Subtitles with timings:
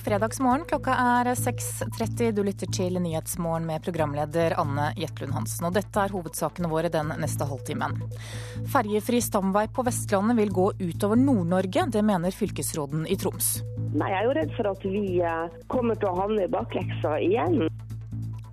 [0.00, 0.62] God fredagsmorgen.
[0.64, 2.30] Klokka er 6.30.
[2.32, 5.66] Du lytter til Nyhetsmorgen med programleder Anne Jetlund Hansen.
[5.68, 7.98] Og dette er hovedsakene våre den neste halvtimen.
[8.72, 11.84] Ferjefri stamvei på Vestlandet vil gå utover Nord-Norge.
[11.92, 13.58] Det mener fylkesråden i Troms.
[13.92, 17.18] Nei, Jeg er jo redd for at vi eh, kommer til å havne i bakleksa
[17.20, 17.68] igjen.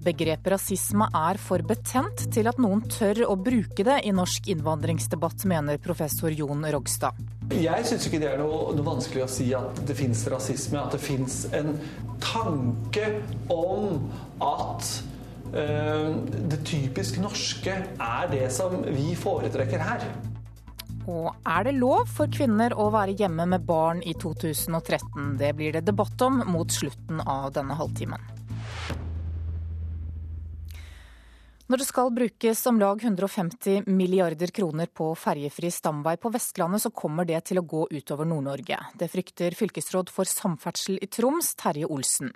[0.04, 5.48] Begrepet rasisme er for betent til at noen tør å bruke det i norsk innvandringsdebatt,
[5.48, 7.37] mener professor Jon Rogstad.
[7.48, 10.82] Jeg syns ikke det er noe, noe, vanskelig å si at det fins rasisme.
[10.82, 11.78] At det fins en
[12.24, 13.22] tanke
[13.54, 14.02] om
[14.44, 14.90] at
[15.54, 16.18] øh,
[16.52, 20.04] det typisk norske er det som vi foretrekker her.
[21.08, 25.38] Og er det lov for kvinner å være hjemme med barn i 2013?
[25.40, 28.37] Det blir det debatt om mot slutten av denne halvtimen.
[31.68, 36.94] Når det skal brukes om lag 150 milliarder kroner på ferjefri stamvei på Vestlandet, så
[36.96, 38.78] kommer det til å gå utover Nord-Norge.
[38.96, 42.32] Det frykter fylkesråd for samferdsel i Troms, Terje Olsen.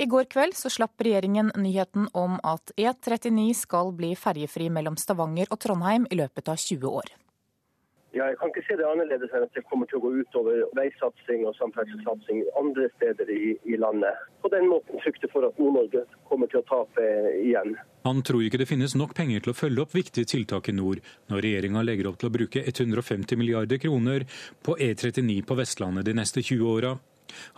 [0.00, 5.52] I går kveld så slapp regjeringen nyheten om at E39 skal bli ferjefri mellom Stavanger
[5.52, 7.12] og Trondheim i løpet av 20 år.
[8.12, 10.66] Ja, jeg kan ikke se det annerledes enn at det kommer til å gå utover
[10.76, 14.18] veisatsing og samferdselssatsing andre steder i, i, landet.
[14.44, 17.06] På den måten frykter for at Nord-Norge kommer til å tape
[17.40, 17.72] igjen.
[18.04, 21.00] Han tror ikke det finnes nok penger til å følge opp viktige tiltak i nord,
[21.32, 24.28] når regjeringa legger opp til å bruke 150 milliarder kroner
[24.60, 26.92] på E39 på Vestlandet de neste 20 åra.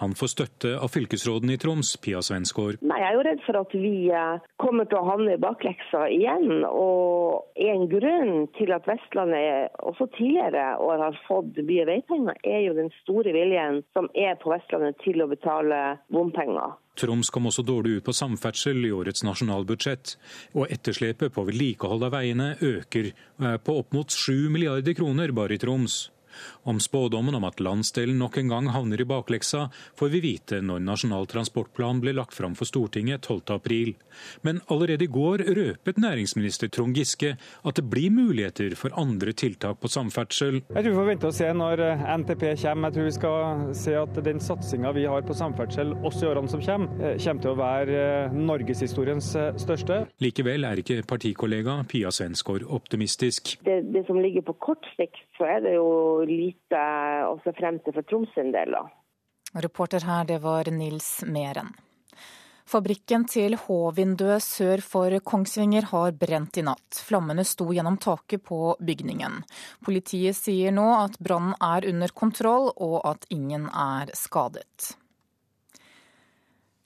[0.02, 2.80] Han får støtte av fylkesråden i Troms, Pia Svensgaard.
[2.82, 6.06] Nei, Jeg er jo redd for at vi eh, kommer til å havne i bakleksa
[6.12, 6.64] igjen.
[6.68, 12.78] Og en grunn til at Vestlandet også tidligere år har fått mye veipenger, er jo
[12.78, 16.78] den store viljen som er på Vestlandet til å betale bompenger.
[16.94, 20.14] Troms kom også dårlig ut på samferdsel i årets nasjonalbudsjett,
[20.54, 25.34] og etterslepet på vedlikehold av veiene øker og er på opp mot 7 milliarder kroner
[25.34, 26.04] bare i Troms.
[26.64, 29.66] Om spådommen om at landsdelen nok en gang havner i bakleksa,
[30.00, 33.92] får vi vite når Nasjonal transportplan ble lagt fram for Stortinget 12.4.
[34.48, 39.82] Men allerede i går røpet næringsminister Trond Giske at det blir muligheter for andre tiltak
[39.82, 40.62] på samferdsel.
[40.62, 42.88] Jeg tror vi får vente og se når eh, NTP kommer.
[42.88, 46.54] Jeg tror vi skal se at den satsinga vi har på samferdsel også i årene
[46.54, 49.30] som kommer, eh, kommer til å være eh, norgeshistoriens
[49.60, 50.00] største.
[50.24, 53.58] Likevel er ikke partikollega Pia Svensgaard optimistisk.
[53.68, 55.88] Det, det som ligger på kort sikt, så er det jo
[56.24, 58.76] lite å se frem til for Troms sin del.
[59.54, 61.74] Reporter her, det var Nils Meren.
[62.64, 66.96] Fabrikken til H-vinduet sør for Kongsvinger har brent i natt.
[67.06, 69.42] Flammene sto gjennom taket på bygningen.
[69.84, 74.94] Politiet sier nå at brannen er under kontroll og at ingen er skadet.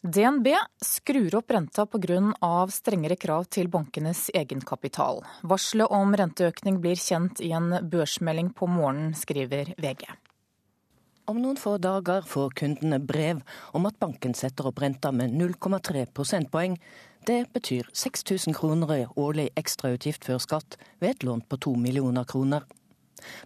[0.02, 0.46] DNB
[0.78, 2.66] skrur opp renta pga.
[2.70, 5.24] strengere krav til bankenes egenkapital.
[5.42, 10.06] Varselet om renteøkning blir kjent i en børsmelding på morgenen, skriver VG.
[11.26, 13.42] Om noen få dager får kundene brev
[13.74, 16.78] om at banken setter opp renta med 0,3 prosentpoeng.
[17.26, 22.22] Det betyr 6000 kroner i årlig ekstrautgift før skatt ved et lån på to millioner
[22.22, 22.62] kroner.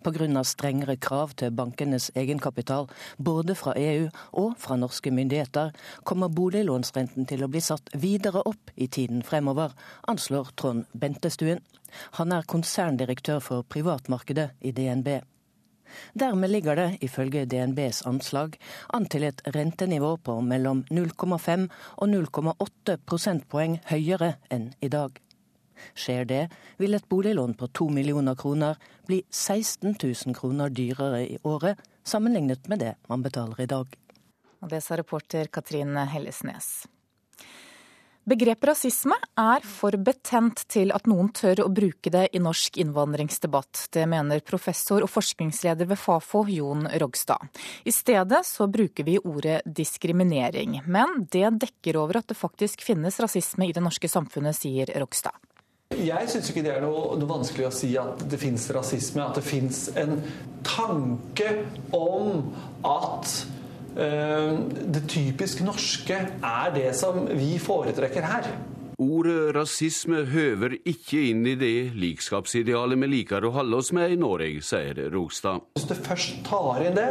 [0.03, 0.44] Pga.
[0.44, 2.88] strengere krav til bankenes egenkapital,
[3.19, 5.72] både fra EU og fra norske myndigheter,
[6.05, 9.72] kommer boliglånsrenten til å bli satt videre opp i tiden fremover,
[10.09, 11.60] anslår Trond Bentestuen.
[12.19, 15.21] Han er konserndirektør for privatmarkedet i DNB.
[16.15, 18.56] Dermed ligger det, ifølge DNBs anslag,
[18.94, 25.21] an til et rentenivå på mellom 0,5 og 0,8 prosentpoeng høyere enn i dag.
[25.94, 26.43] Skjer det,
[26.78, 32.69] vil et boliglån på to millioner kroner bli 16 000 kroner dyrere i året sammenlignet
[32.69, 33.98] med det man betaler i dag.
[34.62, 36.84] Og det sa reporter Katrine Hellesnes.
[38.22, 43.88] Begrepet rasisme er for betent til at noen tør å bruke det i norsk innvandringsdebatt.
[43.91, 47.50] Det mener professor og forskningsleder ved Fafo, Jon Rogstad.
[47.82, 50.78] I stedet så bruker vi ordet diskriminering.
[50.87, 55.34] Men det dekker over at det faktisk finnes rasisme i det norske samfunnet, sier Rogstad.
[56.00, 59.24] Jeg syns ikke det er noe, noe, vanskelig å si at det fins rasisme.
[59.24, 60.18] At det fins en
[60.66, 61.48] tanke
[61.97, 62.53] om
[62.86, 63.33] at
[63.97, 64.60] øh,
[64.94, 68.53] det typisk norske er det som vi foretrekker her.
[69.03, 74.19] Ordet rasisme høver ikke inn i det likskapsidealet vi liker å holde oss med i
[74.21, 75.65] Norge, sier Rogstad.
[75.75, 77.09] Hvis du først tar inn det,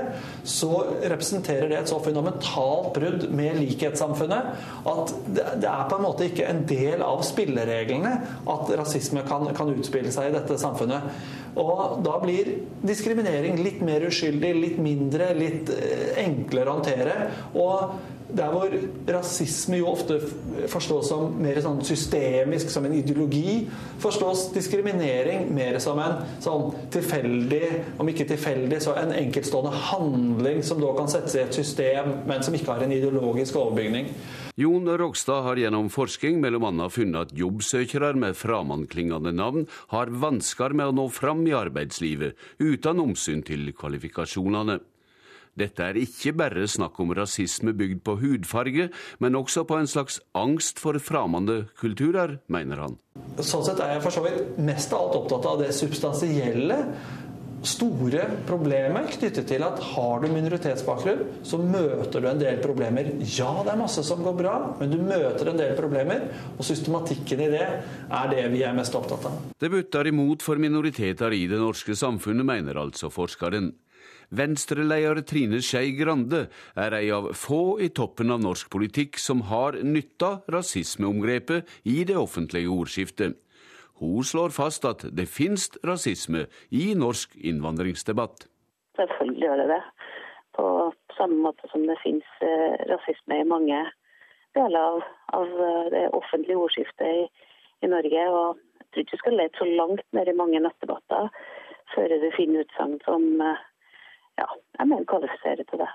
[0.47, 0.69] så
[1.01, 6.47] representerer det et så fundamentalt brudd med likhetssamfunnet at det er på en måte ikke
[6.47, 8.13] en del av spillereglene
[8.53, 11.11] at rasisme kan, kan utspille seg i dette samfunnet.
[11.59, 12.53] Og da blir
[12.87, 15.73] diskriminering litt mer uskyldig, litt mindre, litt
[16.21, 17.17] enklere å håndtere.
[17.59, 18.73] Og der hvor
[19.11, 20.19] rasisme jo ofte
[20.71, 23.65] forstås som mer sånn systemisk, som en ideologi,
[24.01, 30.81] forstås diskriminering mer som en sånn tilfeldig, om ikke tilfeldig, så en enkeltstående handling som
[30.83, 34.11] da kan settes i et system, men som ikke har en ideologisk overbygning.
[34.59, 36.87] Jon Rogstad har gjennom forskning bl.a.
[36.91, 42.99] funnet at jobbsøkere med framandklingende navn har vansker med å nå fram i arbeidslivet, uten
[42.99, 44.81] omsyn til kvalifikasjonene.
[45.59, 48.87] Dette er ikke bare snakk om rasisme bygd på hudfarge,
[49.19, 52.95] men også på en slags angst for fremmede kulturer, mener han.
[53.43, 56.79] Sånn sett er jeg for så vidt mest av alt opptatt av det substansielle.
[57.61, 63.11] Store problemet knyttet til at har du minoritetsbakgrunn, så møter du en del problemer.
[63.35, 66.25] Ja, det er masse som går bra, men du møter en del problemer.
[66.55, 69.37] Og systematikken i det er det vi er mest opptatt av.
[69.61, 73.69] Det butter imot for minoriteter i det norske samfunnet, mener altså forskeren.
[74.31, 76.45] Venstreleder Trine Skei Grande
[76.79, 82.15] er ei av få i toppen av norsk politikk som har nytta rasismeomgrepet i det
[82.15, 83.35] offentlige ordskiftet.
[83.99, 88.47] Hun slår fast at det finnes rasisme i norsk innvandringsdebatt.
[88.97, 89.81] Selvfølgelig gjør det det.
[90.55, 90.67] På
[91.17, 93.81] samme måte som det finnes eh, rasisme i mange
[94.55, 95.03] deler av,
[95.37, 97.27] av eh, det offentlige ordskiftet i,
[97.83, 98.23] i Norge.
[98.31, 101.29] Og jeg tror ikke du skal lete så langt ned i mange nettdebatter
[101.91, 103.67] før du finner utsagn som eh,
[104.39, 104.47] ja,
[104.79, 105.91] jeg mener kvalifiserer til det.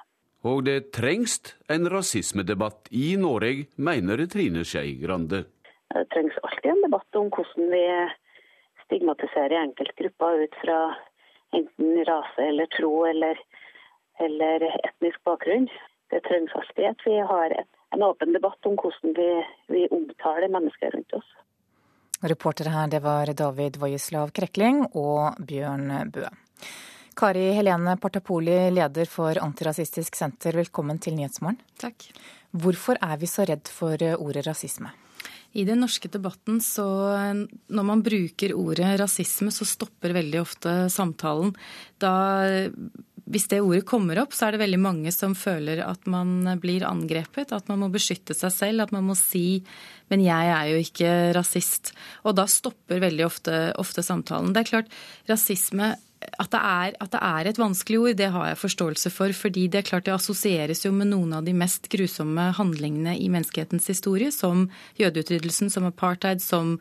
[0.46, 1.38] Og det trengs
[1.72, 5.44] en rasismedebatt i Norge, mener Trine Skei Grande.
[5.94, 7.84] Det trengs alltid en debatt om hvordan vi
[8.84, 10.78] stigmatiserer enkeltgrupper ut fra
[11.56, 13.40] enten rase eller tro eller,
[14.22, 15.68] eller etnisk bakgrunn.
[16.10, 19.30] Det trengs alltid at vi har et, en åpen debatt om hvordan vi,
[19.72, 21.30] vi omtaler mennesker rundt oss.
[22.22, 26.30] Reportere her det var David Vojislav Krekling og Bjørn Bøe.
[27.16, 31.56] Kari Helene Partapoli, leder for Antirasistisk Senter, velkommen til Nyhetsmorgen.
[31.80, 32.10] Takk.
[32.52, 34.92] Hvorfor er vi så redd for eh, ordet rasisme?
[35.56, 36.84] I den norske debatten så
[37.72, 41.54] når man bruker ordet rasisme, så stopper veldig ofte samtalen.
[41.96, 42.12] Da
[43.26, 46.84] hvis det ordet kommer opp, så er det veldig mange som føler at man blir
[46.86, 49.64] angrepet, at man må beskytte seg selv, at man må si
[50.10, 51.92] 'men jeg er jo ikke rasist'.
[52.28, 54.52] Og da stopper veldig ofte, ofte samtalen.
[54.52, 54.92] Det er klart,
[55.26, 55.96] rasisme
[56.38, 59.32] at det, er, at det, er, et vanskelig ord, det har jeg forståelse for.
[59.32, 63.28] fordi det er klart det assosieres jo med noen av de mest grusomme handlingene i
[63.32, 64.68] menneskehetens historie, som
[65.00, 66.78] jødeutryddelsen, som apartheid, som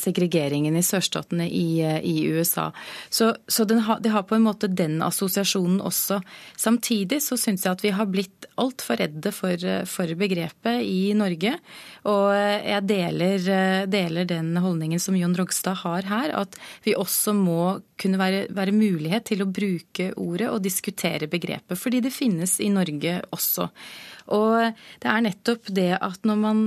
[0.00, 2.70] segregeringen i sørstatene i, eh, i USA.
[3.08, 6.20] Så, så ha, de har på en måte den assosiasjonen også.
[6.56, 11.14] Samtidig så syns jeg at vi har blitt altfor redde for, eh, for, begrepet i
[11.16, 11.56] Norge.
[12.10, 13.48] Og jeg deler,
[13.90, 18.74] deler, den holdningen som Jon Rogstad har her, at vi også må kunne være, være
[18.76, 21.78] mulighet til å bruke ordet og diskutere begrepet.
[21.80, 23.70] Fordi det finnes i Norge også.
[24.32, 24.72] Og
[25.02, 26.62] det er nettopp det at når, man,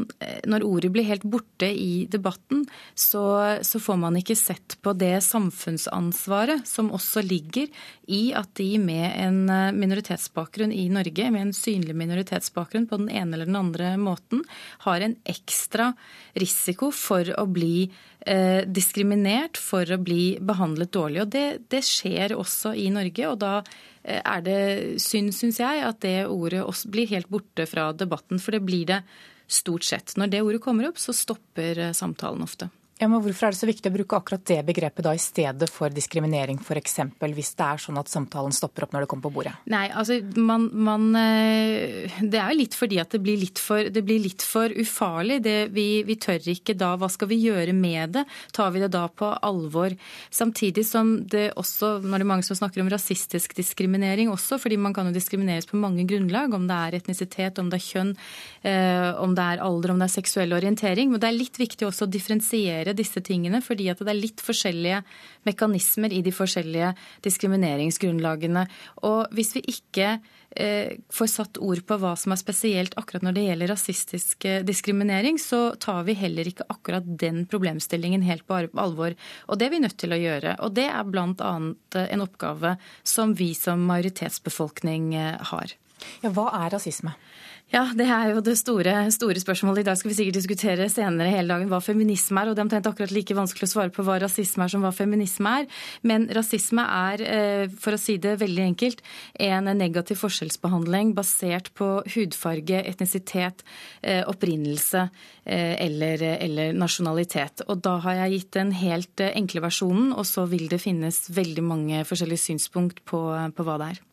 [0.46, 3.24] når ordet blir helt borte i debatten, så,
[3.66, 7.72] så, får man ikke sett på det samfunnsansvaret som også ligger
[8.14, 9.40] i at de med en
[9.78, 14.46] minoritetsbakgrunn i Norge, med en synlig minoritetsbakgrunn på den ene eller den andre måten,
[14.86, 15.92] har en ekstra
[16.38, 17.88] risiko for å bli
[18.22, 21.24] eh, diskriminert, for å bli behandlet dårlig.
[21.26, 23.30] Og det, det skjer også i Norge.
[23.32, 23.54] og da
[23.97, 24.60] Eh, er det
[25.04, 28.40] synd, syns jeg, at det ordet også blir helt borte fra debatten.
[28.40, 29.02] For det blir det
[29.48, 30.16] stort sett.
[30.20, 32.70] Når det ordet kommer opp, så stopper eh, samtalen ofte.
[32.98, 35.68] Ja, men Hvorfor er det så viktig å bruke akkurat det begrepet da i stedet
[35.70, 39.34] for diskriminering f.eks., hvis det er sånn at samtalen stopper opp når det kommer på
[39.36, 39.54] bordet?
[39.70, 43.86] Nei, altså man, man eh, Det er jo litt fordi at det blir litt for,
[43.94, 45.40] det blir litt for ufarlig.
[45.46, 46.96] Det, vi, vi, tør ikke da.
[46.98, 48.24] Hva skal vi gjøre med det?
[48.58, 49.94] Tar vi det da på alvor?
[50.34, 54.80] Samtidig som det også, når det er mange som snakker om rasistisk diskriminering også, fordi
[54.82, 58.16] man kan jo diskrimineres på mange grunnlag, om det er etnisitet, om det er kjønn,
[58.66, 61.14] eh, om det er alder, om det er seksuell orientering.
[61.14, 64.18] Men det er litt viktig også å differensiere håndtere disse tingene, fordi at det er
[64.18, 65.04] litt forskjellige
[65.46, 68.68] mekanismer i de forskjellige diskrimineringsgrunnlagene.
[69.04, 70.20] Og hvis vi ikke
[70.56, 74.64] eh, får satt ord på hva som er spesielt akkurat når det gjelder rasistisk eh,
[74.64, 79.16] diskriminering, så tar vi heller ikke akkurat den problemstillingen helt på alvor.
[79.48, 80.58] Og det er vi nødt til å gjøre.
[80.64, 81.56] Og det er bl.a.
[82.08, 85.76] en oppgave som vi som majoritetsbefolkning eh, har.
[86.22, 87.16] Ja, hva er rasisme?
[87.68, 89.82] Ja, det er jo det store, store, spørsmålet.
[89.82, 92.48] I dag skal vi sikkert diskutere senere hele dagen hva feminisme er.
[92.48, 94.94] Og det er omtrent akkurat like vanskelig å svare på hva rasisme er som hva
[94.96, 95.68] feminisme er.
[96.08, 99.04] Men rasisme er, eh, for å si det veldig enkelt,
[99.50, 103.68] en negativ forskjellsbehandling basert på hudfarge, etnisitet,
[104.02, 105.10] eh, opprinnelse
[105.44, 107.68] eh, eller, eller nasjonalitet.
[107.68, 111.68] Og da har jeg gitt den helt enkle versjonen, og så vil det finnes veldig
[111.68, 114.07] mange forskjellige synspunkt på, på hva det er.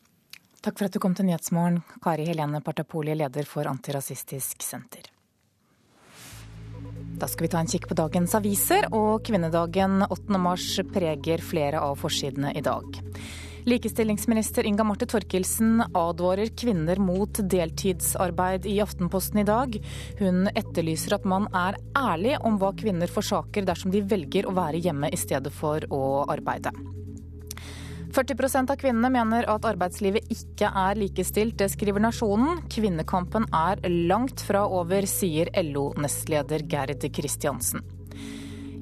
[0.65, 5.11] Takk for at du kom til Nyhetsmorgen, Kari Helene Partapoli, leder for Antirasistisk Senter.
[7.21, 10.39] Da skal vi ta en kikk på dagens aviser, og kvinnedagen 8.
[10.41, 12.97] mars preger flere av forsidene i dag.
[13.69, 19.77] Likestillingsminister Inga Marte Torkelsen advarer kvinner mot deltidsarbeid i Aftenposten i dag.
[20.17, 24.81] Hun etterlyser at man er ærlig om hva kvinner forsaker dersom de velger å være
[24.81, 26.73] hjemme i stedet for å arbeide.
[28.15, 31.57] 40% av kvinnene mener at arbeidslivet ikke er likestilt.
[31.59, 32.61] Det skriver Nasjonen.
[32.71, 37.83] Kvinnekampen er langt fra over, sier LO-nestleder Gerd Kristiansen.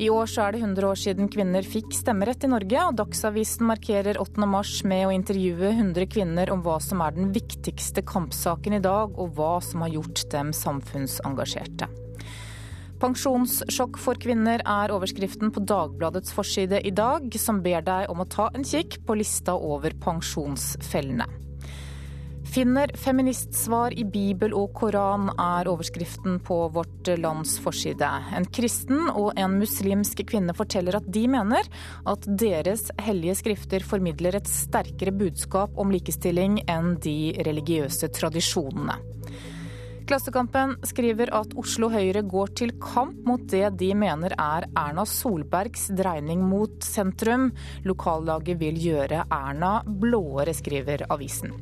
[0.01, 3.67] I år så er det 100 år siden kvinner fikk stemmerett i Norge, og Dagsavisen
[3.69, 4.45] markerer 8.
[4.49, 9.13] mars med å intervjue 100 kvinner om hva som er den viktigste kampsaken i dag,
[9.17, 12.02] og hva som har gjort dem samfunnsengasjerte.
[13.03, 18.29] Pensjonssjokk for kvinner er overskriften på Dagbladets forside i dag, som ber deg om å
[18.31, 21.27] ta en kikk på lista over pensjonsfellene.
[22.53, 28.07] Finner feministsvar i Bibel og Koran er overskriften på Vårt Lands forside.
[28.37, 31.67] En kristen og en muslimsk kvinne forteller at de mener
[32.07, 39.01] at deres hellige skrifter formidler et sterkere budskap om likestilling enn de religiøse tradisjonene.
[40.03, 45.87] Klassekampen skriver at Oslo Høyre går til kamp mot det de mener er Erna Solbergs
[45.95, 47.51] dreining mot sentrum.
[47.87, 51.55] Lokallaget vil gjøre Erna blåere, skriver avisen.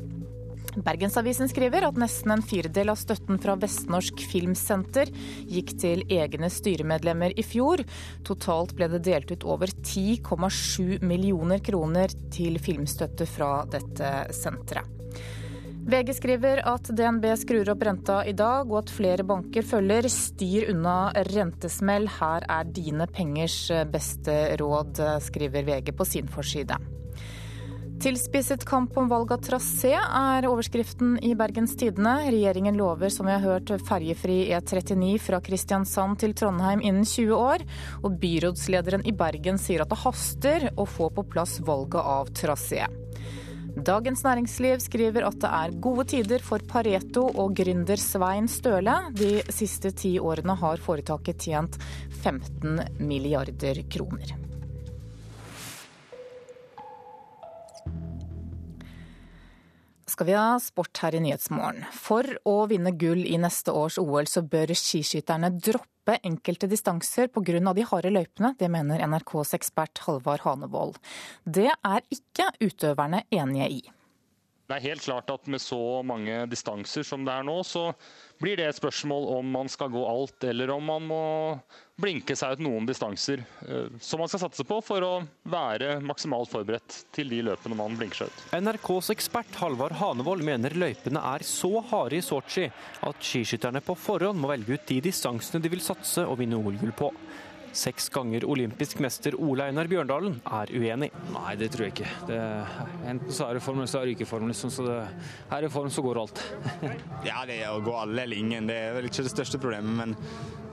[0.72, 5.12] Bergensavisen skriver at nesten en firedel av støtten fra Vestnorsk Filmsenter
[5.52, 7.84] gikk til egne styremedlemmer i fjor.
[8.26, 14.98] Totalt ble det delt ut over 10,7 millioner kroner til filmstøtte fra dette senteret.
[15.82, 20.06] VG skriver at DNB skrur opp renta i dag, og at flere banker følger.
[20.14, 26.78] Styr unna rentesmell, her er dine pengers beste råd, skriver VG på sin forside.
[28.02, 32.16] Tilspisset kamp om valg av trasé er overskriften i Bergens Tidende.
[32.34, 37.66] Regjeringen lover, som vi har hørt, ferjefri E39 fra Kristiansand til Trondheim innen 20 år.
[38.02, 42.88] Og byrådslederen i Bergen sier at det haster å få på plass valget av trasé.
[43.72, 48.98] Dagens Næringsliv skriver at det er gode tider for Pareto og gründer Svein Støle.
[49.16, 51.80] De siste ti årene har foretaket tjent
[52.22, 54.51] 15 milliarder kroner.
[60.12, 61.86] Skal vi ha sport her i Nyhetsmorgen.
[61.96, 67.74] For å vinne gull i neste års OL, så bør skiskytterne droppe enkelte distanser pga.
[67.74, 68.56] de harde løypene.
[68.60, 71.00] Det mener NRKs ekspert Halvard Hanevold.
[71.46, 73.82] Det er ikke utøverne enige i.
[74.72, 77.90] Det er helt klart at med så mange distanser som det er nå, så
[78.40, 81.26] blir det et spørsmål om man skal gå alt, eller om man må
[82.02, 85.12] blinke seg ut noen distanser eh, som man skal satse på for å
[85.52, 88.44] være maksimalt forberedt til de løpene man blinker seg ut.
[88.58, 92.68] NRKs ekspert Halvard Hanevold mener løypene er så harde i Sotsji
[93.08, 96.94] at skiskytterne på forhånd må velge ut de distansene de vil satse og vinne OL-gull
[96.98, 97.12] på.
[97.72, 101.12] Seks ganger olympisk mester Ole Einar Bjørndalen er uenig.
[101.32, 102.10] Nei, det tror jeg ikke.
[102.28, 102.40] Det,
[103.08, 104.52] enten så er det formen, så er det ikke formen.
[104.52, 104.98] Liksom, så det,
[105.54, 106.44] her i form så går alt.
[107.30, 109.96] ja, det å gå alle eller ingen, det er vel ikke det største problemet.
[110.02, 110.18] Men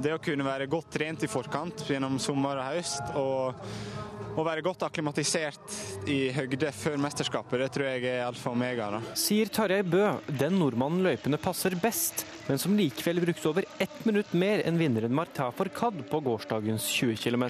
[0.02, 4.62] det å kunne være godt trent i forkant gjennom sommer og høst, og å være
[4.62, 8.88] godt akklimatisert i høgde før mesterskapet, det tror jeg er alfa og omega.
[8.94, 9.00] Da.
[9.18, 14.30] Sier Tarjei Bø, den nordmannen løypene passer best, men som likevel brukte over ett minutt
[14.38, 17.48] mer enn vinneren Marta Forcad på gårsdagens 20 km.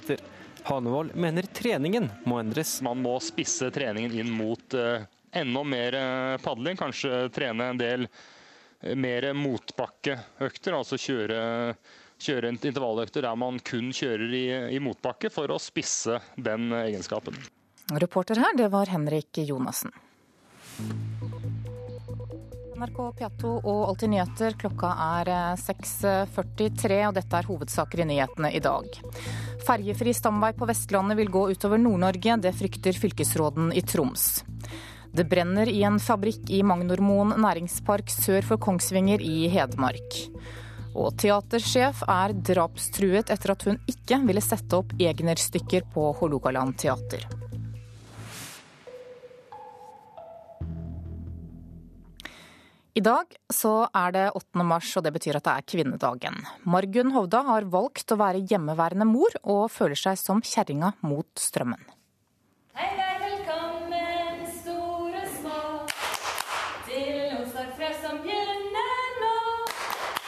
[0.69, 2.79] Hanevold mener treningen må endres.
[2.85, 5.05] Man må spisse treningen inn mot uh,
[5.37, 6.77] enda mer uh, padling.
[6.81, 11.41] Kanskje trene en del uh, mer motbakkeøkter, altså kjøre
[12.23, 14.45] kjøre intervalløkter der man kun kjører i,
[14.77, 17.39] i motbakke, for å spisse den egenskapen.
[17.99, 19.95] Reporter her, det var Henrik Jonassen.
[22.79, 24.55] NRK P2 og Alltid nyheter.
[24.61, 29.01] Klokka er 6.43, og dette er hovedsaker i nyhetene i dag.
[29.67, 32.39] Ferjefri stamvei på Vestlandet vil gå utover Nord-Norge.
[32.45, 34.45] Det frykter fylkesråden i Troms.
[35.11, 40.23] Det brenner i en fabrikk i Magnormoen næringspark sør for Kongsvinger i Hedmark.
[40.99, 47.23] Og teatersjef er drapstruet etter at hun ikke ville sette opp Egner-stykker på Hålogaland teater.
[52.99, 54.65] I dag så er det 8.
[54.67, 56.41] mars, og det betyr at det er kvinnedagen.
[56.67, 61.85] Margunn Hovda har valgt å være hjemmeværende mor, og føler seg som kjerringa mot strømmen.
[62.75, 63.18] Hei, velkommen,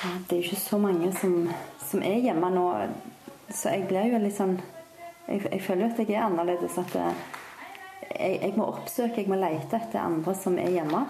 [0.00, 1.34] Det er jo ikke så mange som,
[1.90, 2.66] som, er hjemme nå,
[3.52, 4.54] så jeg blir jo litt sånn
[5.28, 6.78] Jeg, jeg føler jo at jeg er annerledes.
[6.80, 11.04] At jeg, jeg må oppsøke, jeg må lete etter andre som er hjemme.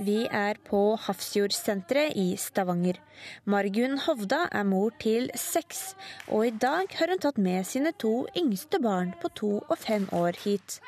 [0.00, 2.96] Vi er på Hafrsfjordsenteret i Stavanger.
[3.44, 5.94] Margunn Hovda er mor til seks,
[6.32, 10.06] og i dag har hun tatt med sine to yngste barn på to og fem
[10.16, 10.78] år hit.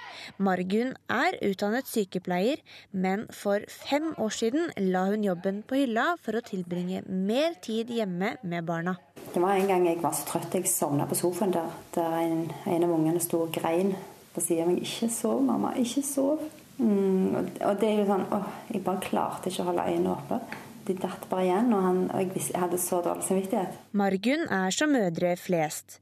[0.40, 6.40] Margunn er utdannet sykepleier, men for fem år siden la hun jobben på hylla for
[6.40, 8.96] å tilbringe mer tid hjemme med barna.
[9.28, 12.48] Det var en gang jeg var så trøtt jeg sovna på sofaen der, der en,
[12.64, 13.92] en av ungene sto og grein
[14.32, 15.76] på sier av meg 'Ikke sov, mamma.
[15.76, 16.61] Ikke sov'.
[16.78, 20.40] Mm, og det er jo sånn åh, Jeg bare klarte ikke å holde øynene åpne.
[20.82, 23.76] De datt bare igjen, og, han, og jeg, jeg hadde så dårlig samvittighet.
[23.94, 26.00] Margunn er som mødre flest.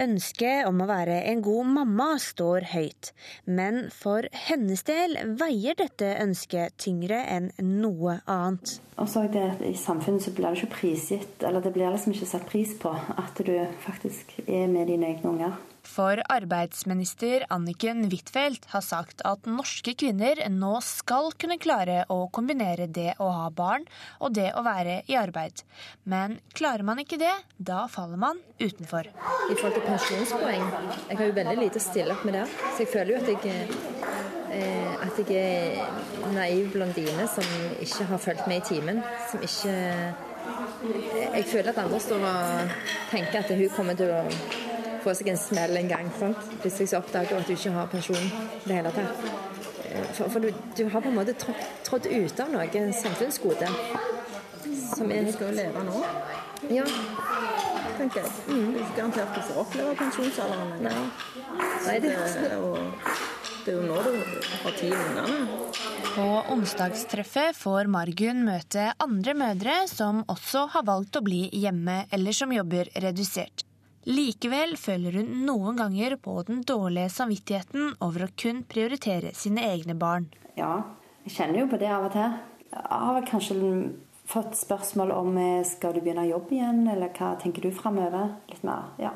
[0.00, 3.10] Ønsket om å være en god mamma står høyt,
[3.50, 8.76] men for hennes del veier dette ønsket tyngre enn noe annet.
[9.02, 12.14] Og så det at I samfunnet så blir det ikke prisgitt, eller det blir liksom
[12.14, 15.58] ikke satt pris på at du faktisk er med dine egne unger.
[15.90, 22.86] For arbeidsminister Anniken Huitfeldt har sagt at norske kvinner nå skal kunne klare å kombinere
[22.86, 23.88] det å ha barn
[24.20, 25.64] og det å være i arbeid.
[26.06, 29.10] Men klarer man ikke det, da faller man utenfor.
[29.10, 30.64] I forhold til pensjonspoeng,
[31.08, 32.56] jeg har jo veldig lite å stille opp med der.
[32.70, 33.60] Så jeg føler jo at jeg,
[34.54, 39.02] eh, at jeg er naiv blondine som ikke har fulgt med i timen.
[39.32, 39.78] Som ikke
[41.30, 42.70] Jeg føler at andre står og
[43.10, 44.22] tenker at hun kommer til å
[45.04, 46.10] få seg en smell en gang.
[46.18, 46.38] sant?
[46.62, 48.30] Plutselig så oppdager at du ikke har pensjon i
[48.64, 49.24] det hele tatt.
[49.90, 53.70] Eh, for, for du, du, har på en måte trådt ut av noe samfunnsgode.
[54.94, 56.02] Som er Du skal jo leve nå.
[56.70, 56.86] Ja.
[57.98, 58.32] Tenker jeg.
[58.48, 58.72] Mm.
[58.72, 60.74] Du er ikke garantert du får oppleve pensjonsalderen.
[60.84, 60.96] Nei.
[61.86, 62.74] Nei, det, det, er jo,
[63.64, 64.12] det er jo nå du
[64.64, 65.58] har tid ungene.
[66.10, 72.36] På onsdagstreffet får Margunn møte andre mødre som også har valgt å bli hjemme, eller
[72.36, 73.69] som jobber redusert.
[74.08, 79.96] Likevel føler hun noen ganger på den dårlige samvittigheten over å kun prioritere sine egne
[79.98, 80.30] barn.
[80.56, 80.78] Ja,
[81.26, 82.38] jeg kjenner jo på det av og til.
[82.70, 83.58] Jeg har kanskje
[84.30, 88.36] fått spørsmål om eh, skal du begynne å jobbe igjen, eller hva tenker du framover?
[88.48, 89.12] Litt mer, ja.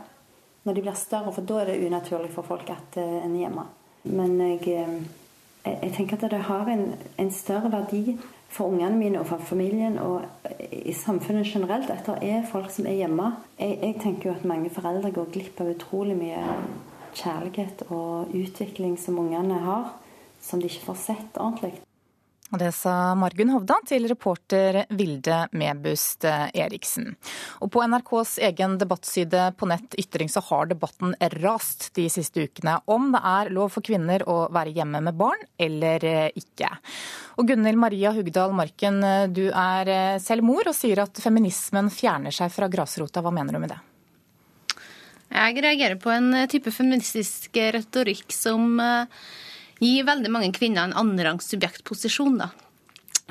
[0.64, 3.46] Når de blir større, for da er det unaturlig for folk at eh, en er
[3.46, 3.66] hjemme.
[4.10, 6.90] Men jeg, eh, jeg tenker at det har en,
[7.24, 8.18] en større verdi
[8.54, 10.22] for ungene mine og for familien og
[10.62, 13.32] i samfunnet generelt det er folk som er hjemme.
[13.58, 16.42] Jeg, jeg tenker jo at mange foreldre går glipp av utrolig mye
[17.14, 19.90] kjærlighet og utvikling som ungene har,
[20.42, 21.74] som de ikke får sett ordentlig.
[22.50, 27.14] Det sa Margunn Hovda til reporter Vilde Mebust Eriksen.
[27.64, 32.76] Og på NRKs egen debattside på nett Ytring så har debatten rast de siste ukene
[32.84, 36.04] om det er lov for kvinner å være hjemme med barn eller
[36.36, 36.68] ikke.
[37.40, 39.00] Og Gunhild Maria Hugdal Marken,
[39.34, 43.24] du er selv mor og sier at feminismen fjerner seg fra grasrota.
[43.24, 43.80] Hva mener du med det?
[45.34, 48.78] Jeg reagerer på en type feministisk retorikk som
[49.80, 52.38] gi veldig mange kvinner en annenrangs subjektposisjon.
[52.42, 52.50] da.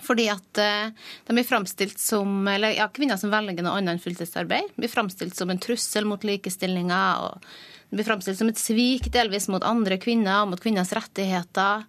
[0.04, 0.90] Fordi at eh,
[1.28, 5.54] de blir som, eller ja, Kvinner som velger noe annet enn fulltidsarbeid, blir framstilt som
[5.54, 7.04] en trussel mot likestillinga.
[7.28, 11.86] og blir framstilt som et svik delvis mot andre kvinner, mot kvinners rettigheter.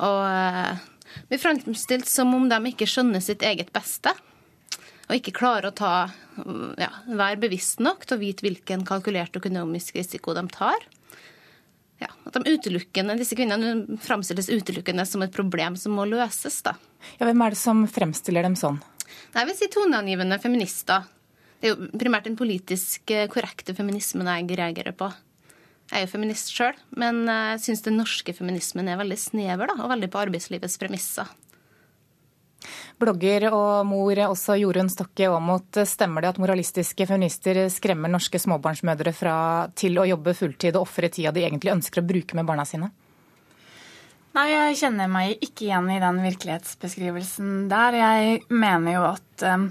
[0.00, 0.86] Og eh,
[1.28, 4.14] blir framstilt som om de ikke skjønner sitt eget beste.
[5.04, 5.94] Og ikke klarer å ta,
[6.80, 10.88] ja, være bevisst nok til å vite hvilken kalkulert økonomisk risiko de tar
[12.02, 12.42] ja, at de
[13.20, 16.60] disse kvinnene framstilles utelukkende som et problem som må løses.
[16.66, 16.74] da.
[17.18, 18.80] Ja, Hvem er det som fremstiller dem sånn?
[19.34, 21.06] Jeg vil si toneangivende feminister.
[21.60, 25.10] Det er jo primært den politisk eh, korrekte feminismen jeg reagerer på.
[25.90, 29.76] Jeg er jo feminist sjøl, men jeg syns den norske feminismen er veldig snever da,
[29.84, 31.28] og veldig på arbeidslivets premisser.
[33.00, 39.12] Blogger og mor også Jorunn Stokke Aamodt, stemmer det at moralistiske feminister skremmer norske småbarnsmødre
[39.16, 39.36] fra,
[39.74, 42.92] til å jobbe fulltid og ofre tida de egentlig ønsker å bruke med barna sine?
[44.34, 47.98] Nei, jeg kjenner meg ikke igjen i den virkelighetsbeskrivelsen der.
[48.00, 49.68] Jeg mener jo at um,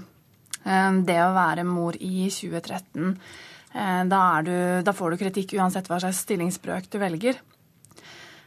[1.04, 3.10] det å være mor i 2013,
[3.74, 4.54] uh, da, du,
[4.86, 7.40] da, får du kritikk uansett hva slags stillingsbrøk du velger.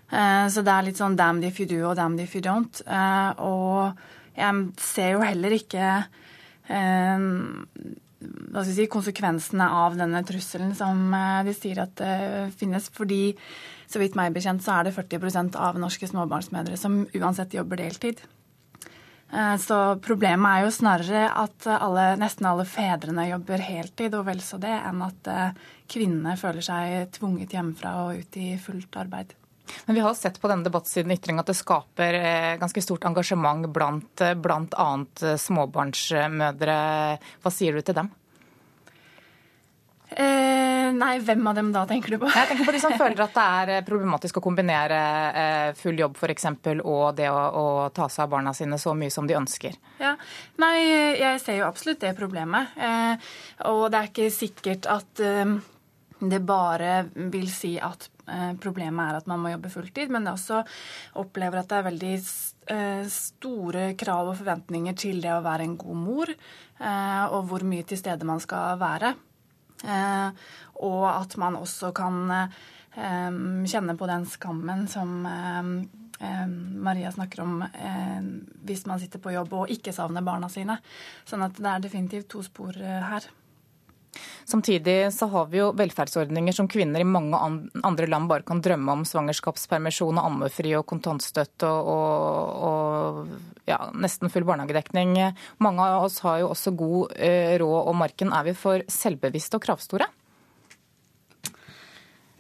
[0.07, 2.79] Så det er litt sånn damn if you do og damn if you don't.
[3.43, 3.97] Og
[4.37, 5.87] jeg ser jo heller ikke
[6.69, 7.25] eh,
[8.69, 11.09] si, konsekvensene av denne trusselen som
[11.45, 12.89] de sier at det finnes.
[12.93, 13.21] Fordi
[13.87, 18.21] så vidt meg bekjent så er det 40% av norske småbarnsmødre som uansett jobber deltid.
[19.59, 24.55] Så problemet er jo snarere at alle, nesten alle fedrene jobber heltid, og vel så
[24.63, 25.27] det, enn at
[25.91, 29.35] kvinnene føler seg tvunget hjemmefra og ut i fullt arbeid.
[29.85, 33.67] Men vi har sett på denne debattsiden Ytring at det skaper eh, ganske stort engasjement
[33.73, 34.87] blant eh, bl.a.
[35.23, 36.79] Eh, småbarnsmødre.
[37.43, 38.09] Hva sier du til dem?
[40.07, 42.29] Eh, nei, hvem av dem da tenker du på?
[42.31, 44.99] Jeg tenker på de som føler at det er problematisk å kombinere
[45.43, 46.47] eh, full jobb f.eks.
[46.79, 49.75] og det å, å, ta seg av barna sine så mye som de ønsker.
[49.99, 50.15] Ja,
[50.63, 50.75] Nei,
[51.19, 52.75] jeg ser jo absolutt det problemet.
[52.79, 53.31] Eh,
[53.67, 55.25] og det er ikke sikkert at
[56.17, 58.16] det bare vil si at Eh,
[58.61, 60.61] problemet er at man må jobbe fulltid, men det også
[61.21, 62.13] opplever at det er veldig
[62.73, 67.65] eh, store krav og forventninger til det å være en god mor, eh, og hvor
[67.67, 69.15] mye til stede man skal være.
[70.81, 72.31] Og at man også kan
[72.97, 75.19] kjenne på den skammen som
[76.81, 77.59] Maria snakker om
[78.65, 80.79] hvis man sitter på jobb og ikke savner barna sine.
[81.29, 83.29] Sånn at det er definitivt to spor her.
[84.47, 87.37] Samtidig så har vi jo velferdsordninger som kvinner i mange
[87.83, 89.05] andre land bare kan drømme om.
[89.07, 93.33] Svangerskapspermisjon og ammefri og kontantstøtte og, og,
[93.67, 95.17] ja, nesten full barnehagedekning.
[95.63, 99.59] Mange av oss har jo også god eh, råd, og marken er vi for selvbevisste
[99.59, 100.07] og kravstore?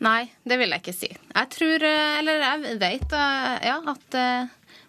[0.03, 1.09] Nei, det vil jeg ikke si.
[1.09, 4.21] Jeg tror, eh, eller jeg vet eh, ja, at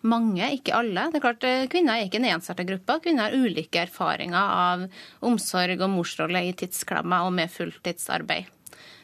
[0.07, 1.09] mange, ikke alle.
[1.11, 3.01] Det er klart, eh, Kvinner er ikke en ensartet gruppe.
[3.03, 4.87] Kvinner har ulike erfaringer av
[5.27, 8.47] omsorg og morsrolle i tidsklemma og med fulltidsarbeid.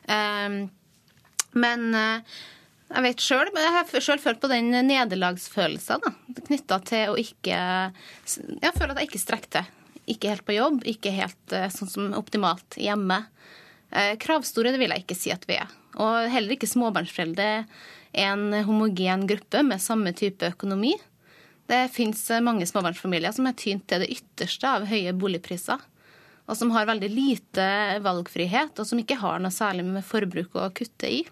[0.09, 0.59] Ehm,
[1.53, 2.35] men eh,
[2.95, 6.05] jeg vet selv, jeg har sjøl følt på den nederlagsfølelsen
[6.45, 9.73] knytta til å ikke Jeg føler at jeg ikke strekker til.
[10.15, 13.25] Ikke helt på jobb, ikke helt eh, sånn som optimalt hjemme.
[14.19, 15.71] Kravstore det vil jeg ikke si at vi er.
[16.03, 17.47] Og heller ikke småbarnsforeldre
[18.15, 20.95] en homogen gruppe med samme type økonomi.
[21.67, 25.81] Det fins mange småbarnsfamilier som er tynt til det ytterste av høye boligpriser.
[26.45, 27.67] Og som har veldig lite
[28.05, 31.23] valgfrihet, og som ikke har noe særlig med forbruk å kutte i.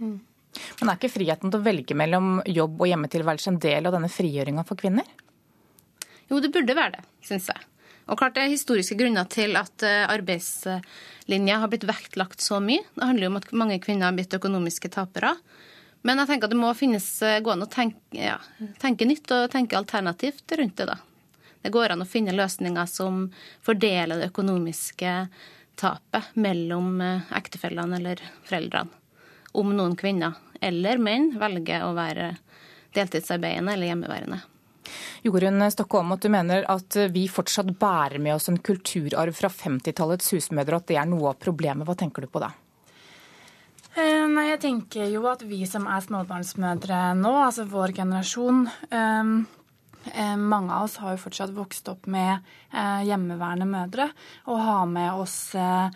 [0.00, 0.18] Mm.
[0.80, 4.10] Men er ikke friheten til å velge mellom jobb og hjemmetilværelse en del av denne
[4.10, 5.06] frigjøringa for kvinner?
[6.26, 7.62] Jo, det burde være det, syns jeg.
[8.06, 12.84] Og klart Det er historiske grunner til at eh, arbeidslinja har blitt vektlagt så mye.
[12.94, 15.34] Det handler jo om at mange kvinner har blitt økonomiske tapere.
[16.06, 18.38] Men jeg tenker at det må finnes, eh, gå an å tenke, ja,
[18.82, 20.86] tenke nytt og tenke alternativt rundt det.
[20.92, 21.00] da.
[21.62, 23.24] Det går an å finne løsninger som
[23.66, 25.14] fordeler det økonomiske
[25.74, 29.02] tapet mellom eh, ektefellene eller foreldrene.
[29.56, 32.36] Om noen kvinner eller menn velger å være
[32.94, 34.44] deltidsarbeidende eller hjemmeværende.
[35.26, 40.32] Jorunn Stokke at du mener at vi fortsatt bærer med oss en kulturarv fra 50-tallets
[40.34, 41.86] husmødre, at det er noe av problemet.
[41.88, 42.52] Hva tenker du på da?
[43.96, 49.30] Eh, nei, jeg tenker jo at vi som er småbarnsmødre nå, altså vår generasjon, Eh,
[50.38, 52.38] mange av oss har jo fortsatt vokst opp med
[52.72, 54.08] eh, hjemmeværende mødre,
[54.46, 55.88] og har med oss eh,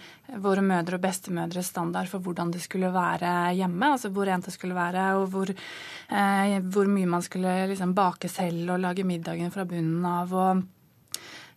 [0.42, 3.92] våre mødre og bestemødres standard for hvordan det skulle være hjemme.
[3.94, 5.54] Altså hvor rent det skulle være, og hvor,
[6.10, 10.34] hvor mye man skulle liksom bake selv og lage middagen fra bunnen av.
[10.34, 10.62] og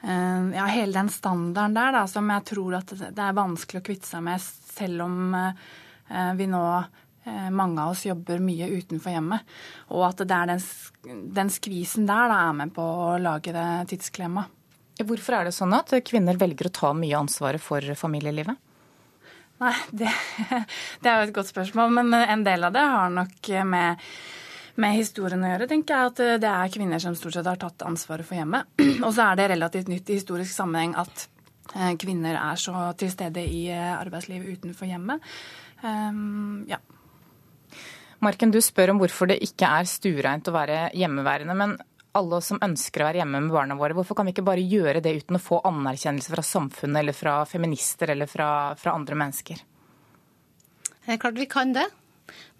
[0.04, 4.10] ja, hele den standarden der da, som jeg tror at det er vanskelig å kvitte
[4.10, 5.38] seg med, selv om
[6.36, 6.90] vi nå Eh,
[7.26, 9.54] mange av oss jobber mye utenfor hjemmet.
[9.96, 10.66] Og at det er den,
[11.38, 14.44] den skvisen der da, er med på å lage det tidsklemma.
[15.02, 18.60] Hvorfor er det sånn at kvinner velger å ta mye ansvaret for familielivet?
[19.64, 20.12] Nei, det,
[21.02, 21.98] det er jo et godt spørsmål.
[22.00, 24.08] Men en del av det har nok med,
[24.84, 26.14] med historien å gjøre, tenker jeg.
[26.14, 28.70] At det er kvinner som stort sett har tatt ansvaret for hjemmet.
[29.06, 31.28] Og så er det relativt nytt i historisk sammenheng at
[31.76, 35.34] eh, kvinner er så til stede i eh, arbeidslivet utenfor hjemmet.
[35.84, 36.80] Um, ja.
[38.24, 41.56] Marken, du spør om hvorfor det ikke er stuereint å være hjemmeværende.
[41.58, 41.76] Men
[42.18, 44.64] alle oss som ønsker å være hjemme med barna våre, hvorfor kan vi ikke bare
[44.64, 48.48] gjøre det uten å få anerkjennelse fra samfunnet eller fra feminister eller fra,
[48.80, 49.64] fra andre mennesker?
[51.04, 51.88] Det er klart vi kan det.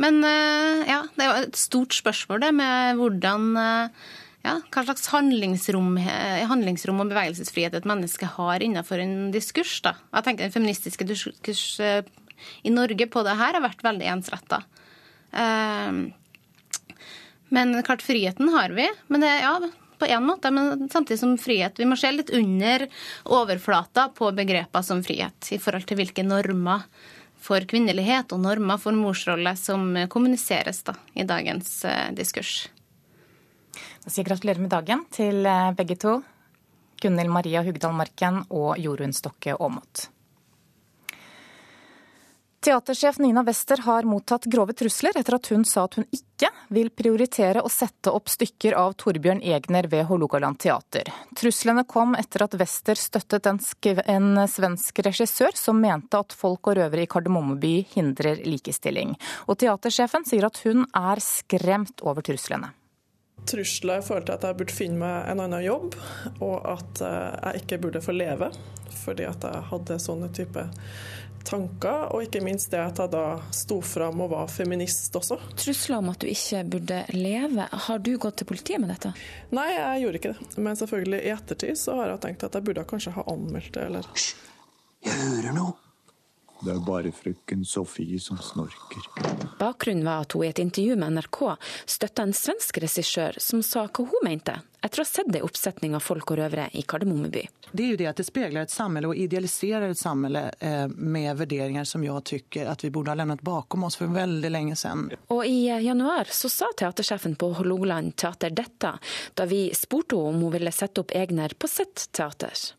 [0.02, 4.04] Men eh, ja, det er jo et stort spørsmål det med hvordan eh,
[4.44, 9.78] ja, hva slags handlingsrom, eh, handlingsrom, og bevegelsesfrihet et menneske har innenfor en diskurs.
[9.86, 9.96] da.
[10.18, 14.64] Jeg tenker Den feministiske diskurs i Norge på det her har vært veldig ensretta.
[14.64, 14.83] Ehm,
[17.54, 18.86] men klart, friheten har vi.
[19.08, 19.56] Men det, ja,
[20.04, 21.80] på en måte, men samtidig som frihet.
[21.80, 22.88] Vi må se litt under
[23.24, 26.84] overflata på begreper som frihet, i forhold til hvilke normer
[27.44, 32.68] for kvinnelighet og normer for morsrolle som kommuniseres da, i dagens eh, diskurs.
[34.04, 36.18] Da sier jeg gratulerer med dagen til eh, begge to.
[37.04, 40.08] Gunhild Maria Hugdal Marken og Jorunn Stokke Aamodt.
[42.64, 46.88] Teatersjef Nina Wester har mottatt grove trusler etter at hun sa at hun ikke vil
[46.96, 51.10] prioritere å sette opp stykker av Torbjørn Egner ved Hålogaland teater.
[51.36, 53.60] Truslene kom etter at Wester støttet en,
[54.16, 59.12] en svensk regissør som mente at folk og røvere i Kardemommeby hindrer likestilling.
[59.52, 62.72] Og teatersjefen sier at hun er skremt over truslene
[63.44, 65.98] trusler i forhold at jeg burde finne meg en annen jobb,
[66.46, 68.48] og at eh, jeg ikke burde få leve
[68.94, 70.64] fordi at jeg hadde sånne type
[71.48, 75.38] tanker, og ikke minst det at jeg da sto fram og var feminist også.
[75.60, 79.14] Trusler om at du ikke burde leve, har du gått til politiet med dette?
[79.56, 80.50] Nei, jeg gjorde ikke det.
[80.58, 83.88] Men selvfølgelig i ettertid så har jeg tenkt at jeg burde kanskje ha anmeldt det,
[83.92, 84.34] eller Hysj!
[85.04, 85.83] Jeg hører noe!
[86.64, 89.04] Det er bare frøken Sofie som snorker.
[89.60, 91.40] Bakgrunnen var at hun i et intervju med NRK
[91.92, 95.98] støtta en svensk regissør som sa hva hun mente, etter å ha sett ei oppsetning
[95.98, 97.44] av folk og røvere i Kardemommeby.
[97.74, 101.36] Det er jo det at det speiler et samfunn og idealiserer et samfunn eh, med
[101.44, 105.10] vurderinger som jeg syns at vi burde ha levnet bakom oss for veldig lenge siden.
[105.36, 108.96] Og i eh, januar så sa teatersjefen på Hålogaland teater dette,
[109.36, 112.70] da vi spurte henne om hun ville sette opp Egner på sitt teater.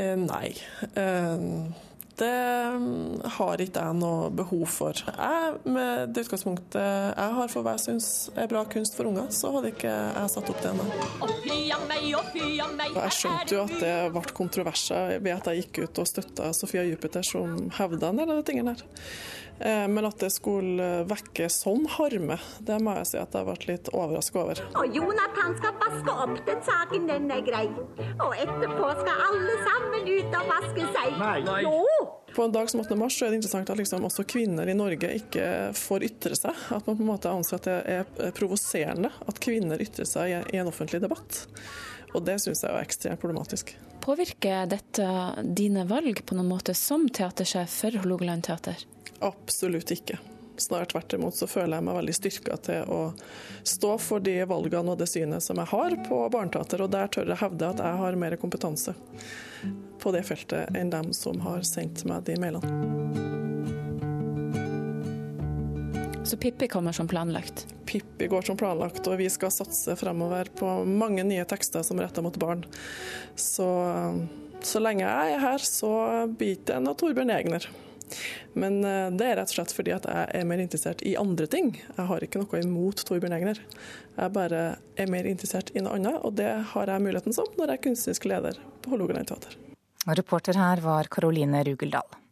[0.00, 0.54] Eh, nei.
[0.96, 2.30] Eh det
[2.78, 5.00] mm, har ikke jeg noe behov for.
[5.04, 9.30] Jeg, med det utgangspunktet jeg har for hva jeg syns er bra kunst for unger,
[9.34, 10.88] så hadde ikke jeg satt opp det ennå.
[12.94, 16.84] Jeg skjønte jo at det ble kontroverser ved at jeg gikk ut og støtta Sofia
[16.88, 18.86] Jupiter, som hevda en del av de tingene her.
[19.58, 23.68] Eh, men at det skulle vekke sånn harme, det må jeg si at jeg ble
[23.68, 24.64] litt overraska over.
[24.80, 27.64] Og Jonathan skal vaske opp den saken, den er grei.
[28.18, 31.16] Og etterpå skal alle sammen ut og vaske seg.
[31.22, 31.62] Nei.
[31.62, 31.78] Jo!
[32.34, 32.96] På en dag som 8.
[32.98, 35.46] mars så er det interessant at liksom også kvinner i Norge ikke
[35.78, 36.64] får ytre seg.
[36.74, 40.58] At man på en måte anser at det er provoserende at kvinner ytrer seg i
[40.58, 41.44] en offentlig debatt.
[42.14, 43.70] Og det syns jeg er ekstremt problematisk.
[44.02, 45.06] Påvirker dette
[45.56, 48.82] dine valg på noen måte som teatersjef for Hålogaland teater?
[49.20, 50.18] Absolutt ikke.
[50.56, 53.00] Snart tvert imot så føler jeg meg veldig styrka til å
[53.66, 57.32] stå for de valgene og det synet som jeg har på barneteater, og der tør
[57.32, 58.94] jeg hevde at jeg har mer kompetanse
[60.02, 63.22] på det feltet enn dem som har sendt meg de mailene.
[66.24, 67.66] Så Pippi kommer som planlagt?
[67.84, 72.08] Pippi går som planlagt, og vi skal satse fremover på mange nye tekster som er
[72.08, 72.64] retta mot barn.
[73.36, 73.66] Så,
[74.64, 75.90] så lenge jeg er her, så
[76.30, 77.68] blir det en av Torbjørn Egner.
[78.54, 81.48] Men eh, det er rett og slett fordi at jeg er mer interessert i andre
[81.50, 81.74] ting.
[81.96, 83.60] Jeg har ikke noe imot Torbjørn Egner.
[84.16, 84.64] Jeg bare
[85.00, 87.86] er mer interessert i noe annet, og det har jeg muligheten som når jeg er
[87.88, 89.56] kunstnerisk leder på Hålogaland teater.
[90.04, 92.23] Reporter her var Karoline Rugeldal.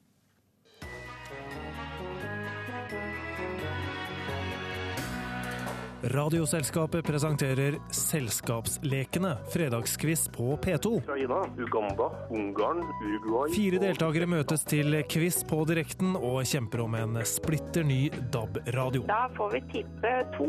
[6.03, 10.97] Radioselskapet presenterer Selskapslekene, fredagskviss på P2.
[10.97, 17.21] Ukraina, Uganda, Ungarn, Uruguay Fire deltakere møtes til quiz på direkten og kjemper om en
[17.29, 18.01] splitter ny
[18.35, 19.05] DAB-radio.
[19.07, 20.49] Da får vi tippe to.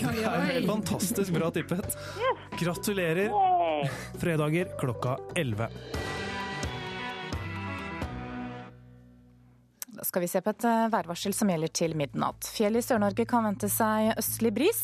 [0.00, 1.98] Det er fantastisk bra tippet.
[2.56, 3.34] Gratulerer.
[4.16, 5.68] Fredager klokka 11.
[10.06, 12.48] skal vi se på et eh, værvarsel som gjelder til midnatt.
[12.54, 14.82] Fjell i Sør-Norge kan vente seg østlig bris.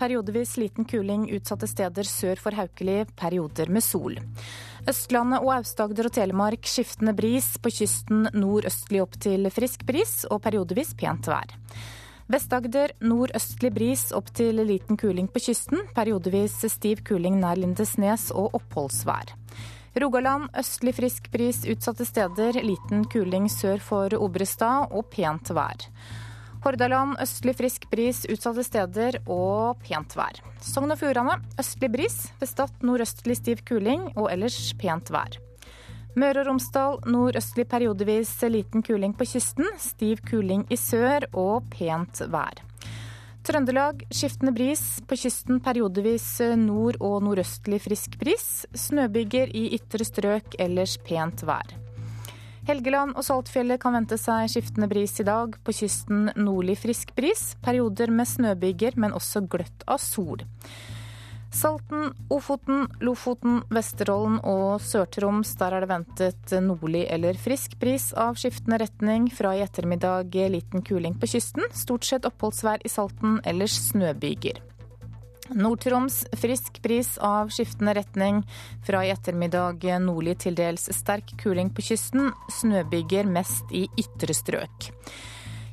[0.00, 4.18] Periodevis liten kuling utsatte steder sør for Haukeli, perioder med sol.
[4.90, 7.54] Østlandet og Aust-Agder og Telemark skiftende bris.
[7.60, 11.54] På kysten nordøstlig opp til frisk bris og periodevis pent vær.
[12.32, 15.84] Vest-Agder nordøstlig bris opp til liten kuling på kysten.
[15.96, 19.34] Periodevis stiv kuling nær Lindesnes og oppholdsvær.
[19.94, 25.86] Rogaland østlig frisk bris utsatte steder, liten kuling sør for Obrestad og pent vær.
[26.64, 30.40] Hordaland østlig frisk bris utsatte steder og pent vær.
[30.64, 35.38] Sogn og Fjordane østlig bris, ved Stad nordøstlig stiv kuling og ellers pent vær.
[36.18, 42.24] Møre og Romsdal nordøstlig periodevis liten kuling på kysten, stiv kuling i sør og pent
[42.34, 42.64] vær.
[43.44, 46.24] Trøndelag skiftende bris, på kysten periodevis
[46.56, 48.64] nord- og nordøstlig frisk bris.
[48.72, 51.74] Snøbyger i ytre strøk, ellers pent vær.
[52.64, 55.58] Helgeland og Saltfjellet kan vente seg skiftende bris i dag.
[55.60, 57.50] På kysten nordlig frisk bris.
[57.60, 60.40] Perioder med snøbyger, men også gløtt av sol.
[61.54, 65.54] Salten, Ofoten, Lofoten, Vesterålen og Sør-Troms.
[65.60, 69.28] Der er det ventet nordlig eller frisk bris av skiftende retning.
[69.30, 71.68] Fra i ettermiddag liten kuling på kysten.
[71.70, 74.58] Stort sett oppholdsvær i Salten, ellers snøbyger.
[75.54, 78.42] Nord-Troms frisk bris av skiftende retning.
[78.86, 82.32] Fra i ettermiddag nordlig til dels sterk kuling på kysten.
[82.58, 84.90] Snøbyger mest i ytre strøk.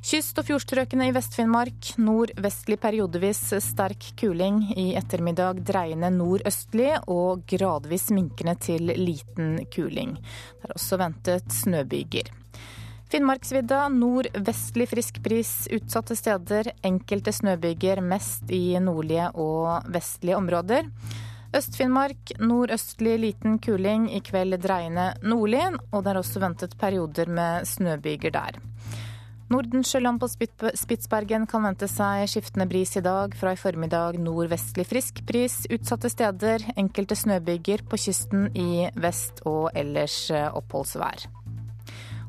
[0.02, 1.92] Kyst- og fjordstrøkene i Vest-Finnmark.
[2.02, 4.64] Nordvestlig periodevis sterk kuling.
[4.74, 10.16] I ettermiddag dreiende nordøstlig og gradvis minkende til liten kuling.
[10.18, 12.32] Det er også ventet snøbyger.
[13.14, 16.72] Finnmarksvidda nordvestlig frisk bris utsatte steder.
[16.82, 20.90] Enkelte snøbyger, mest i nordlige og vestlige områder.
[21.54, 25.68] Øst-Finnmark nordøstlig liten kuling, i kveld dreiende nordlig.
[25.92, 28.62] Og det er også ventet perioder med snøbyger der.
[29.52, 30.30] Nordensjøland på
[30.80, 33.34] Spitsbergen kan vente seg skiftende bris i dag.
[33.36, 36.64] Fra i formiddag nordvestlig frisk bris utsatte steder.
[36.80, 41.26] Enkelte snøbyger på kysten i vest og ellers eh, oppholdsvær.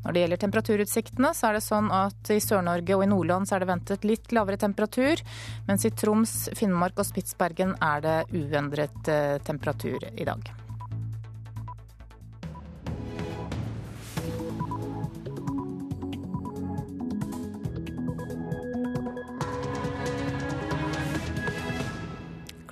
[0.02, 3.54] Når det gjelder temperaturutsiktene, så er det sånn at i Sør-Norge og i Nordland så
[3.54, 5.22] er det ventet litt lavere temperatur,
[5.68, 10.50] mens i Troms, Finnmark og Spitsbergen er det uendret eh, temperatur i dag.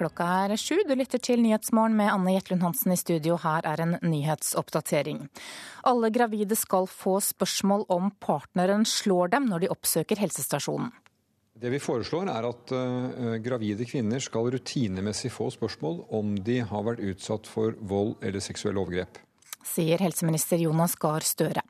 [0.01, 0.79] Klokka er sju.
[0.89, 3.35] Du lytter til Nyhetsmorgen med Anne Jetlund Hansen i studio.
[3.43, 5.27] Her er en nyhetsoppdatering.
[5.85, 10.89] Alle gravide skal få spørsmål om partneren slår dem når de oppsøker helsestasjonen.
[11.53, 16.89] Det vi foreslår er at uh, gravide kvinner skal rutinemessig få spørsmål om de har
[16.89, 19.21] vært utsatt for vold eller seksuelle overgrep.
[19.69, 21.61] Sier helseminister Jonas Gahr Støre.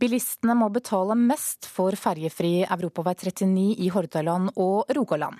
[0.00, 5.36] Bilistene må betale mest for ferjefri Europavei 39 i Hordaland og Rogaland.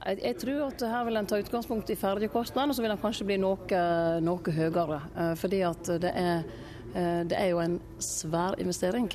[0.00, 3.26] Jeg, tror at her vil en ta utgangspunkt i ferjekostnadene, og så vil den kanskje
[3.28, 3.80] bli noe,
[4.24, 5.00] noe høyere.
[5.12, 6.46] Eh, fordi at det er,
[6.94, 9.10] eh, det er jo en svær investering.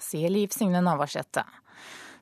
[0.00, 1.44] Sier Liv Signe Navarsete.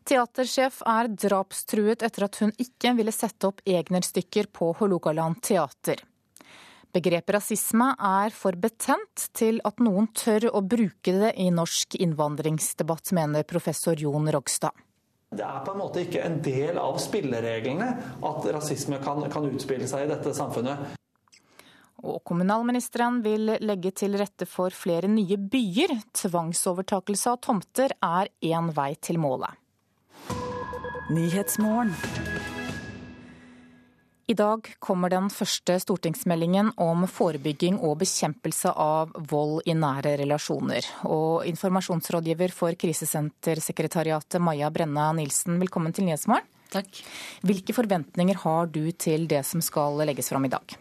[0.05, 6.03] Teatersjef er drapstruet etter at hun ikke ville sette opp Egner-stykker på Hålogaland teater.
[6.95, 13.15] Begrepet rasisme er for betent til at noen tør å bruke det i norsk innvandringsdebatt,
[13.17, 14.75] mener professor Jon Rogstad.
[15.35, 17.89] Det er på en måte ikke en del av spillereglene
[18.25, 20.95] at rasisme kan, kan utspille seg i dette samfunnet.
[22.05, 25.97] Og kommunalministeren vil legge til rette for flere nye byer.
[26.21, 29.57] Tvangsovertakelse av tomter er én vei til målet.
[34.27, 40.87] I dag kommer den første stortingsmeldingen om forebygging og bekjempelse av vold i nære relasjoner.
[41.05, 46.49] Og informasjonsrådgiver for Krisesentersekretariatet Maja Brenna Nilsen, velkommen til Nyhetsmorgen.
[46.73, 47.03] Takk.
[47.45, 50.73] Hvilke forventninger har du til det som skal legges fram i dag?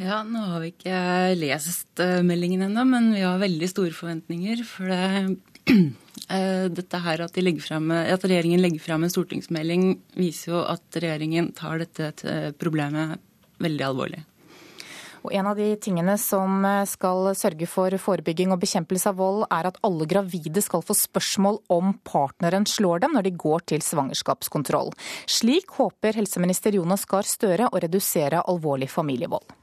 [0.00, 0.96] Ja, Nå har vi ikke
[1.36, 4.64] lest eh, meldingen ennå, men vi har veldig store forventninger.
[4.64, 5.92] For det
[6.72, 11.52] dette her at, de frem, at, regjeringen legger frem en stortingsmelding, viser jo at regjeringen
[11.56, 12.12] tar dette
[12.60, 13.20] problemet
[13.62, 14.22] veldig alvorlig.
[15.22, 19.70] Og En av de tingene som skal sørge for forebygging og bekjempelse av vold, er
[19.70, 24.90] at alle gravide skal få spørsmål om partneren slår dem når de går til svangerskapskontroll.
[25.30, 29.61] Slik håper helseminister Jonas Gahr Støre å redusere alvorlig familievold.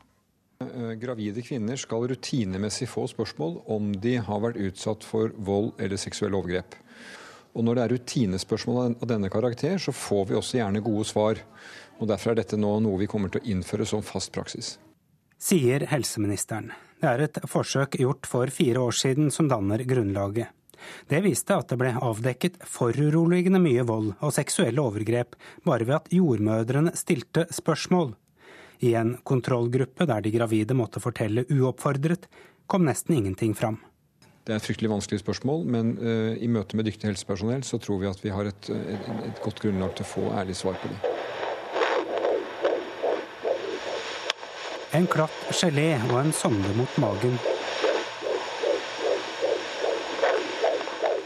[0.63, 5.95] Eh, gravide kvinner skal rutinemessig få spørsmål om de har vært utsatt for vold eller
[5.95, 6.75] seksuelle overgrep.
[7.55, 11.39] Og Når det er rutinespørsmål av denne karakter, så får vi også gjerne gode svar.
[11.99, 14.75] Og Derfor er dette nå noe vi kommer til å innføre som fast praksis.
[15.39, 16.73] Sier helseministeren.
[16.99, 20.51] Det er et forsøk gjort for fire år siden som danner grunnlaget.
[21.07, 26.11] Det viste at det ble avdekket foruroligende mye vold og seksuelle overgrep bare ved at
[26.11, 28.17] jordmødrene stilte spørsmål
[28.79, 32.29] i en kontrollgruppe der de gravide måtte fortelle uoppfordret,
[32.69, 33.79] kom nesten ingenting fram.
[34.45, 37.99] Det er et fryktelig vanskelig spørsmål, men uh, i møte med dyktig helsepersonell så tror
[38.01, 40.89] vi at vi har et, et, et godt grunnlag til å få ærlig svar på
[40.89, 40.99] det.
[44.97, 47.35] En klatt gelé og en sonde mot magen.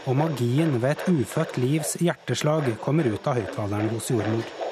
[0.04, 4.63] Og magien ved et ufødt livs hjerteslag kommer ut av høyttaleren hos jordmor.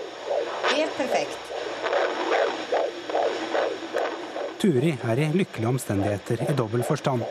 [4.63, 7.25] Turi er i lykkelige omstendigheter i dobbel forstand.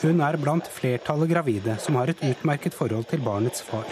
[0.00, 3.84] Hun er blant flertallet gravide som har et utmerket forhold til barnets far.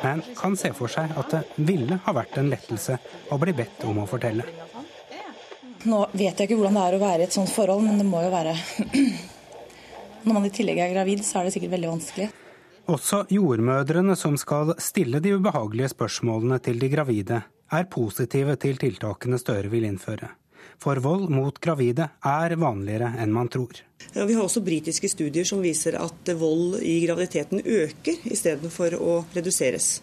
[0.00, 2.96] Men kan se for seg at det ville ha vært en lettelse
[3.28, 4.46] å bli bedt om å fortelle.
[5.84, 8.06] Nå vet jeg ikke hvordan det er å være i et sånt forhold, men det
[8.08, 8.54] må jo være
[10.24, 12.30] Når man i tillegg er gravid, så er det sikkert veldig vanskelig.
[12.94, 19.36] Også jordmødrene som skal stille de ubehagelige spørsmålene til de gravide, er positive til tiltakene
[19.40, 20.30] Støre vil innføre.
[20.84, 23.78] For vold mot gravide er vanligere enn man tror.
[24.12, 29.14] Ja, vi har også britiske studier som viser at vold i graviditeten øker istedenfor å
[29.32, 30.02] reduseres.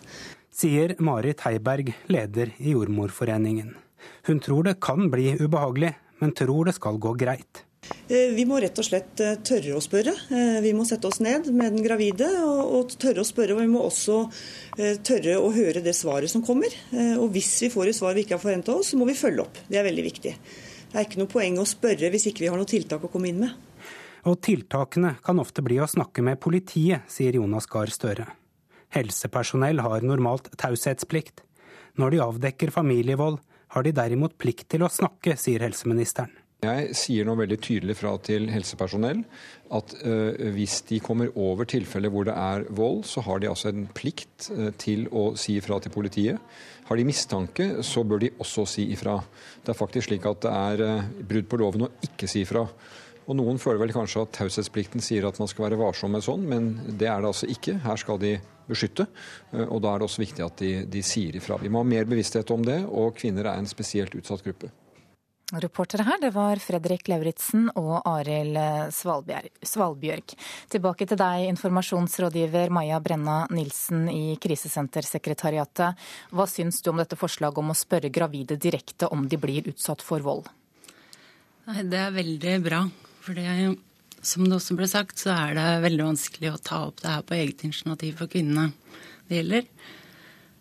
[0.50, 3.76] Sier Marit Heiberg, leder i Jordmorforeningen.
[4.26, 7.62] Hun tror det kan bli ubehagelig, men tror det skal gå greit.
[8.10, 10.15] Eh, vi må rett og slett eh, tørre å spørre.
[10.34, 13.54] Eh, vi må sette oss ned med den gravide og, tørre å spørre.
[13.54, 14.24] Og vi må også
[15.06, 16.74] tørre å høre det svaret som kommer.
[17.20, 19.43] Og hvis vi får et svar vi ikke har forventa oss, så må vi følge
[19.43, 19.60] opp.
[19.70, 20.36] Det er veldig viktig.
[20.92, 23.30] Det er ikke noe poeng å spørre hvis ikke vi har noe tiltak å komme
[23.32, 23.54] inn med.
[24.28, 28.28] Og tiltakene kan ofte bli å snakke med politiet, sier Jonas Gahr Støre.
[28.92, 31.46] Helsepersonell har normalt taushetsplikt.
[31.96, 33.39] Når de avdekker familievold,
[33.72, 36.36] har de derimot plikt til å snakke, sier helseministeren.
[36.62, 39.24] Jeg sier nå veldig tydelig fra til helsepersonell
[39.74, 43.72] at uh, hvis de kommer over tilfeller hvor det er vold, så har de altså
[43.72, 46.38] en plikt uh, til å si ifra til politiet.
[46.86, 49.16] Har de mistanke, så bør de også si ifra.
[49.66, 52.62] Det er faktisk slik at det er uh, brudd på loven å ikke si ifra.
[53.26, 56.45] Og Noen føler vel kanskje at taushetsplikten sier at man skal være varsom med sånn,
[56.45, 57.80] men det er det altså ikke.
[57.88, 58.36] Her skal de
[58.70, 59.09] beskytte,
[59.66, 61.57] og da er det også viktig at de, de sier ifra.
[61.57, 64.70] Vi må ha mer bevissthet om det, og kvinner er en spesielt utsatt gruppe.
[65.52, 68.56] Reportere her, det var Fredrik Lauritzen og Arild
[68.95, 70.36] Svalbjørg.
[70.72, 75.99] Tilbake til deg, informasjonsrådgiver Maja Brenna Nilsen i Krisesentersekretariatet.
[76.32, 80.06] Hva syns du om dette forslaget om å spørre gravide direkte om de blir utsatt
[80.06, 80.47] for vold?
[81.68, 82.86] Nei, det er veldig bra.
[83.20, 83.43] For
[84.22, 87.28] som det også ble sagt, så er det veldig vanskelig å ta opp det her
[87.28, 88.70] på eget initiativ for kvinnene
[89.28, 89.68] det gjelder.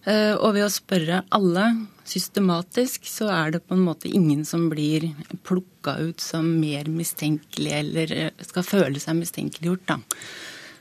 [0.09, 1.67] Eh, og ved å spørre alle
[2.09, 5.11] systematisk, så er det på en måte ingen som blir
[5.45, 9.99] plukka ut som mer mistenkelig eller eh, skal føle seg mistenkeliggjort, da.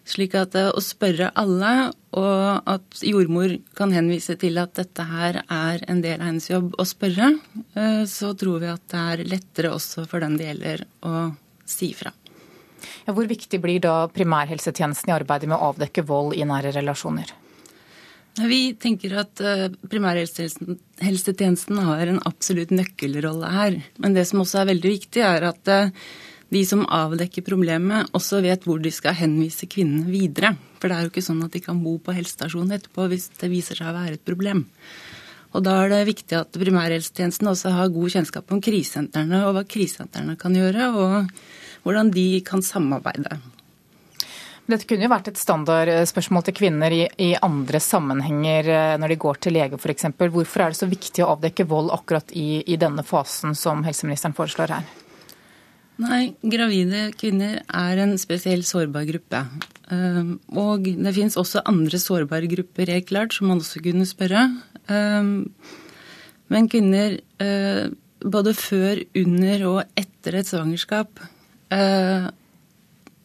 [0.09, 1.73] Slik at eh, å spørre alle,
[2.15, 6.71] og at jordmor kan henvise til at dette her er en del av hennes jobb
[6.79, 7.27] å spørre,
[8.09, 11.27] så tror vi at det er lettere også for den det gjelder å
[11.69, 12.09] si fra.
[13.05, 17.29] Ja, hvor viktig blir da primærhelsetjenesten i arbeidet med å avdekke vold i nære relasjoner?
[18.37, 23.79] Vi tenker at eh, primærhelsetjenesten har en absolutt nøkkelrolle her.
[23.99, 25.91] Men det som også er veldig viktig, er at eh,
[26.53, 30.55] de som avdekker problemet, også vet hvor de skal henvise kvinnen videre.
[30.79, 33.51] For det er jo ikke sånn at de kan bo på helsestasjonen etterpå hvis det
[33.51, 34.63] viser seg å være et problem.
[35.49, 39.65] Og da er det viktig at primærhelsetjenesten også har god kjennskap om krisesentrene, og hva
[39.65, 41.31] krisesentrene kan gjøre, og
[41.85, 43.39] hvordan de kan samarbeide.
[44.69, 49.19] Dette kunne jo vært et standardspørsmål til kvinner i, i andre sammenhenger, eh, når de
[49.23, 50.11] går til lege f.eks.
[50.19, 54.37] Hvorfor er det så viktig å avdekke vold akkurat i, i denne fasen som helseministeren
[54.37, 54.91] foreslår her?
[55.99, 59.41] Nei, gravide kvinner er en spesiell sårbar gruppe.
[59.89, 60.21] Eh,
[60.53, 64.45] og det finnes også andre sårbare grupper, helt klart, som man også kunne spørre.
[64.85, 65.33] Eh,
[66.49, 67.19] men kvinner
[68.19, 71.21] både før, under og etter et svangerskap
[71.69, 72.27] Eh,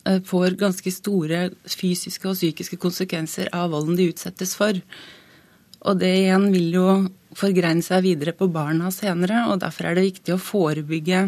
[0.05, 4.77] får ganske store fysiske og psykiske konsekvenser av volden de utsettes for.
[5.85, 6.89] Og det igjen vil jo
[7.37, 11.25] forgreine seg videre på barna senere, og derfor er det viktig å forebygge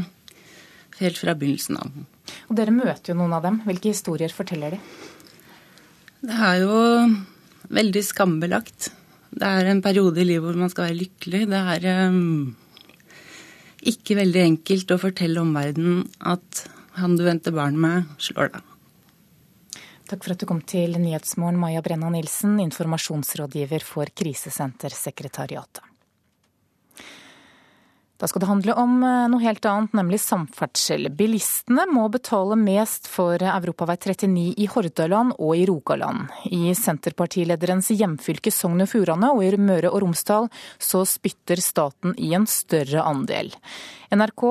[1.01, 1.97] helt fra begynnelsen av.
[2.49, 3.61] Og Dere møter jo noen av dem.
[3.67, 4.83] Hvilke historier forteller de?
[6.27, 6.79] Det er jo
[7.77, 8.91] veldig skambelagt.
[9.37, 11.43] Det er en periode i livet hvor man skal være lykkelig.
[11.51, 12.55] Det er um,
[13.93, 16.65] ikke veldig enkelt å fortelle omverdenen at
[16.97, 18.73] han du venter barn med, slår deg.
[20.07, 25.83] Takk for at du kom til Nyhetsmorgen, Maja Brenna Nilsen, informasjonsrådgiver for Krisesentersekretariatet.
[28.17, 31.11] Da skal det handle om eh, noe helt annet, nemlig samferdsel.
[31.13, 36.31] Bilistene må betale mest for Europavei 39 i Hordaland og i Rogaland.
[36.49, 40.49] I Senterpartilederens hjemfylke Sogn og Fjordane og i Møre og Romsdal
[40.81, 43.53] så spytter staten i en større andel.
[44.15, 44.47] NRK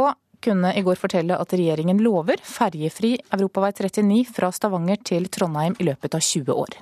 [0.46, 5.89] kunne i går fortelle at regjeringen lover ferjefri europavei 39 fra Stavanger til Trondheim i
[5.89, 6.78] løpet av 20 år.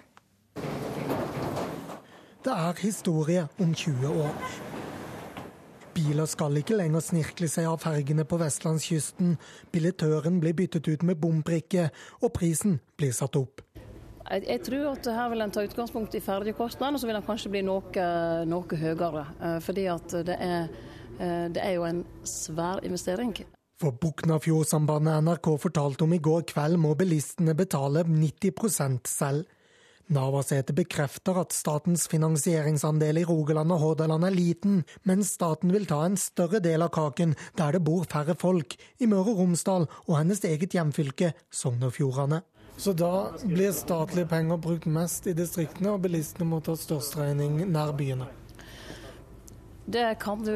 [2.44, 4.62] Det er historie om 20 år.
[5.94, 9.36] Biler skal ikke lenger snirkle seg av fergene på vestlandskysten.
[9.72, 11.88] Billettøren blir byttet ut med bombrikke,
[12.20, 13.62] og prisen blir satt opp.
[14.24, 17.28] Jeg, jeg, tror at her vil en ta utgangspunkt i ferjekostnadene, og så vil den
[17.28, 18.08] kanskje bli noe,
[18.50, 19.28] noe høyere.
[19.38, 20.68] Eh, fordi at det er
[21.18, 23.36] det er jo en svær investering.
[23.82, 29.50] For Buknafjordsambandet NRK fortalte om i går kveld, må bilistene betale 90% selv.
[30.14, 36.02] Navarsete bekrefter at statens finansieringsandel i Rogaland og Hordaland er liten, men staten vil ta
[36.06, 40.18] en større del av kaken der det bor færre folk, i Møre og Romsdal og
[40.18, 42.44] hennes eget hjemfylke, Sogn og Fjordane.
[42.78, 47.62] Så da blir statlige penger brukt mest i distriktene, og bilistene må ta størst regning
[47.72, 48.28] nær byene?
[49.86, 50.54] Det kan, du,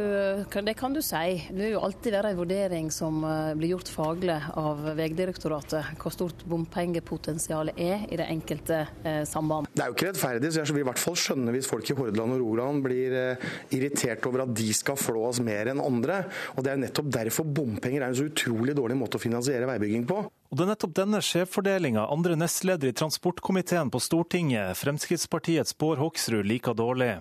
[0.63, 1.47] det kan du si.
[1.51, 6.15] Det vil jo alltid være en vurdering som eh, blir gjort faglig av Vegdirektoratet, hvor
[6.15, 9.67] stort bompengepotensialet er i det enkelte eh, samband.
[9.73, 11.97] Det er jo ikke rettferdig, så jeg vil i hvert fall skjønne hvis folk i
[11.97, 16.21] Hordaland og Rogaland blir eh, irritert over at de skal flå oss mer enn andre.
[16.55, 20.07] Og Det er nettopp derfor bompenger er en så utrolig dårlig måte å finansiere veibygging
[20.07, 20.23] på.
[20.47, 26.47] Og det er nettopp denne skjevfordelinga andre nestleder i transportkomiteen på Stortinget, Fremskrittspartiets Bård Hoksrud,
[26.47, 27.17] liker dårlig.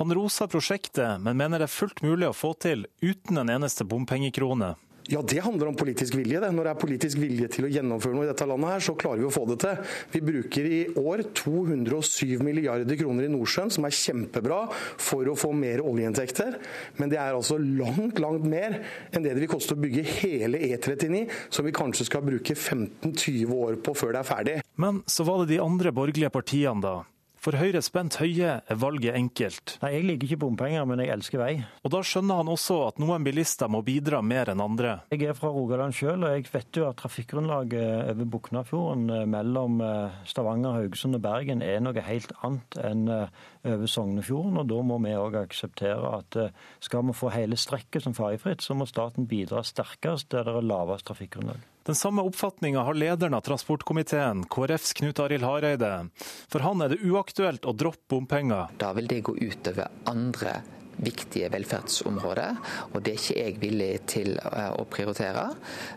[0.00, 3.84] Han roser prosjektet, men mener det er fullt mulig å få til uten en eneste
[3.84, 4.74] bompengekrone.
[5.12, 6.40] Ja, det handler om politisk vilje.
[6.40, 6.48] Det.
[6.54, 9.20] Når det er politisk vilje til å gjennomføre noe i dette landet, her, så klarer
[9.20, 9.92] vi å få det til.
[10.14, 15.52] Vi bruker i år 207 milliarder kroner i Nordsjøen, som er kjempebra for å få
[15.56, 16.56] mer oljeinntekter.
[16.96, 18.80] Men det er altså langt, langt mer
[19.12, 23.52] enn det det vil koste å bygge hele E39, som vi kanskje skal bruke 15-20
[23.60, 24.60] år på før det er ferdig.
[24.80, 27.02] Men så var det de andre borgerlige partiene, da.
[27.44, 29.74] For Høyres Bent Høie er valget enkelt.
[29.82, 31.50] Nei, Jeg liker ikke bompenger, men jeg elsker vei.
[31.84, 34.94] Og da skjønner han også at noen bilister må bidra mer enn andre.
[35.12, 39.76] Jeg er fra Rogaland sjøl, og jeg vet jo at trafikkgrunnlaget over Buknafjorden eh, mellom
[39.84, 44.62] eh, Stavanger, Haugesund og Bergen er noe helt annet enn eh, over Sognefjorden.
[44.64, 46.40] Og da må vi òg akseptere at
[46.80, 50.72] skal vi få hele strekket som ferjefritt, så må staten bidra sterkest der det er
[50.72, 51.73] lavest trafikkgrunnlag.
[51.84, 56.08] Den samme oppfatninga har lederen av transportkomiteen, KrFs Knut Arild Hareide.
[56.48, 58.72] For han er det uaktuelt å droppe bompenger.
[58.80, 60.62] Da vil det gå utover andre
[60.96, 62.56] viktige velferdsområder,
[62.92, 65.44] og det er ikke jeg villig til eh, å prioritere.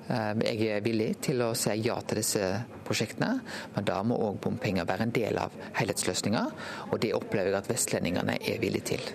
[0.09, 2.51] Eh, jeg er villig til å si ja til disse
[2.83, 3.31] prosjektene,
[3.77, 6.45] men da må òg bompenger være en del av helhetsløsninga,
[6.91, 9.11] og det opplever jeg at vestlendingene er villige til.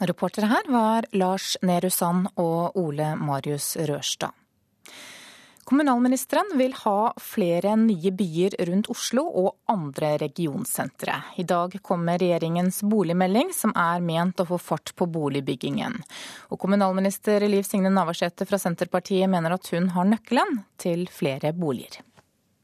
[0.00, 4.39] Reportere her var Lars Nehru Sand og Ole Marius Rørstad.
[5.70, 11.14] Kommunalministeren vil ha flere nye byer rundt Oslo og andre regionsentre.
[11.38, 15.94] I dag kommer regjeringens boligmelding, som er ment å få fart på boligbyggingen.
[16.50, 22.02] Og kommunalminister Liv Signe Navarsete fra Senterpartiet mener at hun har nøkkelen til flere boliger.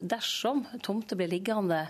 [0.03, 1.85] Dersom tomter blir liggende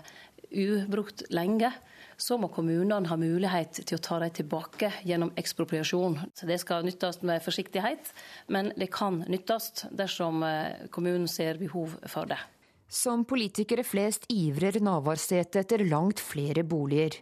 [0.54, 1.72] ubrukt lenge,
[2.18, 6.18] så må kommunene ha mulighet til å ta dem tilbake gjennom ekspropriasjon.
[6.34, 8.12] Så Det skal nyttes med forsiktighet,
[8.48, 12.40] men det kan nyttes dersom eh, kommunen ser behov for det.
[12.88, 17.20] Som politikere flest ivrer Navarsete etter langt flere boliger.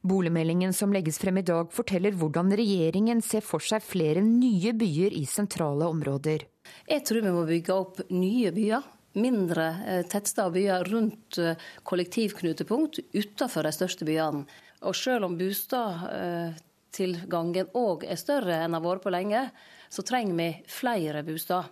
[0.00, 5.12] Boligmeldingen som legges frem i dag forteller hvordan regjeringen ser for seg flere nye byer
[5.12, 6.46] i sentrale områder.
[6.88, 8.86] Jeg tror vi må bygge opp nye byer
[9.18, 11.56] mindre eh, tettsteder og byer rundt eh,
[11.88, 14.44] kollektivknutepunkt utenfor de største byene.
[14.86, 19.50] Og selv om bostadtilgangen òg er større enn har vært på lenge,
[19.90, 21.64] så trenger vi flere bosteder.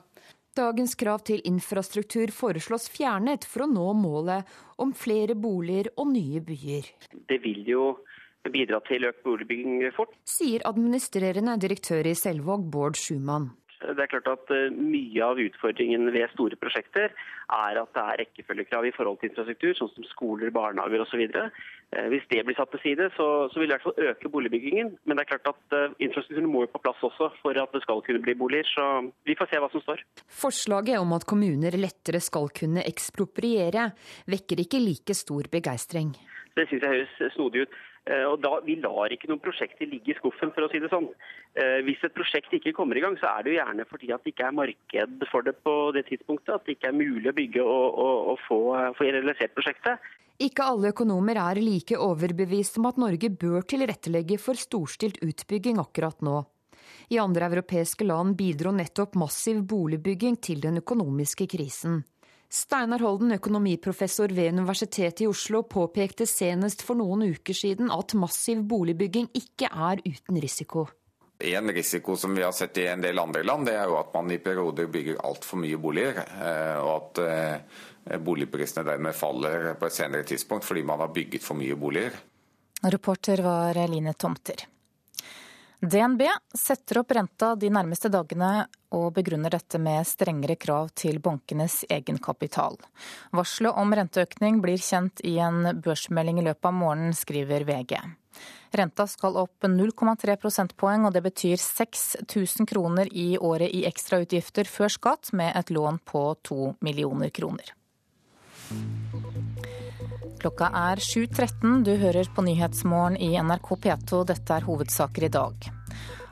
[0.59, 4.43] Dagens krav til infrastruktur foreslås fjernet for å nå målet
[4.83, 6.83] om flere boliger og nye byer.
[7.31, 7.99] Det vil jo
[8.51, 10.17] bidra til økt boligbygging fort.
[10.27, 13.53] Sier administrerende direktør i Selvåg, Bård Schumann.
[13.79, 18.21] Det er klart at eh, Mye av utfordringen ved store prosjekter er at det er
[18.23, 21.23] rekkefølgekrav i forhold til infrastruktur, sånn som skoler, barnehager osv.
[21.29, 24.33] Eh, hvis det blir satt til side, så, så, vil det i hvert fall øke
[24.35, 24.91] boligbyggingen.
[25.07, 27.85] Men det er klart at uh, infrastrukturen må jo på plass også for at det
[27.85, 28.69] skal kunne bli boliger.
[28.69, 28.87] Så
[29.29, 30.03] vi får se hva som står.
[30.43, 33.93] Forslaget om at kommuner lettere skal kunne ekspropriere,
[34.29, 36.13] vekker ikke like stor begeistring.
[36.59, 37.79] Det syns jeg høres snodig ut.
[38.09, 40.89] Eh, og da, Vi lar ikke noen prosjekter ligge i skuffen, for å si det
[40.93, 41.11] sånn.
[41.59, 44.25] Eh, hvis et prosjekt ikke kommer i gang, så er det jo gjerne fordi at
[44.25, 46.55] det ikke er marked for det på det tidspunktet.
[46.55, 48.61] At det ikke er mulig å bygge og, og, og få,
[48.97, 50.09] få realisert prosjektet.
[50.39, 56.23] Ikke alle økonomer er like overbevist om at Norge bør tilrettelegge for storstilt utbygging akkurat
[56.23, 56.45] nå.
[57.11, 62.05] I andre europeiske land bidro nettopp massiv boligbygging til den økonomiske krisen.
[62.49, 68.63] Steinar Holden, økonomiprofessor ved Universitetet i Oslo, påpekte senest for noen uker siden at massiv
[68.71, 70.87] boligbygging ikke er uten risiko.
[71.39, 74.17] En risiko som vi har sett i en del andre land, det er jo at
[74.17, 76.25] man i perioder bygger altfor mye boliger.
[76.25, 81.45] Eh, og at eh, boligprisene dermed faller på et senere tidspunkt fordi man har bygget
[81.45, 82.17] for mye boliger.
[82.89, 84.65] Reporter var Line Tomter.
[85.81, 86.23] DNB
[86.55, 92.75] setter opp renta de nærmeste dagene og begrunner dette med strengere krav til bankenes egenkapital.
[93.31, 97.95] Varselet om renteøkning blir kjent i en børsmelding i løpet av morgenen, skriver VG.
[98.75, 104.91] Renta skal opp 0,3 prosentpoeng, og det betyr 6000 kroner i året i ekstrautgifter før
[104.91, 107.71] skatt, med et lån på to millioner kroner.
[110.39, 111.81] Klokka er 7.13.
[111.83, 114.21] Du hører på Nyhetsmorgen i NRK P2.
[114.29, 115.67] Dette er hovedsaker i dag.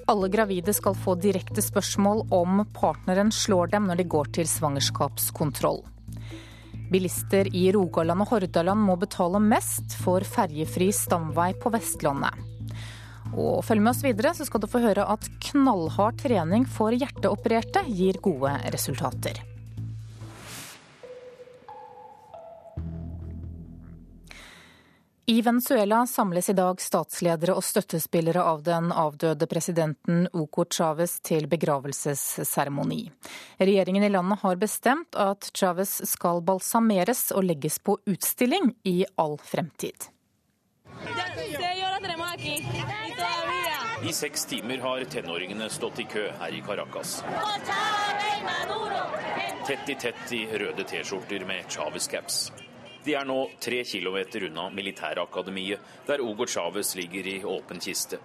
[0.07, 5.83] Alle gravide skal få direkte spørsmål om partneren slår dem når de går til svangerskapskontroll.
[6.93, 12.39] Bilister i Rogaland og Hordaland må betale mest for ferjefri stamvei på Vestlandet.
[13.35, 17.83] Og følg med oss videre, så skal du få høre at knallhard trening for hjerteopererte
[17.91, 19.43] gir gode resultater.
[25.29, 31.49] I Venezuela samles i dag statsledere og støttespillere av den avdøde presidenten Hugo Chávez til
[31.51, 33.01] begravelsesseremoni.
[33.59, 39.35] Regjeringen i landet har bestemt at Chávez skal balsameres og legges på utstilling i all
[39.43, 40.07] fremtid.
[44.07, 47.17] I seks timer har tenåringene stått i kø her i Caracas.
[49.67, 52.66] Tett i tett i røde T-skjorter med Chávez-caps.
[53.07, 55.79] De er nå tre kilometer unna militærakademiet,
[56.09, 58.19] der Hugo Chávez ligger i åpen kiste.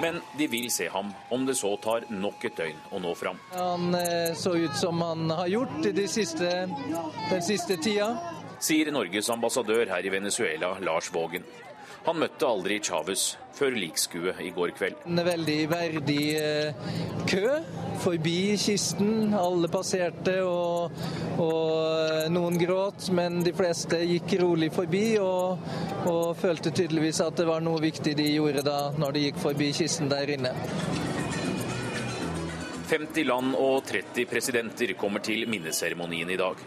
[0.00, 3.40] Men de vil se ham, om det så tar nok et døgn å nå fram.
[3.56, 6.50] Han eh, så ut som han har gjort de siste,
[7.30, 8.12] den siste tida.
[8.62, 11.44] Sier Norges ambassadør her i Venezuela, Lars Vågen.
[12.06, 15.00] Han møtte aldri Chávez før likskuet i går kveld.
[15.10, 16.76] En veldig verdig eh,
[17.26, 17.56] kø
[17.98, 19.32] forbi kisten.
[19.34, 20.94] Alle passerte, og,
[21.42, 21.72] og,
[22.04, 25.66] eh, noen gråt, men de fleste gikk rolig forbi og,
[26.06, 29.72] og følte tydeligvis at det var noe viktig de gjorde da når de gikk forbi
[29.74, 30.54] kisten der inne.
[32.86, 36.62] 50 land og 30 presidenter kommer til minneseremonien i dag.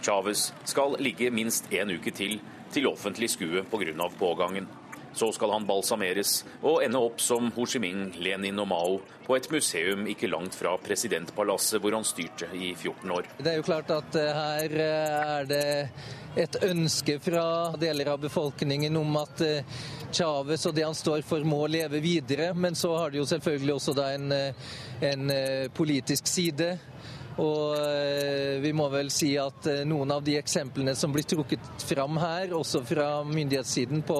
[0.00, 2.40] Chávez skal ligge minst en uke til
[2.72, 4.08] til offentlig skue pga.
[4.18, 4.68] pågangen.
[5.14, 8.94] Så skal han balsameres og ende opp som Ho Chi Minh, Lenin og Mao
[9.26, 13.28] på et museum ikke langt fra presidentpalasset hvor han styrte i 14 år.
[13.38, 15.66] Det er jo klart at eh, her eh, er det
[16.42, 17.44] et ønske fra
[17.76, 22.54] deler av befolkningen om at eh, Chávez og det han står for må leve videre.
[22.54, 24.32] Men så har det jo selvfølgelig også en,
[25.12, 25.32] en
[25.76, 26.74] politisk side.
[27.40, 31.86] Og eh, vi må vel si at eh, noen av de eksemplene som blir trukket
[31.88, 34.18] fram her, også fra myndighetssiden på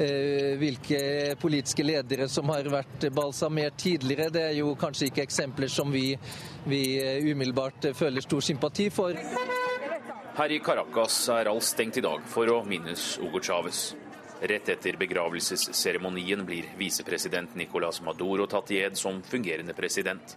[0.00, 1.02] eh, hvilke
[1.40, 6.14] politiske ledere som har vært balsamert tidligere, det er jo kanskje ikke eksempler som vi,
[6.64, 6.82] vi
[7.28, 9.18] umiddelbart føler stor sympati for.
[10.38, 13.90] Her i Caracas er alt stengt i dag for å minnes Hugo Chávez.
[14.38, 20.36] Rett etter begravelsesseremonien blir visepresident Nicolas Maduro tatt i ed som fungerende president.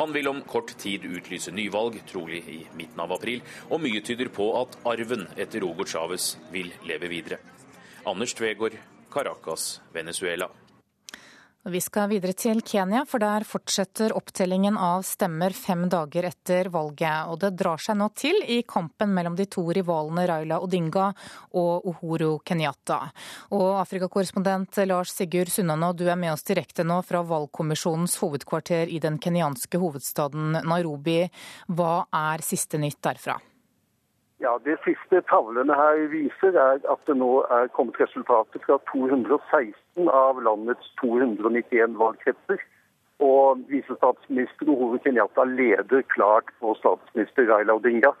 [0.00, 4.30] Han vil om kort tid utlyse nyvalg, trolig i midten av april, og mye tyder
[4.32, 7.36] på at arven etter Hugo Chávez vil leve videre.
[8.08, 8.78] Anders Tvegård,
[9.12, 10.48] Caracas, Venezuela.
[11.68, 17.28] Vi skal videre til Kenya, for der fortsetter opptellingen av stemmer fem dager etter valget.
[17.28, 21.10] Og det drar seg nå til i kampen mellom de to rivalene Raila Odinga
[21.60, 23.02] og Uhuru Kenyatta.
[23.52, 29.02] Og Afrikakorrespondent Lars Sigurd Sunnanå, du er med oss direkte nå fra valgkommisjonens hovedkvarter i
[29.04, 31.26] den kenyanske hovedstaden Nairobi.
[31.68, 33.36] Hva er siste nytt derfra?
[34.42, 40.08] Ja, Det siste tavlene her viser, er at det nå er kommet resultater fra 216
[40.08, 42.62] av landets 291 valgkretser.
[43.20, 48.14] Og visestatsminister Uhuru Kenyatta leder klart på statsminister Raila Odinga.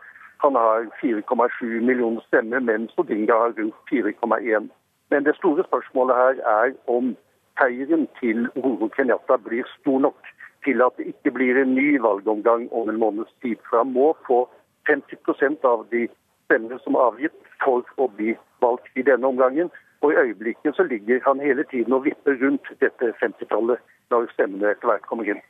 [0.44, 4.68] Han har 4,7 millioner stemmer, mens Odinga har rundt 4,1.
[5.10, 7.14] Men det store spørsmålet her er om
[7.56, 10.32] seieren til Uhuru Kenyatta blir stor nok
[10.68, 13.56] til at det ikke blir en ny valgomgang om en måneds tid.
[13.70, 14.44] For han må få
[14.90, 16.06] 50% av de
[16.46, 18.34] stemmene som er avgitt for å bli
[18.64, 19.70] valgt i denne omgangen.
[20.00, 23.80] Og i øyeblikket så ligger han hele tiden og vipper rundt dette 50-tallet
[24.10, 25.42] når stemmene etter hvert kommer inn.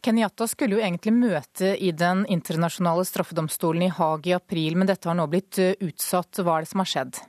[0.00, 5.10] Kenyatta skulle jo egentlig møte i Den internasjonale straffedomstolen i Haag i april, men dette
[5.10, 6.40] har nå blitt eh, utsatt.
[6.40, 7.20] Hva er det som har skjedd?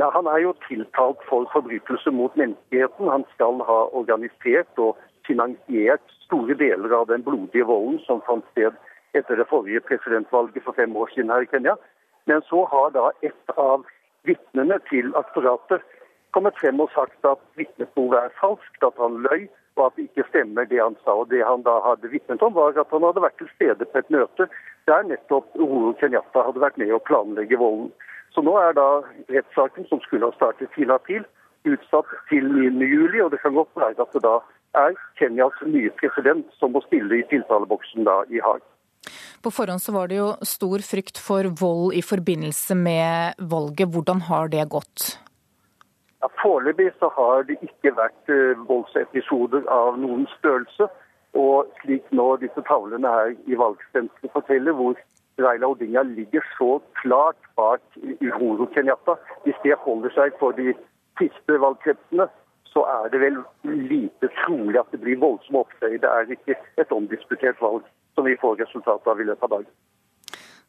[0.00, 3.12] Ja, han er jo tiltalt for forbrytelse mot menneskeheten.
[3.12, 4.96] Han skal ha organisert og
[5.28, 8.72] finansiert store deler av den blodige volden som fant sted
[9.18, 11.74] etter det forrige presidentvalget for fem år siden her i Kenya.
[12.26, 13.84] Men så har da et av
[14.28, 15.82] vitnene til aktoratet
[16.32, 20.28] kommet frem og sagt at vitnesbordet er falskt, at han løy, og at det ikke
[20.28, 21.16] stemmer det han sa.
[21.22, 23.98] Og Det han da hadde vitnet om, var at han hadde vært til stede på
[23.98, 24.48] et møte
[24.90, 27.92] der nettopp Uhuru Kenyatta hadde vært med å planlegge volden.
[28.34, 30.90] Så nå er da rettssaken, som skulle ha startet 10.
[30.90, 31.24] april,
[31.68, 32.80] utsatt til 9.
[32.88, 34.40] juli, og det kan godt være at det da
[34.74, 38.64] er Kenyas nye president som må stille i tiltaleboksen da i Haag.
[39.42, 43.90] På forhånd så var det jo stor frykt for vold i forbindelse med valget.
[43.94, 45.18] Hvordan har det gått?
[46.22, 50.86] Ja, Foreløpig så har det ikke vært uh, voldsepisoder av noen størrelse.
[51.34, 54.94] Og slik nå disse tavlene her i valgstempelet forteller, hvor
[55.40, 57.82] Raila Odinga ligger så klart bak
[58.20, 59.16] Uhuru Kenyatta.
[59.46, 60.76] Hvis det holder seg for de
[61.18, 62.28] siste valgkretsene,
[62.72, 65.98] så er det vel lite trolig at det blir voldsom opptøyer.
[66.04, 67.82] Det er ikke et omdiskutert valg
[68.14, 69.70] som vi får resultat av i løpet av dagen.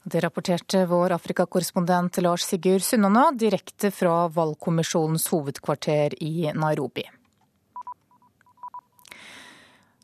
[0.04, 7.06] Det rapporterte vår Afrikakorrespondent Lars Sigurd Sunnana direkte fra valgkommisjonens hovedkvarter i Nairobi.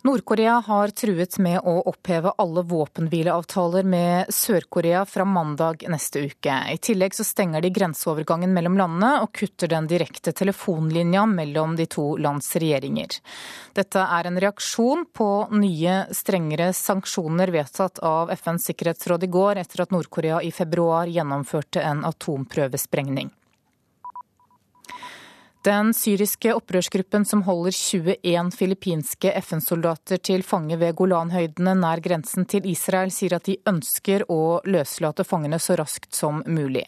[0.09, 6.55] Nord-Korea har truet med å oppheve alle våpenhvileavtaler med Sør-Korea fra mandag neste uke.
[6.73, 11.85] I tillegg så stenger de grenseovergangen mellom landene og kutter den direkte telefonlinja mellom de
[11.93, 13.19] to lands regjeringer.
[13.77, 19.85] Dette er en reaksjon på nye, strengere sanksjoner vedtatt av FNs sikkerhetsråd i går, etter
[19.85, 23.29] at Nord-Korea i februar gjennomførte en atomprøvesprengning.
[25.61, 32.63] Den syriske opprørsgruppen som holder 21 filippinske FN-soldater til fange ved Golanhøydene nær grensen til
[32.71, 36.85] Israel, sier at de ønsker å løslate fangene så raskt som mulig.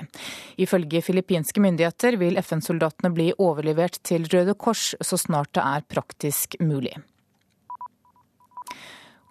[0.55, 6.55] Ifølge filippinske myndigheter vil FN-soldatene bli overlevert til Røde Kors så snart det er praktisk
[6.63, 6.95] mulig.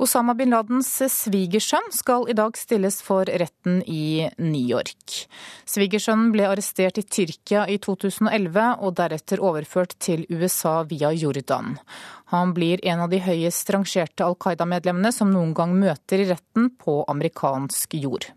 [0.01, 5.27] Osama bin Ladens svigersønn skal i dag stilles for retten i New York.
[5.69, 11.77] Svigersønnen ble arrestert i Tyrkia i 2011 og deretter overført til USA via Jordan.
[12.33, 16.73] Han blir en av de høyest rangerte Al Qaida-medlemmene som noen gang møter i retten
[16.81, 18.31] på amerikansk jord.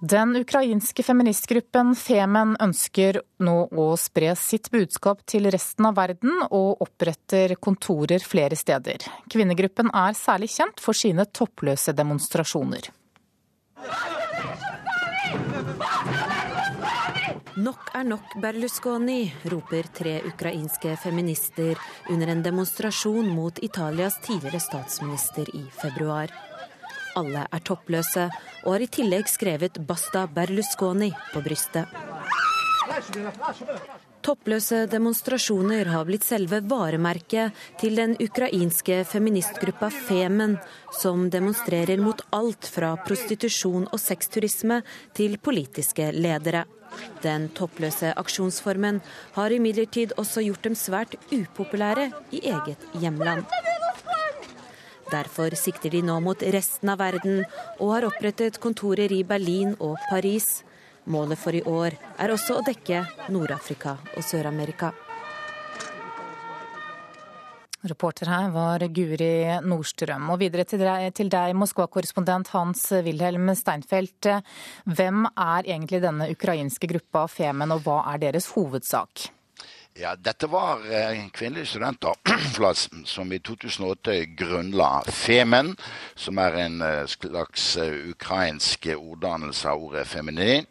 [0.00, 6.80] Den ukrainske feministgruppen Femen ønsker nå å spre sitt budskap til resten av verden, og
[6.80, 9.04] oppretter kontorer flere steder.
[9.28, 12.88] Kvinnegruppen er særlig kjent for sine toppløse demonstrasjoner.
[17.60, 21.76] Nok er nok Berlusconi, roper tre ukrainske feminister
[22.08, 26.32] under en demonstrasjon mot Italias tidligere statsminister i februar.
[27.20, 28.28] Alle er toppløse
[28.64, 31.88] og har i tillegg skrevet 'Basta Berlusconi' på brystet.
[34.20, 40.58] Toppløse demonstrasjoner har blitt selve varemerket til den ukrainske feministgruppa Femen,
[40.92, 44.82] som demonstrerer mot alt fra prostitusjon og sexturisme
[45.16, 46.66] til politiske ledere.
[47.24, 49.00] Den toppløse aksjonsformen
[49.38, 53.46] har imidlertid også gjort dem svært upopulære i eget hjemland.
[55.10, 57.42] Derfor sikter de nå mot resten av verden
[57.80, 60.62] og har opprettet kontorer i Berlin og Paris.
[61.10, 64.92] Målet for i år er også å dekke Nord-Afrika og Sør-Amerika.
[67.80, 69.32] Reporter her var Guri
[69.64, 70.28] Nordstrøm.
[70.34, 74.28] Og videre til deg, deg Moskva-korrespondent Hans Wilhelm Steinfeld.
[74.84, 79.30] Hvem er egentlig denne ukrainske gruppa Femen, og hva er deres hovedsak?
[80.00, 82.14] Ja, Dette var eh, kvinnelige studenter
[83.04, 85.74] som i 2008 grunnla Femen,
[86.16, 90.64] som er en eh, slags eh, ukrainsk orddannelse av ordet feminin.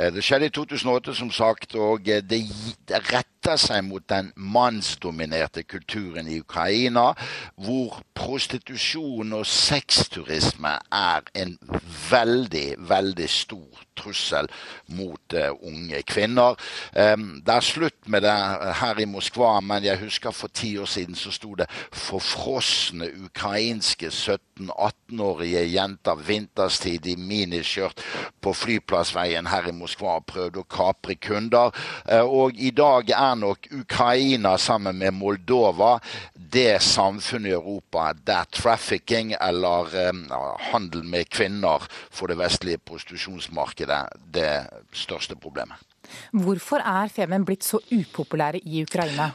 [0.00, 2.40] Det skjedde i 2008, som sagt, og det
[2.88, 7.10] retter seg mot den mannsdominerte kulturen i Ukraina,
[7.60, 11.56] hvor prostitusjon og sexturisme er en
[12.08, 14.48] veldig, veldig stor trussel
[14.96, 16.56] mot unge kvinner.
[16.94, 18.38] Det er slutt med det
[18.76, 24.10] her i Moskva, men jeg husker for ti år siden så sto det forfrosne ukrainske
[24.10, 28.02] 17-18-årige jenter vinterstid i miniskjørt
[28.40, 31.74] på flyplassveien her i Moskva og prøvde å kapre kunder.
[32.06, 35.98] Eh, og i dag er nok Ukraina sammen med Moldova
[36.34, 40.24] det samfunnet i Europa der trafficking eller um,
[40.72, 44.02] handel med kvinner for det vestlige prostitusjonsmarkedet
[44.34, 45.89] det største problemet.
[46.32, 49.30] Hvorfor er Femen blitt så upopulære i Ukraina?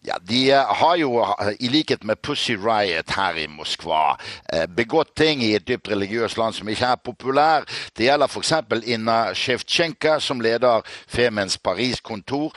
[0.00, 4.16] Ja, De eh, har jo, eh, i likhet med Pussy Riot her i Moskva,
[4.52, 7.66] eh, begått ting i et dypt religiøst land som ikke er populær.
[7.96, 8.52] Det gjelder f.eks.
[8.86, 12.52] Inna Sjevtsjenka, som leder Femens Paris-kontor.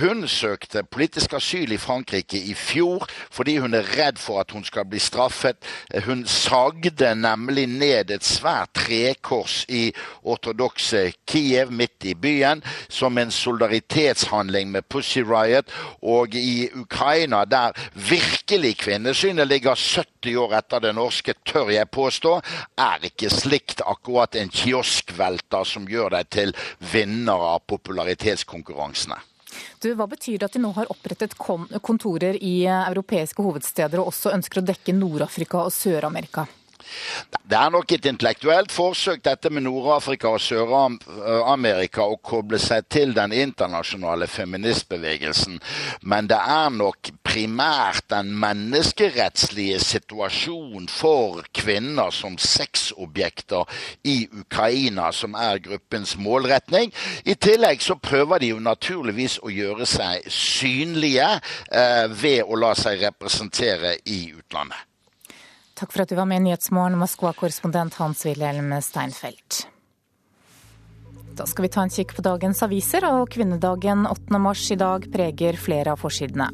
[0.00, 4.64] Hun søkte politisk asyl i Frankrike i fjor fordi hun er redd for at hun
[4.64, 5.56] skal bli straffet.
[6.06, 9.90] Hun sagde nemlig ned et svært trekors i
[10.22, 15.70] ortodokse Kiev, midt i byen, som en solidaritetshandling med Pussy Riot.
[16.02, 21.90] og og i Ukraina, der virkelig kvinnesynet ligger 70 år etter det norske, tør jeg
[21.90, 22.36] påstå,
[22.78, 26.54] er ikke slikt akkurat en kioskvelter som gjør deg til
[26.92, 29.18] vinner av popularitetskonkurransene.
[29.82, 34.30] Du, hva betyr det at de nå har opprettet kontorer i europeiske hovedsteder og også
[34.36, 36.46] ønsker å dekke Nord-Afrika og Sør-Amerika?
[37.50, 43.14] Det er nok et intellektuelt forsøk dette med Nord-Afrika og Sør-Amerika å koble seg til
[43.16, 45.58] den internasjonale feministbevegelsen,
[46.02, 53.66] men det er nok primært den menneskerettslige situasjonen for kvinner som sexobjekter
[54.04, 56.94] i Ukraina som er gruppens målretning.
[57.24, 62.74] I tillegg så prøver de jo naturligvis å gjøre seg synlige eh, ved å la
[62.78, 64.89] seg representere i utlandet.
[65.80, 69.62] Takk for at du var med i Nyhetsmorgen, Moskva-korrespondent Hans-Wilhelm Steinfeld.
[71.38, 74.40] Da skal vi ta en kikk på dagens aviser, og kvinnedagen 8.
[74.44, 76.50] mars i dag preger flere av forsidene.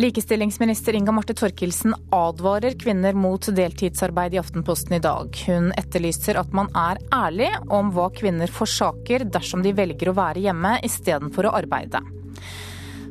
[0.00, 5.36] Likestillingsminister Inga Marte Torkelsen advarer kvinner mot deltidsarbeid i Aftenposten i dag.
[5.44, 10.46] Hun etterlyser at man er ærlig om hva kvinner forsaker dersom de velger å være
[10.48, 12.00] hjemme istedenfor å arbeide.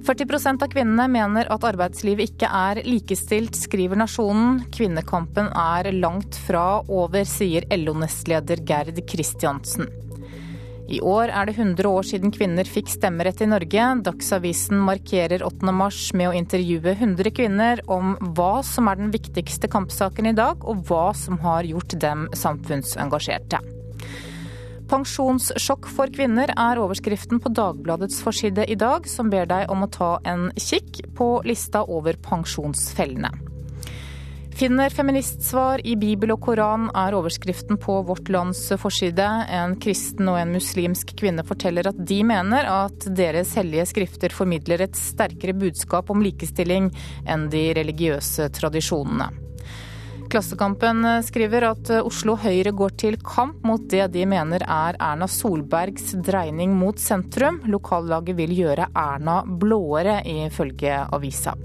[0.06, 4.62] 40% av kvinnene mener at arbeidslivet ikke er likestilt, skriver Nasjonen.
[4.74, 9.90] Kvinnekampen er langt fra over, sier LO-nestleder Gerd Kristiansen.
[10.90, 13.90] I år er det 100 år siden kvinner fikk stemmerett i Norge.
[14.08, 15.74] Dagsavisen markerer 8.
[15.76, 20.66] mars med å intervjue 100 kvinner om hva som er den viktigste kampsaken i dag,
[20.66, 23.79] og hva som har gjort dem samfunnsengasjerte.
[24.90, 29.92] Pensjonssjokk for kvinner er overskriften på Dagbladets forside i dag, som ber deg om å
[29.94, 33.30] ta en kikk på lista over pensjonsfellene.
[34.60, 39.28] Finner feministsvar i Bibel og Koran er overskriften på Vårt Lands forside.
[39.48, 44.84] En kristen og en muslimsk kvinne forteller at de mener at deres hellige skrifter formidler
[44.84, 46.90] et sterkere budskap om likestilling
[47.30, 49.30] enn de religiøse tradisjonene.
[50.30, 56.12] Klassekampen skriver at Oslo Høyre går til kamp mot det de mener er Erna Solbergs
[56.22, 57.58] dreining mot sentrum.
[57.66, 61.56] Lokallaget vil gjøre Erna blåere, ifølge avisa.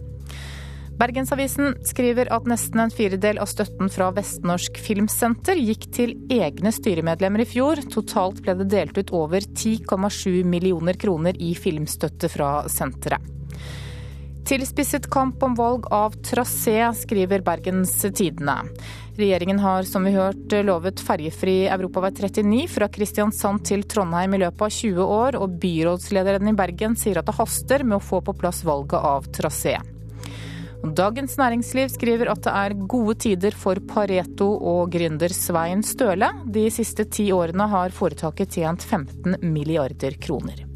[0.96, 7.44] Bergensavisen skriver at nesten en firedel av støtten fra Vestnorsk Filmsenter gikk til egne styremedlemmer
[7.44, 7.84] i fjor.
[7.92, 13.34] Totalt ble det delt ut over 10,7 millioner kroner i filmstøtte fra senteret.
[14.45, 18.59] Tilspisset kamp om valg av trasé, skriver Bergens Tidende.
[19.16, 24.66] Regjeringen har som vi hørt lovet ferjefri Europavei 39 fra Kristiansand til Trondheim i løpet
[24.66, 28.36] av 20 år, og byrådslederen i Bergen sier at det haster med å få på
[28.36, 29.78] plass valget av trasé.
[30.84, 36.28] Dagens Næringsliv skriver at det er gode tider for Pareto og gründer Svein Støle.
[36.45, 40.66] De siste ti årene har foretaket tjent 15 milliarder kroner.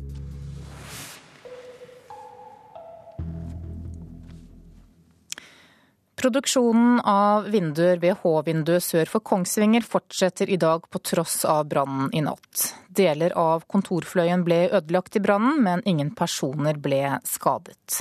[6.19, 12.09] Produksjonen av vinduer ved H-vinduet sør for Kongsvinger fortsetter i dag på tross av brannen
[12.11, 12.73] i natt.
[12.91, 18.01] Deler av kontorfløyen ble ødelagt i brannen, men ingen personer ble skadet.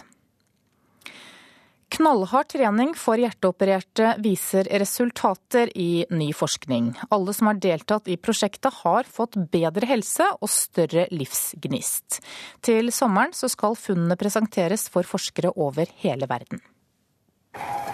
[1.93, 6.89] Knallhard trening for hjerteopererte viser resultater i ny forskning.
[7.13, 12.17] Alle som har deltatt i prosjektet har fått bedre helse og større livsgnist.
[12.65, 16.65] Til sommeren skal funnene presenteres for forskere over hele verden.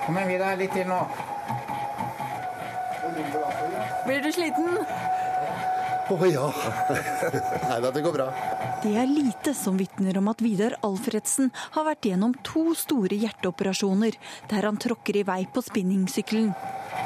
[0.06, 0.58] Kom igjen, Vidar.
[0.60, 1.00] Litt til nå.
[4.06, 4.80] Blir du sliten?
[6.04, 6.50] Å oh, ja.
[7.70, 8.28] Nei da, det går bra.
[8.84, 14.18] Det er lite som vitner om at Vidar Alfredsen har vært gjennom to store hjerteoperasjoner
[14.52, 16.52] der han tråkker i vei på spinningsykkelen.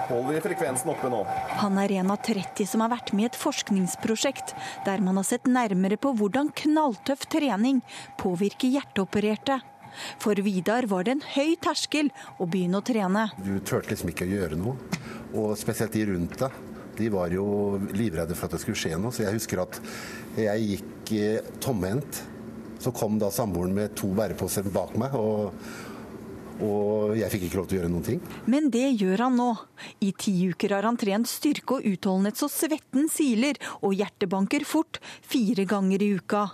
[0.09, 1.21] Hold i frekvensen oppe nå?
[1.61, 4.55] Han er en av 30 som har vært med i et forskningsprosjekt
[4.87, 7.83] der man har sett nærmere på hvordan knalltøff trening
[8.17, 9.61] påvirker hjerteopererte.
[10.23, 13.27] For Vidar var det en høy terskel å begynne å trene.
[13.41, 14.77] Du turte liksom ikke å gjøre noe,
[15.33, 16.63] og spesielt de rundt deg.
[16.97, 17.45] De var jo
[17.93, 19.77] livredde for at det skulle skje noe, så jeg husker at
[20.37, 22.23] jeg gikk eh, tomhendt.
[22.81, 25.53] Så kom da samboeren med to bæreposer bak meg, og,
[26.61, 28.21] og jeg fikk ikke lov til å gjøre noen ting.
[28.49, 29.49] Men det gjør han nå.
[30.05, 35.01] I ti uker har han trent styrke og utholdenhet så svetten siler, og hjertebanker fort
[35.25, 36.47] fire ganger i uka.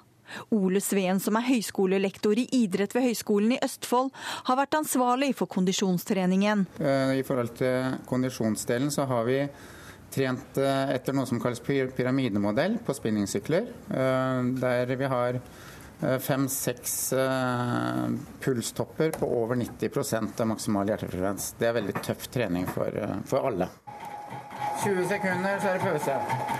[0.56, 4.12] Ole Sveen, som er høyskolelektor i idrett ved Høgskolen i Østfold,
[4.50, 6.66] har vært ansvarlig for kondisjonstreningen.
[6.80, 9.42] Eh, I forhold til kondisjonsdelen så har vi
[10.14, 13.70] trent eh, etter noe som kalles pyramidemodell på spinningsykler.
[13.90, 15.44] Eh, der vi har
[16.04, 17.14] fem-seks
[18.44, 21.54] pulstopper på over 90% av maksimal hjertefrekvens.
[21.62, 22.98] Det er veldig tøff trening for,
[23.30, 23.70] for alle.
[24.82, 26.16] 20 sekunder, så er det pause.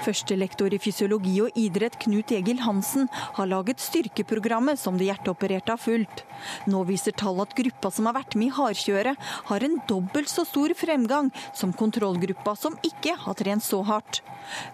[0.06, 5.82] Førstelektor i fysiologi og idrett Knut Egil Hansen har laget styrkeprogrammet som de hjerteopererte har
[5.82, 6.24] fulgt.
[6.70, 10.46] Nå viser tall at gruppa som har vært med i hardkjøret, har en dobbelt så
[10.48, 14.22] stor fremgang som kontrollgruppa som ikke har trent så hardt.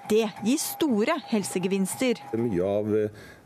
[0.09, 2.23] Det gir store helsegevinster.
[2.37, 2.95] Mye av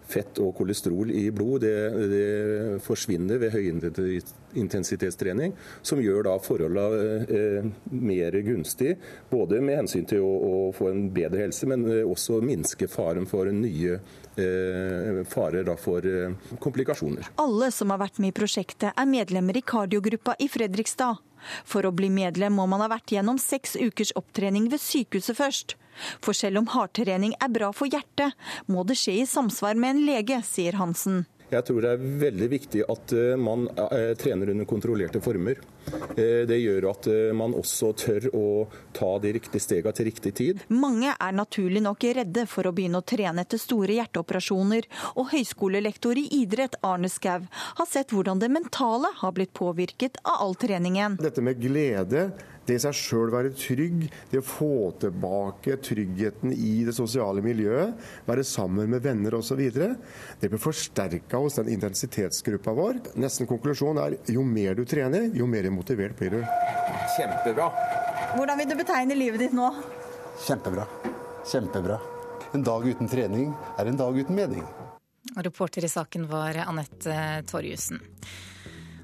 [0.10, 1.76] fett og kolesterol i blod det,
[2.12, 8.98] det forsvinner ved høyintensitetstrening, som gjør da forholdene eh, mer gunstig.
[9.32, 13.28] Både med hensyn til å, å, få en bedre helse, men eh, også minske faren
[13.30, 14.00] for nye
[14.36, 16.32] eh, farer da, for eh,
[16.64, 17.34] komplikasjoner.
[17.42, 21.22] Alle som har vært med i prosjektet er medlemmer i kardiogruppa i Fredrikstad.
[21.66, 25.76] For å bli medlem må man ha vært gjennom seks ukers opptrening ved sykehuset først.
[26.24, 28.34] For selv om hardtrening er bra for hjertet,
[28.66, 31.24] må det skje i samsvar med en lege, sier Hansen.
[31.54, 35.60] Jeg tror det er veldig viktig at eh, man eh, trener under kontrollerte former.
[36.16, 38.46] Eh, det gjør at man også tør å
[38.96, 40.64] ta de riktige stegene til riktig tid.
[40.74, 44.88] Mange er naturlig nok redde for å begynne å trene etter store hjerteoperasjoner,
[45.20, 50.42] og høyskolelektor i idrett Arne Skau har sett hvordan det mentale har blitt påvirket av
[50.48, 51.20] all treningen.
[51.22, 52.32] Dette med glede
[52.68, 57.98] det i seg sjøl være trygg, det å få tilbake tryggheten i det sosiale miljøet,
[58.28, 63.02] være sammen med venner osv., det blir forsterka hos den intensitetsgruppa vår.
[63.20, 66.40] Nesten konklusjonen er jo mer du trener, jo mer motivert blir du.
[67.18, 67.70] Kjempebra.
[68.34, 69.70] Hvordan vil du betegne livet ditt nå?
[70.48, 70.88] Kjempebra.
[71.52, 72.00] Kjempebra.
[72.54, 74.64] En dag uten trening er en dag uten mening.
[75.36, 78.02] Reporter i saken var Anette Torjussen.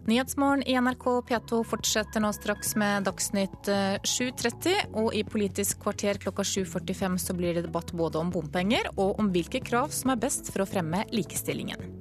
[0.09, 4.71] Nyhetsmorgen i NRK P2 fortsetter nå straks med Dagsnytt 7.30.
[4.71, 9.19] Eh, og i Politisk kvarter klokka 7.45 så blir det debatt både om bompenger og
[9.21, 11.99] om hvilke krav som er best for å fremme likestillingen.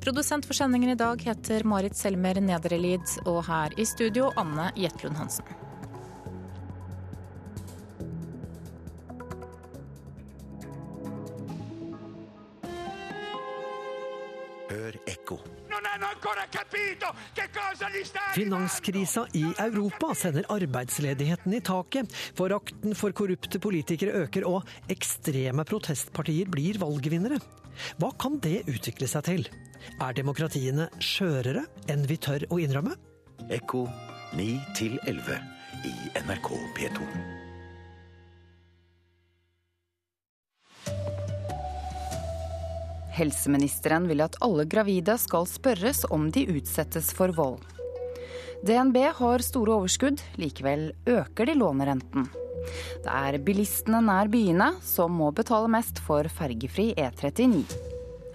[0.00, 5.20] Produsent for sendingen i dag heter Marit Selmer Nedrelid, og her i studio Anne Jetlund
[5.20, 5.69] Hansen.
[18.34, 22.12] Finanskrisa i Europa sender arbeidsledigheten i taket.
[22.38, 27.40] Forakten for korrupte politikere øker, og ekstreme protestpartier blir valgvinnere.
[28.00, 29.50] Hva kan det utvikle seg til?
[30.00, 32.96] Er demokratiene skjørere enn vi tør å innrømme?
[33.50, 33.86] Ekko
[34.36, 34.48] 9
[35.08, 35.38] 11
[35.88, 37.39] i NRK P2.
[43.20, 47.60] Helseministeren vil at alle gravide skal spørres om de utsettes for vold.
[48.64, 52.30] DNB har store overskudd, likevel øker de lånerenten.
[53.04, 57.60] Det er bilistene nær byene som må betale mest for fergefri E39.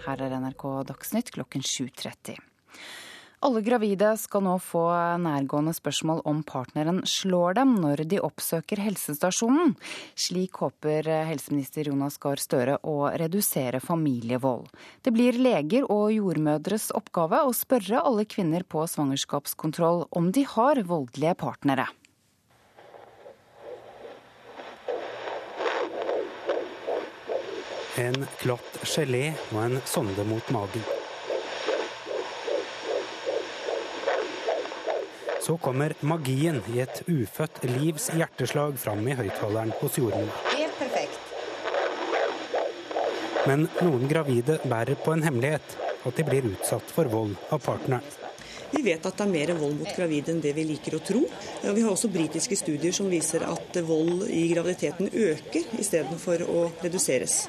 [0.06, 2.38] Her er NRK Dagsnytt klokken 7.30.
[3.46, 4.88] Alle gravide skal nå få
[5.22, 9.76] nærgående spørsmål om partneren slår dem når de oppsøker helsestasjonen.
[10.18, 14.66] Slik håper helseminister Jonas Gahr Støre å redusere familievold.
[15.06, 20.82] Det blir leger og jordmødres oppgave å spørre alle kvinner på svangerskapskontroll om de har
[20.82, 21.86] voldelige partnere.
[28.02, 30.95] En glatt gelé og en sonde mot magen.
[35.46, 40.32] Så kommer magien i et ufødt livs hjerteslag fram i høyttaleren hos jordmor.
[40.56, 41.20] Helt perfekt.
[43.46, 48.02] Men noen gravide bærer på en hemmelighet, at de blir utsatt for vold av partneren.
[48.72, 51.22] Vi vet at det er mer vold mot gravide enn det vi liker å tro.
[51.62, 57.44] Vi har også britiske studier som viser at vold i graviditeten øker istedenfor å reduseres.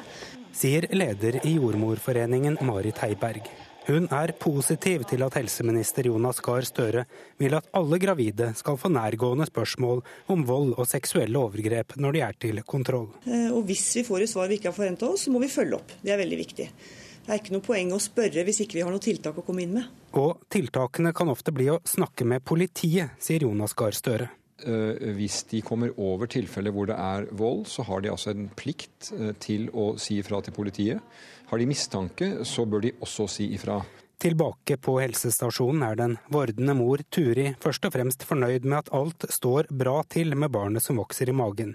[0.56, 3.48] Sier leder i Jordmorforeningen Marit Heiberg.
[3.86, 7.04] Hun er positiv til at helseminister Jonas Gahr Støre
[7.38, 10.00] vil at alle gravide skal få nærgående spørsmål
[10.34, 13.12] om vold og seksuelle overgrep når de er til kontroll.
[13.30, 15.50] Eh, og Hvis vi får et svar vi ikke har forventa oss, så må vi
[15.52, 15.94] følge opp.
[16.02, 16.66] Det er veldig viktig.
[17.26, 19.62] Det er ikke noe poeng å spørre hvis ikke vi har noe tiltak å komme
[19.62, 19.86] inn med.
[20.18, 24.28] Og tiltakene kan ofte bli å snakke med politiet, sier Jonas Gahr Støre.
[24.66, 28.46] Eh, hvis de kommer over tilfeller hvor det er vold, så har de altså en
[28.56, 31.18] plikt eh, til å si ifra til politiet.
[31.46, 33.80] Har de mistanke, så bør de også si ifra.
[34.18, 39.26] Tilbake på helsestasjonen er den vordende mor Turi først og fremst fornøyd med at alt
[39.30, 41.74] står bra til med barnet som vokser i magen.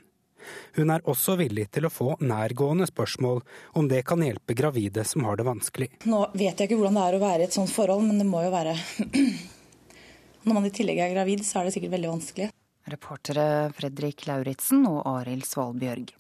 [0.76, 3.44] Hun er også villig til å få nærgående spørsmål
[3.78, 5.92] om det kan hjelpe gravide som har det vanskelig.
[6.10, 8.28] Nå vet jeg ikke hvordan det er å være i et sånt forhold, men det
[8.28, 8.74] må jo være
[10.48, 12.50] Når man i tillegg er gravid, så er det sikkert veldig vanskelig.
[12.90, 13.46] Reportere
[13.78, 16.16] Fredrik Lauritzen og Arild Svalbjørg.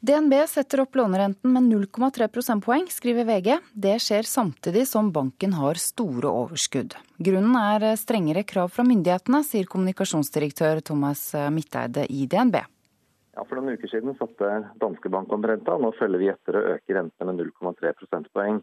[0.00, 3.58] DNB setter opp lånerenten med 0,3 prosentpoeng, skriver VG.
[3.72, 6.94] Det skjer samtidig som banken har store overskudd.
[7.20, 12.62] Grunnen er strengere krav fra myndighetene, sier kommunikasjonsdirektør Thomas Midteide i DNB.
[13.36, 14.48] Ja, For noen uker siden satte
[14.80, 18.62] danske bank om renta, nå følger vi etter å øke rentene med 0,3 prosentpoeng.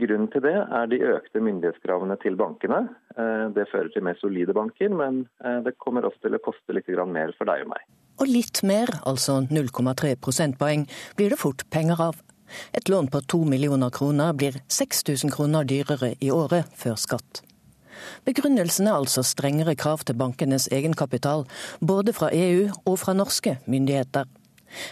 [0.00, 2.84] Grunnen til det er de økte myndighetskravene til bankene.
[3.18, 6.78] Eh, det fører til mer solide banker, men eh, det kommer også til å koste
[6.78, 7.82] litt mer for deg og meg.
[8.20, 10.84] Og litt mer, altså 0,3 prosentpoeng,
[11.16, 12.18] blir det fort penger av.
[12.76, 17.40] Et lån på to millioner kroner blir 6000 kroner dyrere i året før skatt.
[18.24, 21.46] Begrunnelsen er altså strengere krav til bankenes egenkapital,
[21.80, 24.28] både fra EU og fra norske myndigheter.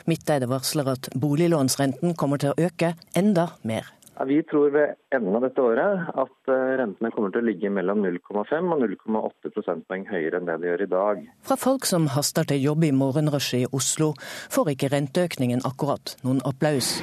[0.08, 3.97] Midteide varsler at boliglånsrenten kommer til å øke enda mer.
[4.26, 8.00] Vi tror ved enden av dette året at eh, rentene kommer til å ligge mellom
[8.02, 11.20] 0,5 og 0,8 prosentpoeng høyere enn det de gjør i dag.
[11.46, 14.14] Fra folk som haster til jobb i morgenrushet i Oslo,
[14.50, 16.96] får ikke renteøkningen akkurat noen applaus.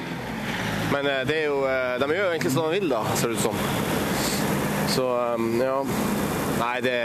[0.92, 3.32] Men eh, det er jo, eh, de gjør jo egentlig som de vil, da, ser
[3.32, 3.64] det ut som.
[4.92, 5.08] Så
[5.64, 5.80] ja.
[6.56, 6.96] Nei, det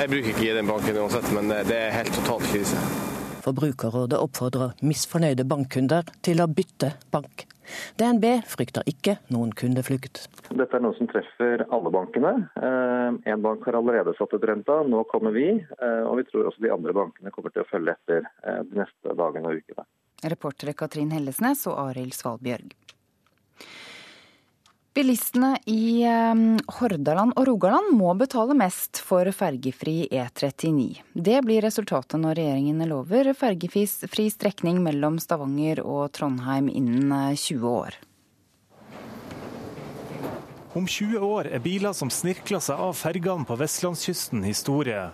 [0.00, 2.80] Jeg bruker ikke i den banken uansett, men det er helt totalt krise.
[3.44, 7.44] Forbrukerrådet oppfordrer misfornøyde bankkunder til å bytte bank.
[8.00, 10.24] DNB frykter ikke noen kundeflukt.
[10.50, 12.34] Dette er noe som treffer alle bankene.
[12.60, 15.48] En bank har allerede satt ut renta, nå kommer vi.
[15.80, 18.28] Og vi tror også de andre bankene kommer til å følge etter
[18.68, 19.86] de neste dagene og ukene.
[20.20, 22.74] Reportere Katrin Hellesnes og Arild Svalbjørg.
[24.90, 30.98] Bilistene i ehm, Hordaland og Rogaland må betale mest for fergefri E39.
[31.14, 33.84] Det blir resultatet når regjeringen lover fergefri
[34.34, 38.00] strekning mellom Stavanger og Trondheim innen 20 eh, år.
[40.74, 45.06] Om 20 år er biler som snirkler seg av fergene på vestlandskysten historie.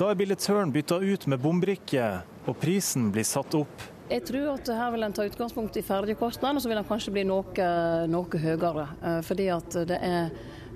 [0.00, 2.08] Da er billettøren bytta ut med bombrikke,
[2.48, 3.84] og prisen blir satt opp.
[4.04, 7.12] Jeg tror at her vil en ta utgangspunkt i ferjekostnadene, og så vil den kanskje
[7.14, 7.68] bli noe,
[8.12, 8.88] noe høyere.
[9.00, 10.28] Eh, fordi at det er,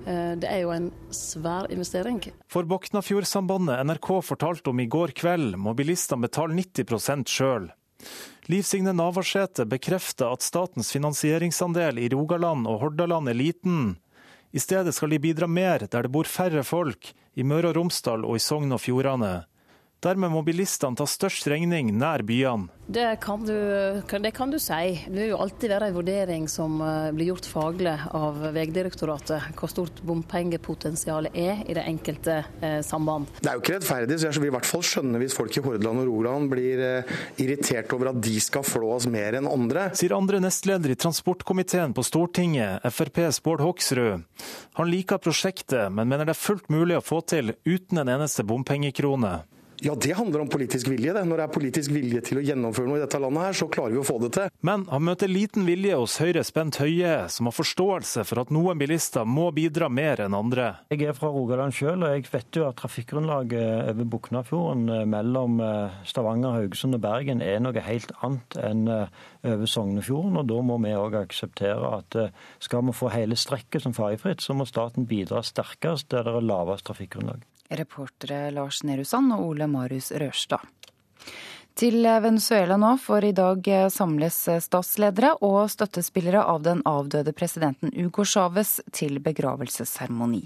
[0.05, 2.23] eh, det er jo en svær investering.
[2.49, 7.69] For Boknafjordsambandet NRK fortalte om i går kveld, må bilistene betale 90 sjøl.
[8.49, 13.97] Liv Signe Navarsete bekrefter at statens finansieringsandel i Rogaland og Hordaland er liten.
[14.51, 18.25] I stedet skal de bidra mer der det bor færre folk, i Møre og Romsdal
[18.25, 19.45] og i Sogn og Fjordane.
[19.99, 22.71] Dermed må bilistene ta størst regning nær byene.
[22.89, 23.53] Det kan, du,
[24.09, 24.93] det kan, du, si.
[25.05, 29.69] Det vil jo alltid være en vurdering som eh, blir gjort faglig av Vegdirektoratet, hvor
[29.69, 33.27] stort bompengepotensialet er i det enkelte eh, samband.
[33.37, 35.63] Det er jo ikke rettferdig, så jeg vil i hvert fall skjønne hvis folk i
[35.67, 39.91] Hordaland og Rogaland blir eh, irritert over at de skal flå oss mer enn andre.
[39.99, 44.25] Sier andre nestleder i transportkomiteen på Stortinget, FrPs Bård Hoksrud.
[44.79, 48.47] Han liker prosjektet, men mener det er fullt mulig å få til uten en eneste
[48.47, 49.35] bompengekrone.
[49.81, 51.13] Ja, det handler om politisk vilje.
[51.13, 51.21] Det.
[51.23, 53.95] Når det er politisk vilje til å gjennomføre noe i dette landet, her, så klarer
[53.95, 54.49] vi å få det til.
[54.65, 58.79] Men han møter liten vilje hos Høyres Bent Høie, som har forståelse for at noen
[58.81, 60.71] bilister må bidra mer enn andre.
[60.91, 65.61] Jeg er fra Rogaland sjøl, og jeg vet jo at trafikkgrunnlaget over Buknafjorden eh, mellom
[65.63, 70.41] eh, Stavanger, Haugesund og Bergen er noe helt annet enn eh, over Sognefjorden.
[70.41, 72.19] og Da må vi òg akseptere at
[72.59, 76.49] skal vi få hele strekket som ferjefritt, så må staten bidra sterkest der det er
[76.49, 77.47] lavest trafikkgrunnlag.
[77.69, 80.65] Reportere Lars Nehru Sand og Ole Marius Rørstad.
[81.79, 88.25] Til Venezuela nå, for i dag samles statsledere og støttespillere av den avdøde presidenten Hugo
[88.27, 90.43] Chávez til begravelsesseremoni.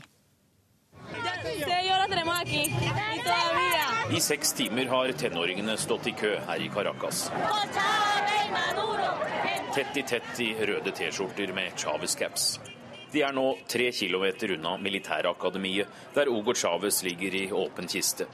[4.14, 7.32] I seks timer har tenåringene stått i kø her i Caracas.
[9.74, 12.60] Tett i tett i røde T-skjorter med Chávez-caps.
[13.14, 18.26] De er nå tre kilometer unna militærakademiet, der Hugo Chávez ligger i åpen kiste.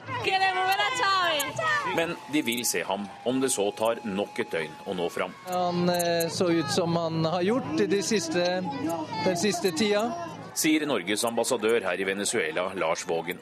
[1.96, 5.34] Men de vil se ham, om det så tar nok et døgn å nå fram.
[5.50, 8.46] Han eh, så ut som han har gjort de siste,
[9.24, 10.06] den siste tida.
[10.56, 13.38] Sier Norges ambassadør her i Venezuela, Lars Vågen.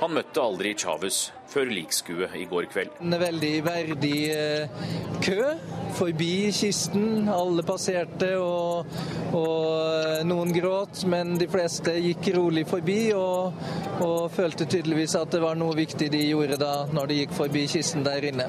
[0.00, 2.94] Han møtte aldri Chávez før likskuet i går kveld.
[3.04, 4.84] En veldig verdig eh,
[5.20, 5.50] kø
[5.98, 7.28] forbi kisten.
[7.28, 8.88] Alle passerte, og,
[9.36, 13.60] og, noen gråt, men de fleste gikk rolig forbi og,
[14.06, 17.66] og følte tydeligvis at det var noe viktig de gjorde da når de gikk forbi
[17.68, 18.48] kisten der inne.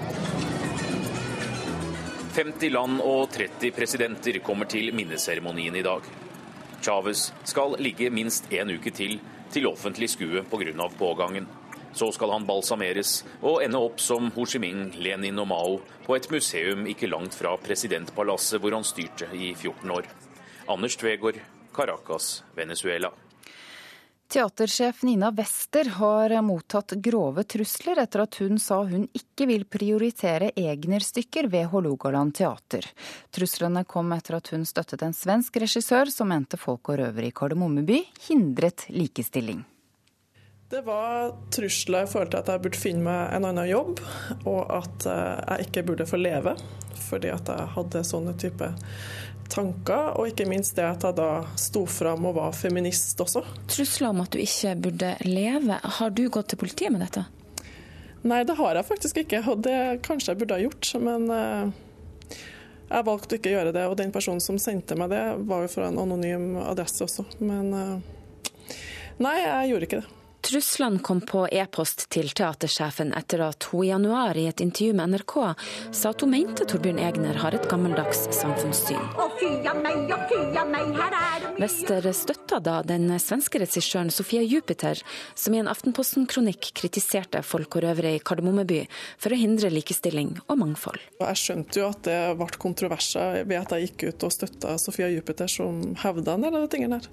[2.31, 6.07] 50 land og 30 presidenter kommer til minneseremonien i dag.
[6.81, 9.19] Chávez skal ligge minst en uke til
[9.51, 10.89] til offentlig skue pga.
[10.97, 11.47] pågangen.
[11.93, 16.15] Så skal han balsameres og ende opp som Ho Chi Minh, Lenin og Mao på
[16.15, 20.07] et museum ikke langt fra presidentpalasset hvor han styrte i 14 år.
[20.67, 21.41] Anders Tvegård,
[21.75, 23.11] Caracas, Venezuela.
[24.31, 30.53] Teatersjef Nina Wester har mottatt grove trusler etter at hun sa hun ikke vil prioritere
[30.55, 32.87] Egner-stykker ved Hålogaland teater.
[33.35, 37.35] Truslene kom etter at hun støttet en svensk regissør som mente folk og røvere i
[37.35, 39.65] Kardemommeby hindret likestilling.
[40.71, 43.97] Det var trusler i forhold til at jeg burde finne meg en annen jobb,
[44.47, 46.55] og at eh, jeg ikke burde få leve
[47.01, 48.69] fordi at jeg hadde sånne type
[49.51, 53.41] tanker, og ikke minst det at jeg da sto fram og var feminist også.
[53.67, 55.81] Trusler om at du ikke burde leve.
[55.97, 57.25] Har du gått til politiet med dette?
[58.23, 59.75] Nei, det har jeg faktisk ikke, og det
[60.07, 60.93] kanskje jeg burde ha gjort.
[61.03, 62.39] Men uh,
[62.85, 65.73] jeg valgte ikke å gjøre det, og den personen som sendte meg det, var jo
[65.75, 67.27] fra en anonym adresse også.
[67.43, 68.73] Men uh,
[69.19, 70.20] nei, jeg gjorde ikke det.
[70.41, 75.13] Truslene kom på e-post til teatersjefen etter at hun i januar i et intervju med
[75.13, 75.35] NRK
[75.93, 78.97] sa at hun mente Torbjørn Egner har et gammeldags samfunnssyn.
[81.61, 84.97] Wester støtta da den svenske regissøren Sofia Jupiter,
[85.37, 88.81] som i en Aftenposten-kronikk kritiserte folk og røvere i Kardemommeby
[89.21, 91.01] for å hindre likestilling og mangfold.
[91.21, 95.11] Jeg skjønte jo at det ble kontroverser ved at jeg gikk ut og støtta Sofia
[95.13, 97.11] Jupiter, som hevda en del av de tingene her.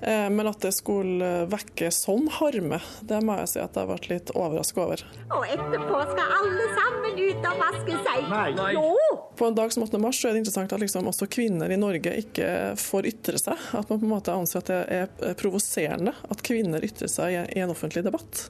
[0.00, 3.98] Eh, men at det skulle vekke sånn harme, det må jeg si at jeg ble
[4.12, 5.04] litt overraska over.
[5.34, 8.28] Og etterpå skal alle sammen ut og vaske seg.
[8.30, 8.68] Nei.
[8.76, 8.92] Jo!
[9.38, 10.00] På en dag som 8.
[10.02, 13.66] mars så er det interessant at liksom også kvinner i Norge ikke får ytre seg.
[13.78, 17.62] At man på en måte anser at det er provoserende at kvinner ytrer seg i
[17.62, 18.48] en offentlig debatt.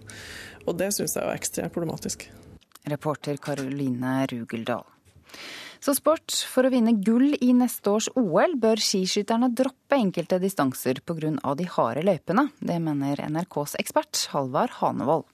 [0.68, 2.28] Og det syns jeg er ekstremt problematisk.
[2.88, 4.84] Reporter Karoline Rugeldal.
[5.80, 6.34] Så sport.
[6.50, 11.54] For å vinne gull i neste års OL bør skiskytterne droppe enkelte distanser pga.
[11.54, 12.48] de harde løypene.
[12.58, 15.26] Det mener NRKs ekspert Halvard Hanevold.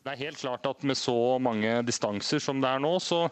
[0.00, 3.26] Det er helt klart at med så mange distanser som det er nå, så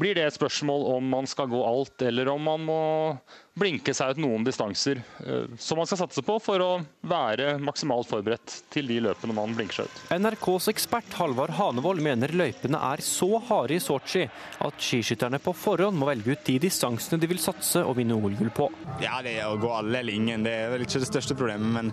[0.00, 2.82] blir det et spørsmål om man skal gå alt, eller om man må
[3.58, 6.70] blinke seg ut noen distanser eh, som man skal satse på for å
[7.04, 10.00] være maksimalt forberedt til de løpene man blinker seg ut.
[10.16, 16.00] NRKs ekspert Halvard Hanevold mener løypene er så harde i Sotsji at skiskytterne på forhånd
[16.00, 18.70] må velge ut de distansene de vil satse og vinne OL-gull på.
[19.04, 20.46] Ja, det er å gå alle eller ingen.
[20.46, 21.68] Det er vel ikke det største problemet.
[21.76, 21.92] Men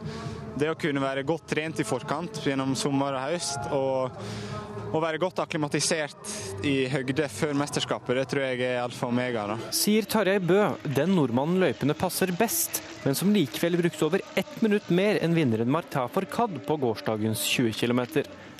[0.59, 5.20] det å kunne være godt trent i forkant gjennom sommer og høst, og å være
[5.22, 9.45] godt akklimatisert i høgde før mesterskapet, det tror jeg er alfa og omega.
[9.52, 9.57] Da.
[9.76, 14.90] Sier Tarjei Bø, den nordmannen løypene passer best, men som likevel brukte over ett minutt
[14.90, 18.02] mer enn vinneren Marta Forkad på gårsdagens 20 km.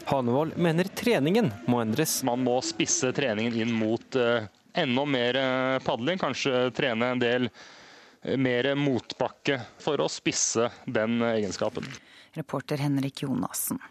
[0.10, 2.20] Hanevold mener treningen må endres.
[2.26, 4.46] Man må spisse treningen inn mot uh,
[4.78, 11.22] enda mer uh, padling, kanskje trene en del uh, mer motbakke for å spisse den
[11.26, 11.90] egenskapen.
[12.38, 13.82] Reporter Henrik Jonassen.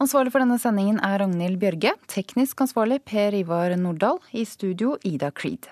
[0.00, 1.90] Ansvarlig for denne sendingen er Ragnhild Bjørge.
[2.08, 4.16] Teknisk ansvarlig Per Ivar Nordahl.
[4.32, 5.68] I studio Ida Creed.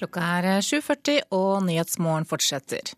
[0.00, 2.94] Klokka er 7.40 og Nyhetsmorgen fortsetter.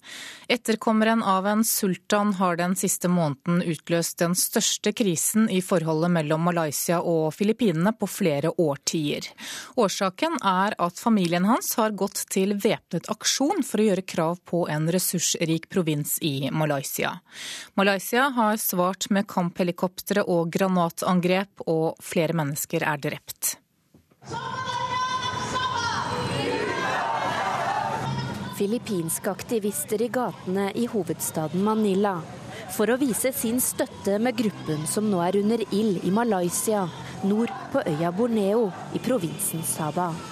[0.46, 6.44] Etterkommeren av en sultan har den siste måneden utløst den største krisen i forholdet mellom
[6.46, 9.26] Malaysia og Filippinene på flere årtier.
[9.74, 14.62] Årsaken er at familien hans har gått til væpnet aksjon for å gjøre krav på
[14.70, 17.16] en ressursrik provins i Malaysia.
[17.74, 23.56] Malaysia har svart med kamphelikoptre og granatangrep, og flere mennesker er drept.
[28.62, 32.12] Filippinske aktivister i gatene i hovedstaden Manila
[32.70, 36.84] for å vise sin støtte med gruppen som nå er under ild i Malaysia,
[37.26, 40.31] nord på øya Borneo i provinsen Sabah.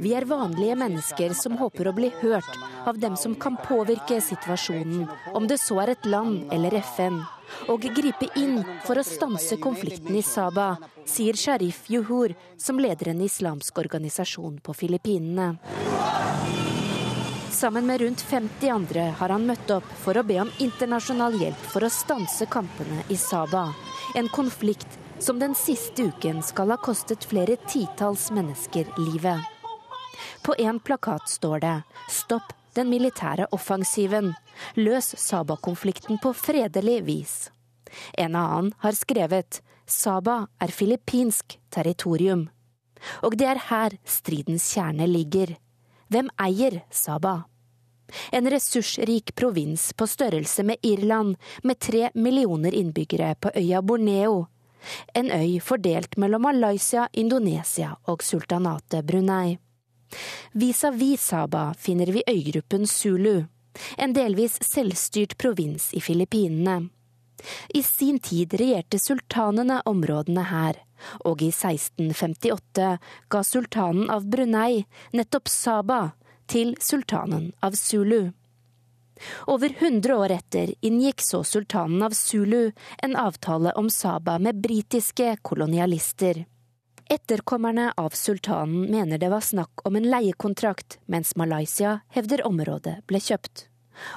[0.00, 5.06] Vi er vanlige mennesker som håper å bli hørt av dem som kan påvirke situasjonen,
[5.32, 7.22] om det så er et land eller FN
[7.70, 10.74] og gripe inn for å stanse konflikten i Saba,
[11.08, 15.54] sier Sharif Juhur, som leder en islamsk organisasjon på Filippinene.
[17.54, 21.68] Sammen med rundt 50 andre har han møtt opp for å be om internasjonal hjelp
[21.70, 23.68] for å stanse kampene i Saba,
[24.18, 29.40] en konflikt som den siste uken skal ha kostet flere titalls mennesker livet.
[30.42, 34.34] På en plakat står det 'Stopp den militære offensiven'.
[34.74, 37.50] Løs Saba-konflikten på fredelig vis.
[38.12, 42.48] En annen har skrevet Saba er filippinsk territorium.
[43.22, 45.56] Og det er her stridens kjerne ligger.
[46.08, 47.44] Hvem eier Saba?
[48.32, 54.46] En ressursrik provins på størrelse med Irland, med tre millioner innbyggere på øya Borneo.
[55.14, 59.58] En øy fordelt mellom Malaysia, Indonesia og sultanatet Brunei.
[60.52, 63.44] Vis-à-vis Saba finner vi øygruppen Zulu,
[63.98, 66.88] en delvis selvstyrt provins i Filippinene.
[67.74, 70.78] I sin tid regjerte sultanene områdene her,
[71.26, 72.92] og i 1658
[73.28, 76.00] ga sultanen av Brunei nettopp Saba
[76.46, 78.30] til sultanen av Zulu.
[79.46, 85.36] Over 100 år etter inngikk så sultanen av Zulu en avtale om Saba med britiske
[85.42, 86.44] kolonialister.
[87.10, 93.20] Etterkommerne av sultanen mener det var snakk om en leiekontrakt, mens Malaysia hevder området ble
[93.20, 93.68] kjøpt.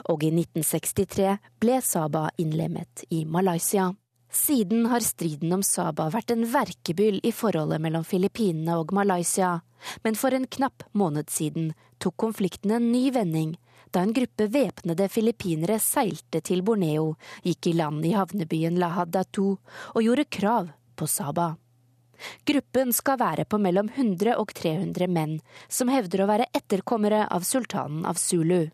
[0.10, 3.92] Og i 1963 ble Saba innlemmet i Malaysia.
[4.34, 9.60] Siden har striden om Saba vært en verkebyll i forholdet mellom Filippinene og Malaysia,
[10.04, 13.56] men for en knapp måned siden tok konflikten en ny vending
[13.92, 17.16] da en gruppe væpnede filippinere seilte til Borneo,
[17.46, 21.54] gikk i land i havnebyen Lahad Datu og gjorde krav på Saba.
[22.46, 25.38] Gruppen skal være på mellom 100 og 300 menn,
[25.70, 28.68] som hevder å være etterkommere av sultanen av Zulu.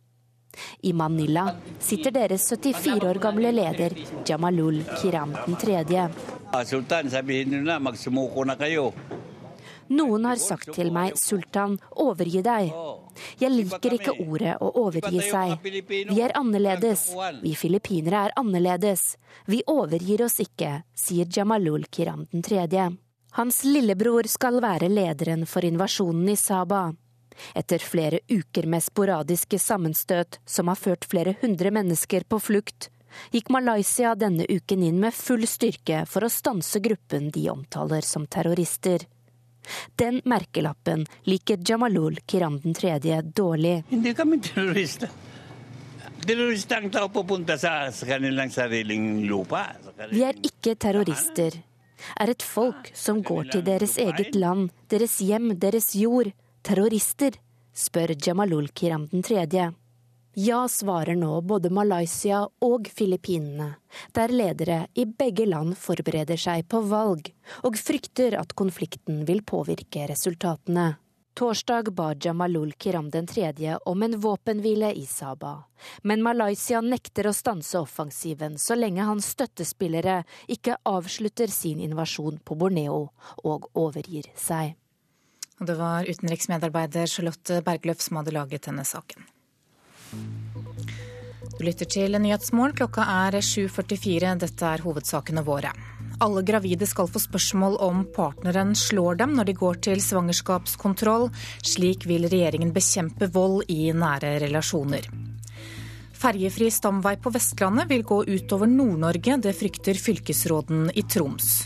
[0.85, 1.48] I Manila
[1.81, 3.95] sitter deres 74 år gamle leder
[4.27, 6.10] Jamalul Kiram 3.
[9.91, 12.72] Noen har sagt til meg, sultan, overgi deg.
[13.41, 15.57] Jeg liker ikke ordet å overgi seg.
[15.64, 17.10] Vi er annerledes.
[17.43, 19.15] Vi filippinere er annerledes.
[19.45, 22.89] Vi overgir oss ikke, sier Jamalul Kiram 3.
[23.34, 26.91] Hans lillebror skal være lederen for invasjonen i Saba.
[27.57, 32.91] Etter flere uker med sporadiske sammenstøt som har ført flere hundre mennesker på flukt,
[33.34, 38.27] gikk Malaysia denne uken inn med full styrke for å stanse gruppen de omtaler som
[38.30, 39.07] terrorister.
[39.99, 43.22] Den merkelappen liker Jamalul Kiram 3.
[43.35, 43.84] dårlig.
[50.11, 51.60] Vi er ikke terrorister.
[52.19, 56.31] Er et folk som går til deres eget land, deres hjem, deres jord.
[56.64, 57.31] Terrorister?
[57.73, 59.73] spør Jamalul Kiram 3.
[60.35, 63.76] Ja, svarer nå både Malaysia og Filippinene,
[64.18, 67.30] der ledere i begge land forbereder seg på valg
[67.61, 70.95] og frykter at konflikten vil påvirke resultatene.
[71.38, 75.64] Torsdag ba Jamalul Kiram den tredje om en våpenhvile i Sabah,
[76.01, 82.57] men Malaysia nekter å stanse offensiven så lenge hans støttespillere ikke avslutter sin invasjon på
[82.57, 83.07] Borneo
[83.43, 84.73] og overgir seg.
[85.61, 89.30] Det var utenriksmedarbeider Charlotte Bergløf som hadde laget denne saken.
[91.53, 92.76] Du lytter til Nyhetsmorgen.
[92.76, 94.31] Klokka er 7.44.
[94.41, 95.73] Dette er hovedsakene våre.
[96.23, 101.30] Alle gravide skal få spørsmål om partneren slår dem når de går til svangerskapskontroll.
[101.65, 105.10] Slik vil regjeringen bekjempe vold i nære relasjoner.
[106.23, 109.41] Ferjefri stamvei på Vestlandet vil gå utover Nord-Norge.
[109.44, 111.65] Det frykter fylkesråden i Troms.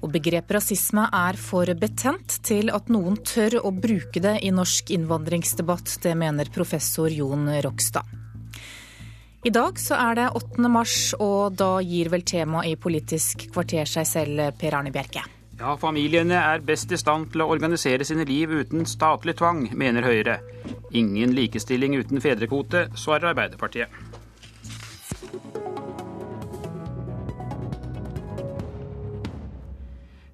[0.00, 4.94] Og begrepet rasisme er for betent til at noen tør å bruke det i norsk
[4.96, 5.98] innvandringsdebatt.
[6.02, 8.16] Det mener professor Jon Rokstad.
[9.40, 10.68] I dag så er det 8.
[10.68, 15.24] mars, og da gir vel temaet i Politisk kvarter seg selv, Per Arne Bjerke.
[15.60, 20.04] Ja, familiene er best i stand til å organisere sine liv uten statlig tvang, mener
[20.04, 20.38] Høyre.
[20.96, 23.92] Ingen likestilling uten fedrekvote, svarer Arbeiderpartiet.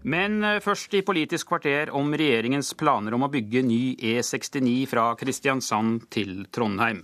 [0.07, 5.09] Men eh, først i Politisk kvarter om regjeringens planer om å bygge ny E69 fra
[5.19, 7.03] Kristiansand til Trondheim.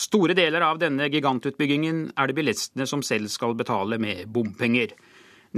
[0.00, 4.94] Store deler av denne gigantutbyggingen er det bilistene som selv skal betale med bompenger.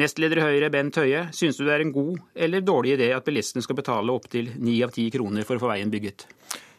[0.01, 3.27] Nestleder i Høyre Bent Høie, synes du det er en god eller dårlig idé at
[3.29, 6.27] bilistene skal betale opptil ni av ti kroner for å få veien bygget?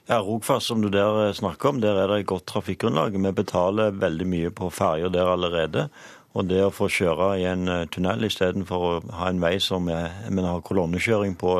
[0.09, 3.15] Ja, Rogfast, som du der snakker om, der er det et godt trafikkgrunnlag.
[3.15, 5.85] Vi betaler veldig mye på ferjer der allerede.
[6.33, 9.89] Og det å få kjøre i en eh, tunnel istedenfor å ha en vei som
[9.93, 11.59] er, men har kolonnekjøring på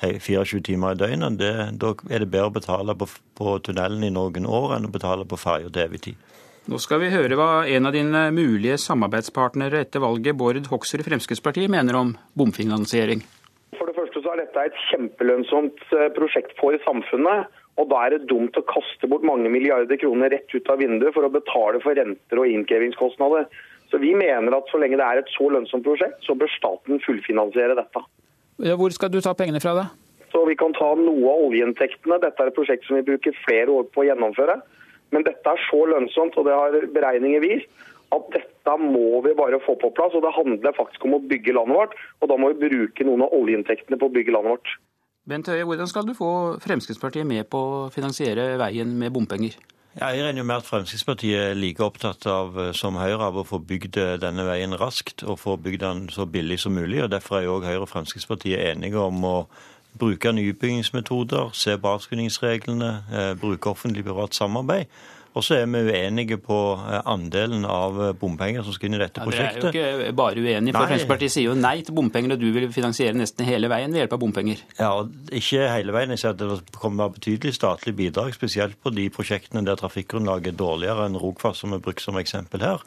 [0.00, 4.12] 24 timer i døgnet, det, da er det bedre å betale på, på tunnelen i
[4.12, 6.26] noen år enn å betale på ferja til evig tid.
[6.70, 11.72] Nå skal vi høre hva en av dine mulige samarbeidspartnere etter valget, Bård Hoksrud Fremskrittspartiet,
[11.72, 13.24] mener om bomfinansiering.
[13.78, 17.48] For det første så er dette et kjempelønnsomt eh, prosjekt for samfunnet.
[17.80, 21.14] Og da er det dumt å kaste bort mange milliarder kroner rett ut av vinduet
[21.16, 23.48] for å betale for renter og innkrevingskostnader.
[23.90, 27.02] Så vi mener at så lenge det er et så lønnsomt prosjekt, så bør staten
[27.04, 28.02] fullfinansiere dette.
[28.78, 29.86] Hvor skal du ta pengene fra da?
[30.30, 32.20] Så Vi kan ta noe av oljeinntektene.
[32.22, 34.60] Dette er et prosjekt som vi bruker flere år på å gjennomføre.
[35.10, 37.70] Men dette er så lønnsomt, og det har beregninger vist,
[38.14, 40.14] at dette må vi bare få på plass.
[40.14, 43.26] og Det handler faktisk om å bygge landet vårt, og da må vi bruke noen
[43.26, 44.72] av oljeinntektene på å bygge landet vårt.
[45.30, 46.30] Bent Høie, hvordan skal du få
[46.62, 49.58] Fremskrittspartiet med på å finansiere veien med bompenger?
[49.98, 53.40] Ja, jeg regner jo med at Fremskrittspartiet er like opptatt av eh, som Høyre av
[53.40, 57.00] å få bygd eh, denne veien raskt og få bygd den så billig som mulig.
[57.02, 59.34] og Derfor er jo Høyre og Fremskrittspartiet enige om å
[59.98, 64.86] bruke nye utbyggingsmetoder, se på avskrivningsreglene, eh, bruke offentlig-privat samarbeid.
[65.30, 69.02] Og så er vi uenige på eh, andelen av eh, bompenger som skal inn i
[69.02, 69.68] dette prosjektet.
[69.68, 70.88] Ja, dere er jo ikke bare uenige, for nei.
[70.90, 74.16] Fremskrittspartiet sier jo nei til bompenger, og du vil finansiere nesten hele veien ved hjelp
[74.16, 74.64] av bompenger.
[74.80, 74.90] Ja,
[75.38, 76.16] ikke hele veien.
[76.16, 80.50] Jeg sier at det kommer være betydelig statlig bidrag, spesielt på de prosjektene der trafikkgrunnlaget
[80.54, 82.82] er dårligere enn Rogfast, som er brukt som eksempel her.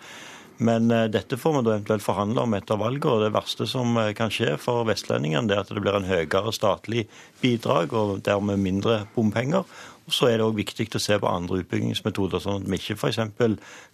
[0.64, 3.08] Men uh, dette får vi da eventuelt forhandle om etter valget.
[3.10, 7.08] og Det verste som kan skje for vestlendingene, er at det blir en høyere statlig
[7.42, 9.64] bidrag og dermed mindre bompenger.
[10.08, 12.98] Og Så er det òg viktig å se på andre utbyggingsmetoder, sånn at vi ikke
[13.00, 13.22] f.eks.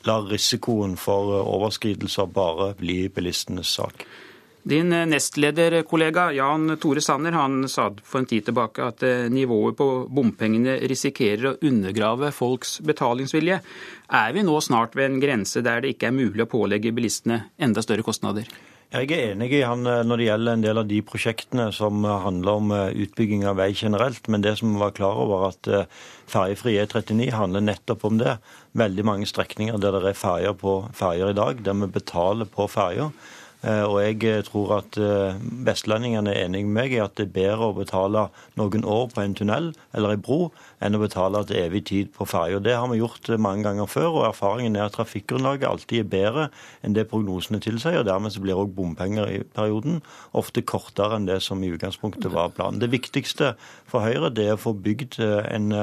[0.09, 4.07] lar risikoen for eh, overskridelser bare bli bilistenes sak.
[4.69, 9.77] Din eh, nestlederkollega Jan Tore Sanner han sa for en tid tilbake at eh, nivået
[9.79, 13.61] på bompengene risikerer å undergrave folks betalingsvilje.
[14.09, 17.45] Er vi nå snart ved en grense der det ikke er mulig å pålegge bilistene
[17.61, 18.49] enda større kostnader?
[18.89, 22.57] Jeg er enig i han når det gjelder en del av de prosjektene som handler
[22.57, 24.25] om utbygging av vei generelt.
[24.25, 25.69] Men det som var klar over at
[26.29, 28.39] ferjefri E39 handler nettopp om det.
[28.81, 32.65] Veldig mange strekninger der det er ferjer på ferjer i dag, der vi betaler på
[32.65, 33.11] ferja.
[33.59, 37.25] Eh, og jeg eh, tror at eh, vestlendingene er enig med meg i at det
[37.27, 38.29] er bedre å betale
[38.59, 40.45] noen år på en tunnel eller ei bro
[40.79, 42.61] enn å betale til evig tid på ferja.
[42.63, 46.45] Det har vi gjort mange ganger før, og erfaringen er at trafikkgrunnlaget alltid er bedre
[46.85, 47.99] enn det prognosene tilsier.
[48.01, 49.99] og Dermed så blir òg bompenger i perioden
[50.31, 52.79] ofte kortere enn det som i utgangspunktet var planen.
[52.79, 53.55] Det viktigste
[53.89, 55.73] for Høyre det er å få bygd en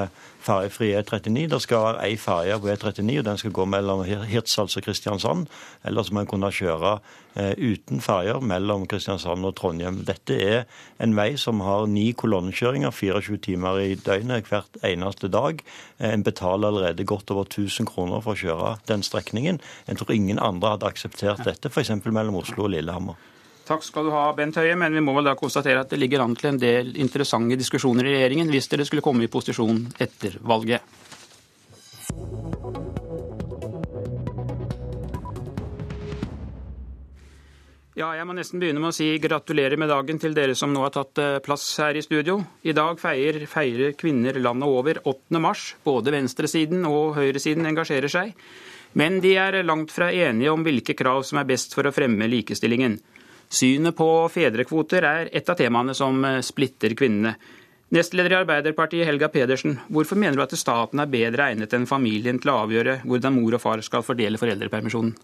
[0.47, 1.47] ferjefri E39.
[1.51, 5.47] Det skal være ei ferje på E39, og den skal gå mellom Hirtshals og Kristiansand.
[5.87, 6.97] Ellers må en kunne kjøre
[7.37, 10.03] eh, uten ferjer mellom Kristiansand og Trondheim.
[10.09, 10.65] Dette er
[11.03, 15.63] en vei som har ni kolonnekjøringer 24 timer i døgnet hvert eneste dag.
[15.99, 19.61] Eh, en betaler allerede godt over 1000 kroner for å kjøre den strekningen.
[19.87, 21.95] Jeg tror ingen andre hadde akseptert dette, f.eks.
[22.05, 23.19] mellom Oslo og Lillehammer.
[23.67, 26.23] Takk skal du ha, Bent Høie, men vi må vel da konstatere at det ligger
[26.23, 30.39] an til en del interessante diskusjoner i regjeringen hvis dere skulle komme i posisjon etter
[30.47, 30.87] valget.
[37.97, 40.83] Ja, jeg må nesten begynne med å si gratulerer med dagen til dere som nå
[40.85, 42.35] har tatt eh, plass her i studio.
[42.61, 45.39] I dag feirer, feirer kvinner landet over 8.
[45.41, 45.63] mars.
[45.81, 48.35] Både venstresiden og høyresiden engasjerer seg.
[49.01, 52.29] Men de er langt fra enige om hvilke krav som er best for å fremme
[52.29, 52.99] likestillingen.
[53.49, 57.33] Synet på fedrekvoter er et av temaene som eh, splitter kvinnene.
[57.97, 62.43] Nestleder i Arbeiderpartiet, Helga Pedersen, hvorfor mener du at staten er bedre egnet enn familien
[62.45, 65.17] til å avgjøre hvordan mor og far skal fordele foreldrepermisjonen?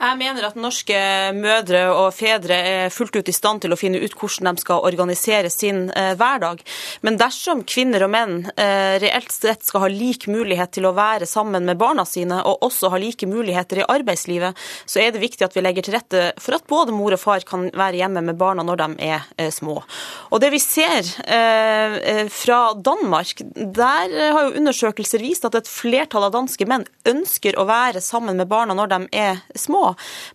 [0.00, 0.98] Jeg mener at norske
[1.36, 4.84] mødre og fedre er fullt ut i stand til å finne ut hvordan de skal
[4.88, 6.62] organisere sin eh, hverdag.
[7.04, 11.28] Men dersom kvinner og menn eh, reelt sett skal ha lik mulighet til å være
[11.28, 15.46] sammen med barna sine, og også ha like muligheter i arbeidslivet, så er det viktig
[15.46, 18.40] at vi legger til rette for at både mor og far kan være hjemme med
[18.40, 19.80] barna når de er eh, små.
[20.32, 21.04] Og det vi ser
[22.32, 27.66] fra Danmark, der har jo undersøkelser vist at et flertall av danske menn ønsker å
[27.68, 29.81] være sammen med barna når de er små.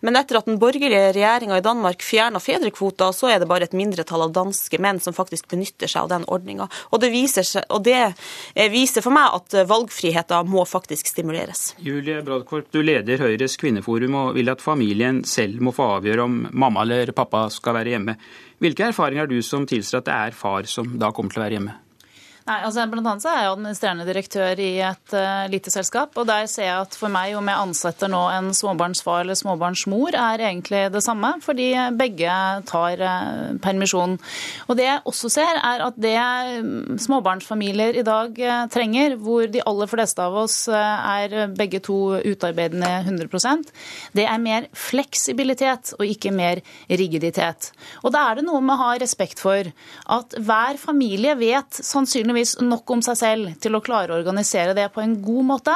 [0.06, 3.76] Men etter at den borgerlige regjeringa i Danmark fjerna fedrekvota, så er det bare et
[3.78, 6.70] mindretall av danske menn som faktisk benytter seg av den ordninga.
[6.92, 11.72] Og, og, det eh, viser for meg at valgfriheten må faktisk stimuleres.
[11.84, 16.40] Julie Brodkorp, du leder Høyres kvinneforum og vil at familien selv må få avgjøre om
[16.52, 18.18] mamma eller pappa skal være hjemme.
[18.64, 21.46] Hvilke erfaringer har du som tilsier at det er far som da kommer til å
[21.46, 21.76] være hjemme?
[22.48, 26.16] Nei, altså Blant annet så er jeg administrerende direktør i et uh, lite selskap.
[26.16, 30.16] og Der ser jeg at for meg, om jeg ansetter nå en småbarnsfar eller småbarnsmor,
[30.16, 31.34] er egentlig det samme.
[31.44, 31.68] Fordi
[32.00, 32.38] begge
[32.70, 34.16] tar uh, permisjon.
[34.68, 39.52] Og Det jeg også ser, er at det mm, småbarnsfamilier i dag uh, trenger, hvor
[39.52, 43.68] de aller fleste av oss er begge to utarbeidende 100%
[44.16, 47.72] det er mer fleksibilitet og ikke mer rigiditet.
[48.04, 49.68] Og da er det noe med å ha respekt for
[50.18, 54.76] at hver familie vet sannsynligvis sannsynligvis nok om seg selv til å klare å organisere
[54.78, 55.76] det på en god måte,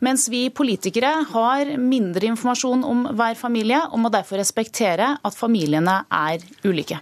[0.00, 6.04] mens vi politikere har mindre informasjon om hver familie og må derfor respektere at familiene
[6.10, 7.00] er ulike.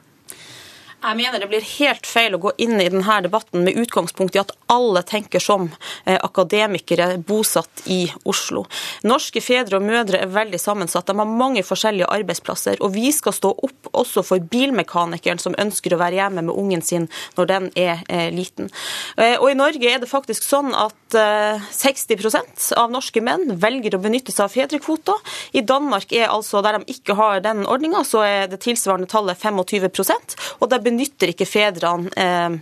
[1.00, 4.40] Jeg mener det blir helt feil å gå inn i denne debatten med utgangspunkt i
[4.42, 5.70] at alle tenker som
[6.04, 8.66] eh, akademikere bosatt i Oslo.
[9.08, 11.08] Norske fedre og mødre er veldig sammensatt.
[11.08, 12.76] De har mange forskjellige arbeidsplasser.
[12.84, 16.84] Og vi skal stå opp også for bilmekanikeren som ønsker å være hjemme med ungen
[16.84, 17.08] sin
[17.38, 18.68] når den er eh, liten.
[19.16, 24.02] Eh, og i Norge er det faktisk sånn at 60% av norske menn velger å
[24.02, 25.16] benytte seg av fedrekvoter.
[25.58, 29.40] I Danmark er altså, der de ikke har den ordninga, så er det tilsvarende tallet
[29.42, 32.60] 25% og det benytter ikke fedrene eh,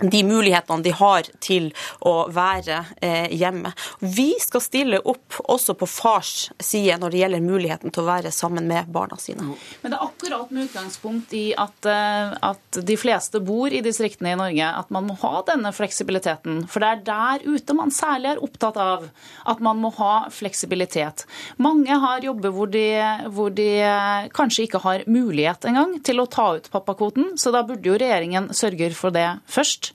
[0.00, 1.70] de mulighetene de har til
[2.04, 3.72] å være eh, hjemme.
[4.00, 8.32] Vi skal stille opp også på fars side når det gjelder muligheten til å være
[8.34, 9.54] sammen med barna sine.
[9.80, 14.34] Men det er akkurat med utgangspunkt i at, eh, at de fleste bor i distriktene
[14.34, 16.66] i Norge, at man må ha denne fleksibiliteten.
[16.68, 19.08] For det er der ute man særlig er opptatt av
[19.48, 21.24] at man må ha fleksibilitet.
[21.62, 22.86] Mange har jobber hvor de,
[23.32, 27.64] hvor de eh, kanskje ikke har mulighet engang til å ta ut pappakvoten, så da
[27.66, 29.85] burde jo regjeringen sørge for det først.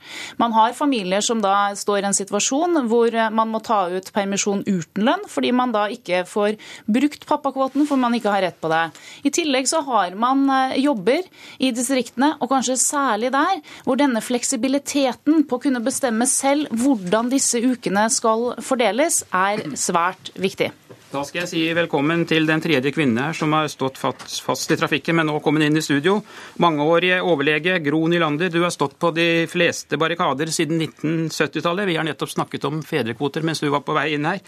[0.41, 4.63] Man har familier som da står i en situasjon hvor man må ta ut permisjon
[4.67, 6.57] uten lønn, fordi man da ikke får
[6.89, 8.83] brukt pappakvoten for man ikke har rett på det.
[9.27, 11.25] I tillegg så har man eh, jobber
[11.61, 17.31] i distriktene, og kanskje særlig der, hvor denne fleksibiliteten på å kunne bestemme selv hvordan
[17.31, 20.71] disse ukene skal fordeles, er svært viktig.
[21.11, 24.77] Da skal jeg si velkommen til den tredje kvinnen her som har stått fast i
[24.79, 26.21] trafikken, men nå kommet inn i studio.
[26.63, 31.89] Mangeårige overlege Gro Nylander, du har stått på de fleste barrikader siden 1970-tallet.
[31.89, 34.39] Vi har nettopp snakket om fedrekvoter mens du var på vei inn her.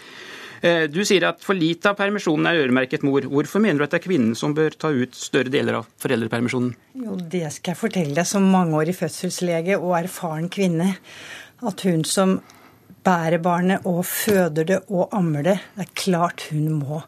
[0.64, 3.28] Eh, du sier at for lite av permisjonen er øremerket mor.
[3.28, 6.72] Hvorfor mener du at det er kvinnen som bør ta ut større deler av foreldrepermisjonen?
[7.04, 10.94] Jo, Det skal jeg fortelle deg som mangeårig fødselslege og erfaren kvinne.
[11.60, 12.38] At hun som
[13.04, 15.56] bærer barnet og føder det og ammer det.
[15.76, 17.02] Det er klart hun må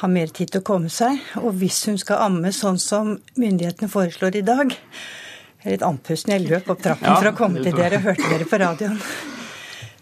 [0.00, 1.20] ha mer tid til å komme seg.
[1.42, 6.34] Og hvis hun skal amme sånn som myndighetene foreslår i dag Jeg er litt andpusten,
[6.34, 8.98] jeg løp opp trappen ja, for å komme til dere og hørte dere på radioen.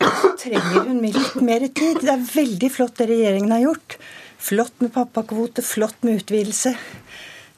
[0.02, 2.00] Så trenger hun litt mer tid.
[2.02, 3.94] Det er veldig flott det regjeringen har gjort.
[4.42, 6.74] Flott med pappakvote, flott med utvidelse.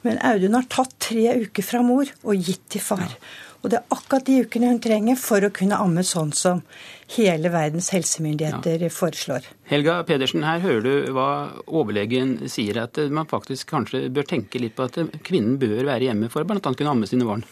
[0.04, 3.16] Men Audun har tatt tre uker fra mor og gitt til far.
[3.64, 6.60] Og det er akkurat de ukene hun trenger for å kunne amme sånn som
[7.16, 8.92] hele verdens helsemyndigheter ja.
[8.92, 9.48] foreslår.
[9.70, 11.28] Helga Pedersen, her hører du hva
[11.64, 16.28] overlegen sier, at man faktisk kanskje bør tenke litt på at kvinnen bør være hjemme
[16.32, 16.60] for bl.a.
[16.60, 17.46] å kunne amme sine barn.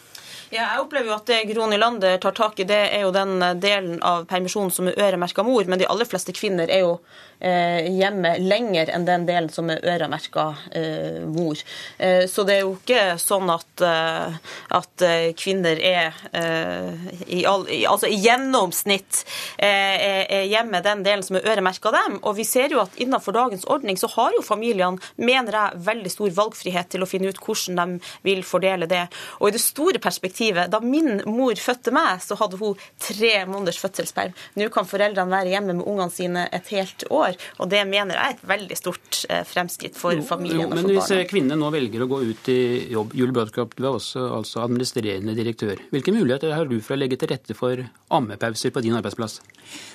[0.53, 3.41] Ja, jeg opplever jo at det Gro Nylander tar tak i, det er jo den
[3.63, 5.65] delen av permisjonen som er øremerka mor.
[5.65, 6.99] Men de aller fleste kvinner er jo
[7.43, 10.45] hjemme lenger enn den delen som er øremerka
[10.79, 11.59] eh, mor.
[11.99, 14.37] Eh, så det er jo ikke sånn at, eh,
[14.79, 16.93] at eh, kvinner er eh,
[17.27, 19.23] i, all, altså i gjennomsnitt
[19.63, 22.19] er, hjemme den delen som er øremerka dem.
[22.23, 26.13] Og vi ser jo at innenfor dagens ordning så har jo familiene, mener jeg, veldig
[26.13, 29.05] stor valgfrihet til å finne ut hvordan de vil fordele det.
[29.41, 30.71] Og i det store perspektivet.
[30.73, 34.35] Da min mor fødte meg, så hadde hun tre måneders fødselsperm.
[34.59, 38.23] Nå kan foreldrene være hjemme med ungene sine et helt år, og det mener jeg
[38.23, 40.65] er et veldig stort eh, fremskritt for familien.
[40.67, 41.29] Jo, men hvis barna.
[41.31, 42.61] kvinnene nå velger å gå ut i
[42.93, 45.81] jobb, Julie Brodkop, du er også altså administrerende direktør.
[45.95, 49.41] Hvilke muligheter har du for å legge til rette for ammepauser på din arbeidsplass?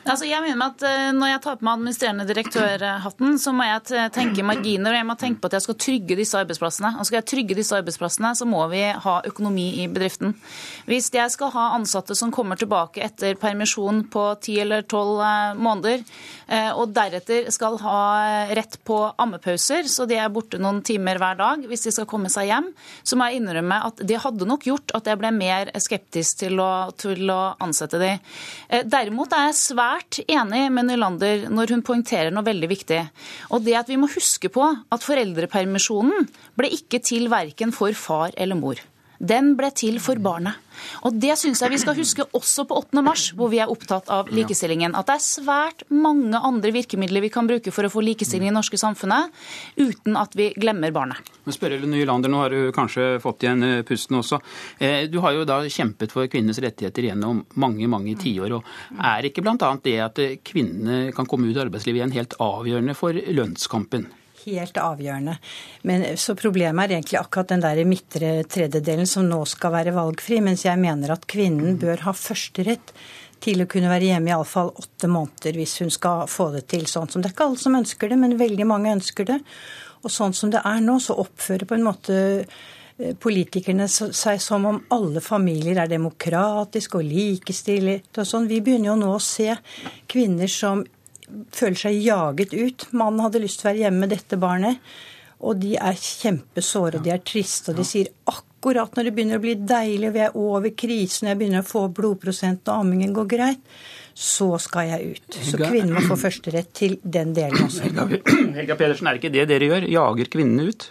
[0.07, 4.11] Altså, jeg mener at eh, Når jeg tar på meg administrerende direktørhatten, så må jeg
[4.15, 6.93] tenke marginer, og jeg må tenke på at jeg skal trygge disse arbeidsplassene.
[6.97, 10.35] Og skal jeg trygge disse arbeidsplassene, så må vi ha økonomi i bedriften.
[10.87, 15.57] Hvis jeg skal ha ansatte som kommer tilbake etter permisjon på ti eller tolv eh,
[15.59, 16.03] måneder,
[16.47, 17.99] eh, og deretter skal ha
[18.57, 22.31] rett på ammepauser, så de er borte noen timer hver dag hvis de skal komme
[22.33, 22.71] seg hjem,
[23.03, 26.61] så må jeg innrømme at det hadde nok gjort at jeg ble mer skeptisk til
[26.63, 28.13] å, til å ansette de.
[28.69, 33.01] Eh, derimot er jeg svært enig med Nylander når hun poengterer noe veldig viktig.
[33.53, 38.35] Og det at vi må huske på at foreldrepermisjonen ble ikke til verken for far
[38.37, 38.79] eller mor.
[39.19, 40.57] Den ble til for barnet.
[41.07, 43.01] Og Det syns jeg vi skal huske også på 8.
[43.05, 44.95] mars, hvor vi er opptatt av likestillingen.
[44.97, 48.51] At det er svært mange andre virkemidler vi kan bruke for å få likestilling i
[48.51, 49.33] det norske samfunnet,
[49.79, 51.31] uten at vi glemmer barnet.
[51.45, 54.41] Men spørre Nylander, Nå har du kanskje fått igjen eh, pusten også.
[54.83, 58.57] Eh, du har jo da kjempet for kvinnenes rettigheter gjennom mange mange tiår.
[58.59, 59.73] og Er ikke bl.a.
[59.83, 64.09] det at kvinnene kan komme ut i arbeidslivet igjen helt avgjørende for lønnskampen?
[64.47, 65.37] Helt avgjørende.
[65.83, 70.41] Men Så problemet er egentlig akkurat den der midtre tredjedelen som nå skal være valgfri,
[70.41, 72.93] mens jeg mener at kvinnen bør ha førsterett
[73.43, 76.87] til å kunne være hjemme i iallfall åtte måneder hvis hun skal få det til
[76.89, 79.37] sånn som Det er ikke alle som ønsker det, men veldig mange ønsker det.
[80.03, 84.65] Og sånn som det er nå, så oppfører på en måte eh, politikerne seg som
[84.69, 88.49] om alle familier er demokratiske og likestilte og sånn.
[88.49, 89.51] Vi begynner jo nå å se
[90.09, 90.85] kvinner som
[91.53, 92.87] føler seg jaget ut.
[92.97, 94.81] Mannen hadde lyst til å være hjemme med dette barnet,
[95.37, 99.43] og de er kjempesåre, de er triste, og de sier akkurat når det begynner å
[99.43, 103.13] bli deilig, og vi er over krisen, og jeg begynner å få blodprosent og ammingen
[103.13, 103.77] går greit,
[104.17, 105.37] så skal jeg ut.
[105.45, 107.91] Så kvinnen må få førsterett til den delen også.
[108.57, 109.85] Helga Pedersen, er ikke det dere gjør?
[109.93, 110.87] Jager kvinnene ut?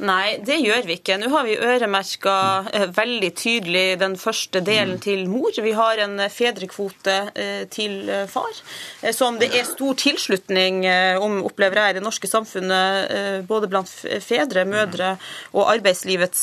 [0.00, 1.18] Nei, det gjør vi ikke.
[1.20, 2.34] Nå har vi øremerka
[2.72, 5.02] eh, veldig tydelig den første delen mm.
[5.04, 5.52] til mor.
[5.52, 8.62] Vi har en fedrekvote eh, til eh, far,
[9.16, 10.82] som det er stor tilslutning
[11.20, 13.90] om, opplever jeg, i det norske samfunnet, både blant
[14.24, 15.12] fedre, mødre
[15.56, 16.42] og arbeidslivets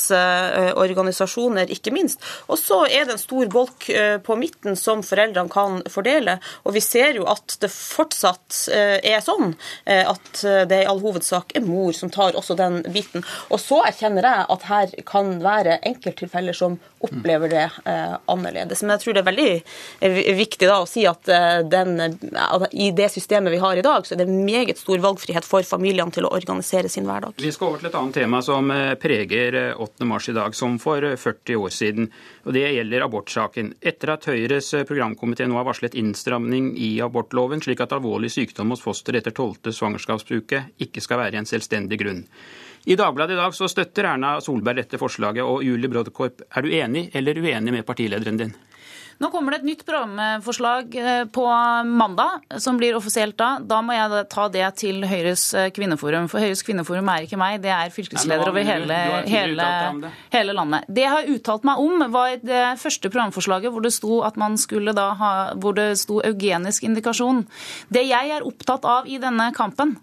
[0.77, 2.23] organisasjoner, ikke minst.
[2.51, 3.87] Og så er det en stor bolk
[4.25, 6.37] på midten som foreldrene kan fordele.
[6.65, 9.53] Og vi ser jo at det fortsatt er sånn
[9.85, 13.25] at det i all hovedsak er mor som tar også den biten biten.
[13.53, 18.83] Og så erkjenner jeg at her kan være enkelttilfeller som opplever det eh, annerledes.
[18.83, 19.49] Men jeg tror det er veldig
[20.01, 21.29] eh, viktig da å si at
[21.69, 25.45] den, at, i det systemet vi har i dag, så er det meget stor valgfrihet
[25.47, 27.37] for familiene til å organisere sin hverdag.
[27.41, 29.87] Vi skal over til et annet tema som eh, preger 8.
[30.01, 32.09] Eh, mars i dag, som for 40 år siden.
[32.47, 33.73] Og Det gjelder abortsaken.
[33.83, 38.83] Etter at Høyres programkomité nå har varslet innstramning i abortloven, slik at alvorlig sykdom hos
[38.85, 39.73] foster etter 12.
[39.75, 42.23] svangerskapsuke ikke skal være en selvstendig grunn.
[42.87, 45.43] I Dagbladet i dag så støtter Erna Solberg dette forslaget.
[45.43, 48.55] og Julie Brodkorp, er du enig eller uenig med partilederen din?
[49.17, 51.45] Nå kommer det et nytt programforslag eh, på
[51.89, 53.55] mandag, som blir offisielt da.
[53.65, 56.27] Da må jeg ta det til Høyres eh, kvinneforum.
[56.29, 59.67] For Høyres kvinneforum er ikke meg, det er fylkesleder over hele, hele,
[60.33, 60.85] hele landet.
[60.85, 64.57] Det jeg har uttalt meg om, var det første programforslaget hvor det sto at man
[64.61, 67.45] skulle da ha, hvor det sto eugenisk indikasjon.
[67.89, 69.97] Det jeg er opptatt av i denne kampen,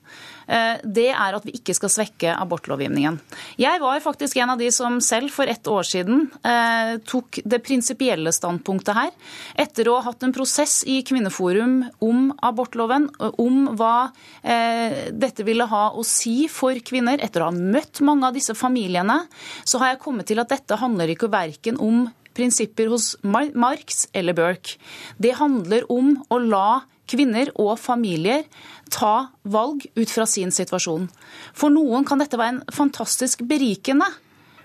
[0.46, 3.16] det er at vi ikke skal svekke abortlovgivningen.
[3.60, 7.60] Jeg var faktisk en av de som selv for ett år siden eh, tok det
[7.64, 9.12] prinsipielle standpunktet her,
[9.64, 13.08] etter å ha hatt en prosess i Kvinneforum om abortloven,
[13.40, 14.10] om hva
[14.42, 17.20] eh, dette ville ha å si for kvinner.
[17.24, 19.22] Etter å ha møtt mange av disse familiene,
[19.64, 24.34] så har jeg kommet til at dette handler ikke verken om prinsipper hos Marx eller
[24.36, 24.78] Burke.
[25.22, 26.68] Det handler om å la
[27.10, 28.44] kvinner og familier
[28.92, 31.08] ta valg ut fra sin situasjon.
[31.56, 34.10] For noen kan dette være en fantastisk berikende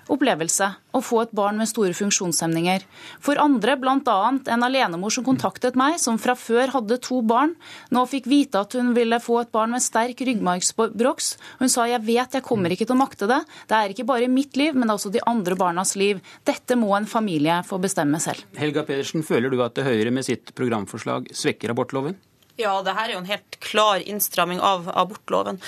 [0.10, 2.84] opplevelse å få et barn med store funksjonshemninger.
[3.24, 4.18] For andre, bl.a.
[4.34, 7.54] en alenemor som kontaktet meg, som fra før hadde to barn,
[7.94, 11.32] nå fikk vite at hun ville få et barn med sterk ryggmargsbroks.
[11.62, 13.42] Hun sa jeg vet jeg kommer ikke til å makte det.
[13.70, 16.24] Det er ikke bare mitt liv, men også de andre barnas liv.
[16.48, 18.46] Dette må en familie få bestemme selv.
[18.58, 22.18] Helga Pedersen, føler du at Høyre med sitt programforslag svekker abortloven?
[22.60, 25.62] Ja, det her er jo en helt klar innstramming av abortloven.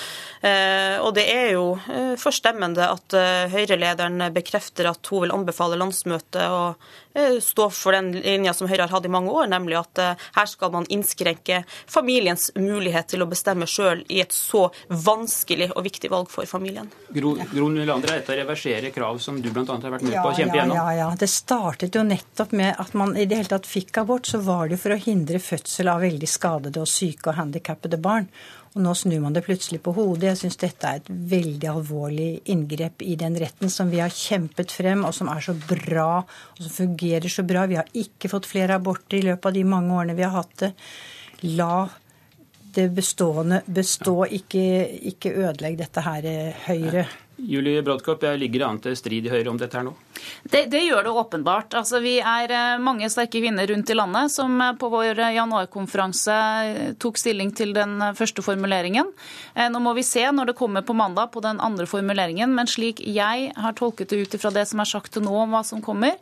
[0.43, 5.79] Eh, og det er jo eh, forstemmende at eh, Høyre-lederen bekrefter at hun vil anbefale
[5.79, 6.73] landsmøtet å
[7.41, 10.49] stå for den linja som Høyre har hatt i mange år, nemlig at eh, her
[10.49, 16.11] skal man innskrenke familiens mulighet til å bestemme sjøl i et så vanskelig og viktig
[16.11, 16.89] valg for familien.
[17.11, 19.65] Gro, Gro Nylander, er dette å reversere krav som du bl.a.
[19.67, 20.77] har vært med ja, på å kjempe gjennom?
[20.79, 21.09] Ja, ja, ja.
[21.19, 24.67] Det startet jo nettopp med at man i det hele tatt fikk abort, så var
[24.67, 28.29] det jo for å hindre fødsel av veldig skadede og syke og handikappede barn.
[28.71, 30.29] Og nå snur man det plutselig på hodet.
[30.29, 34.71] Jeg syns dette er et veldig alvorlig inngrep i den retten som vi har kjempet
[34.71, 37.65] frem, og som er så bra, og som fungerer så bra.
[37.67, 40.55] Vi har ikke fått flere aborter i løpet av de mange årene vi har hatt
[40.63, 40.71] det.
[41.51, 41.83] La
[42.71, 44.63] det bestående bestå, ikke,
[45.11, 46.29] ikke ødelegg dette her,
[46.69, 47.03] Høyre.
[47.41, 49.97] Julie Brodkopp, jeg ligger an til strid i Høyre om dette her nå?
[50.43, 51.73] Det, det, gjør det åpenbart.
[51.77, 55.35] Altså, vi er eh, mange sterke kvinner rundt i landet som eh, på vår eh,
[55.37, 56.37] januarkonferanse
[57.01, 59.11] tok stilling til den første formuleringen.
[59.71, 63.01] Nå må vi se når det kommer på mandag på den andre formuleringen, men slik
[63.05, 65.81] jeg har tolket det ut ifra det som er sagt til nå om hva som
[65.83, 66.17] kommer,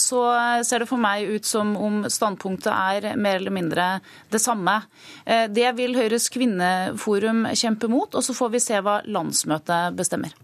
[0.00, 0.20] så
[0.66, 3.88] ser det for meg ut som om standpunktet er mer eller mindre
[4.32, 4.80] det samme.
[5.26, 10.40] Det vil Høyres kvinneforum kjempe mot, og så får vi se hva landsmøtet bestemmer.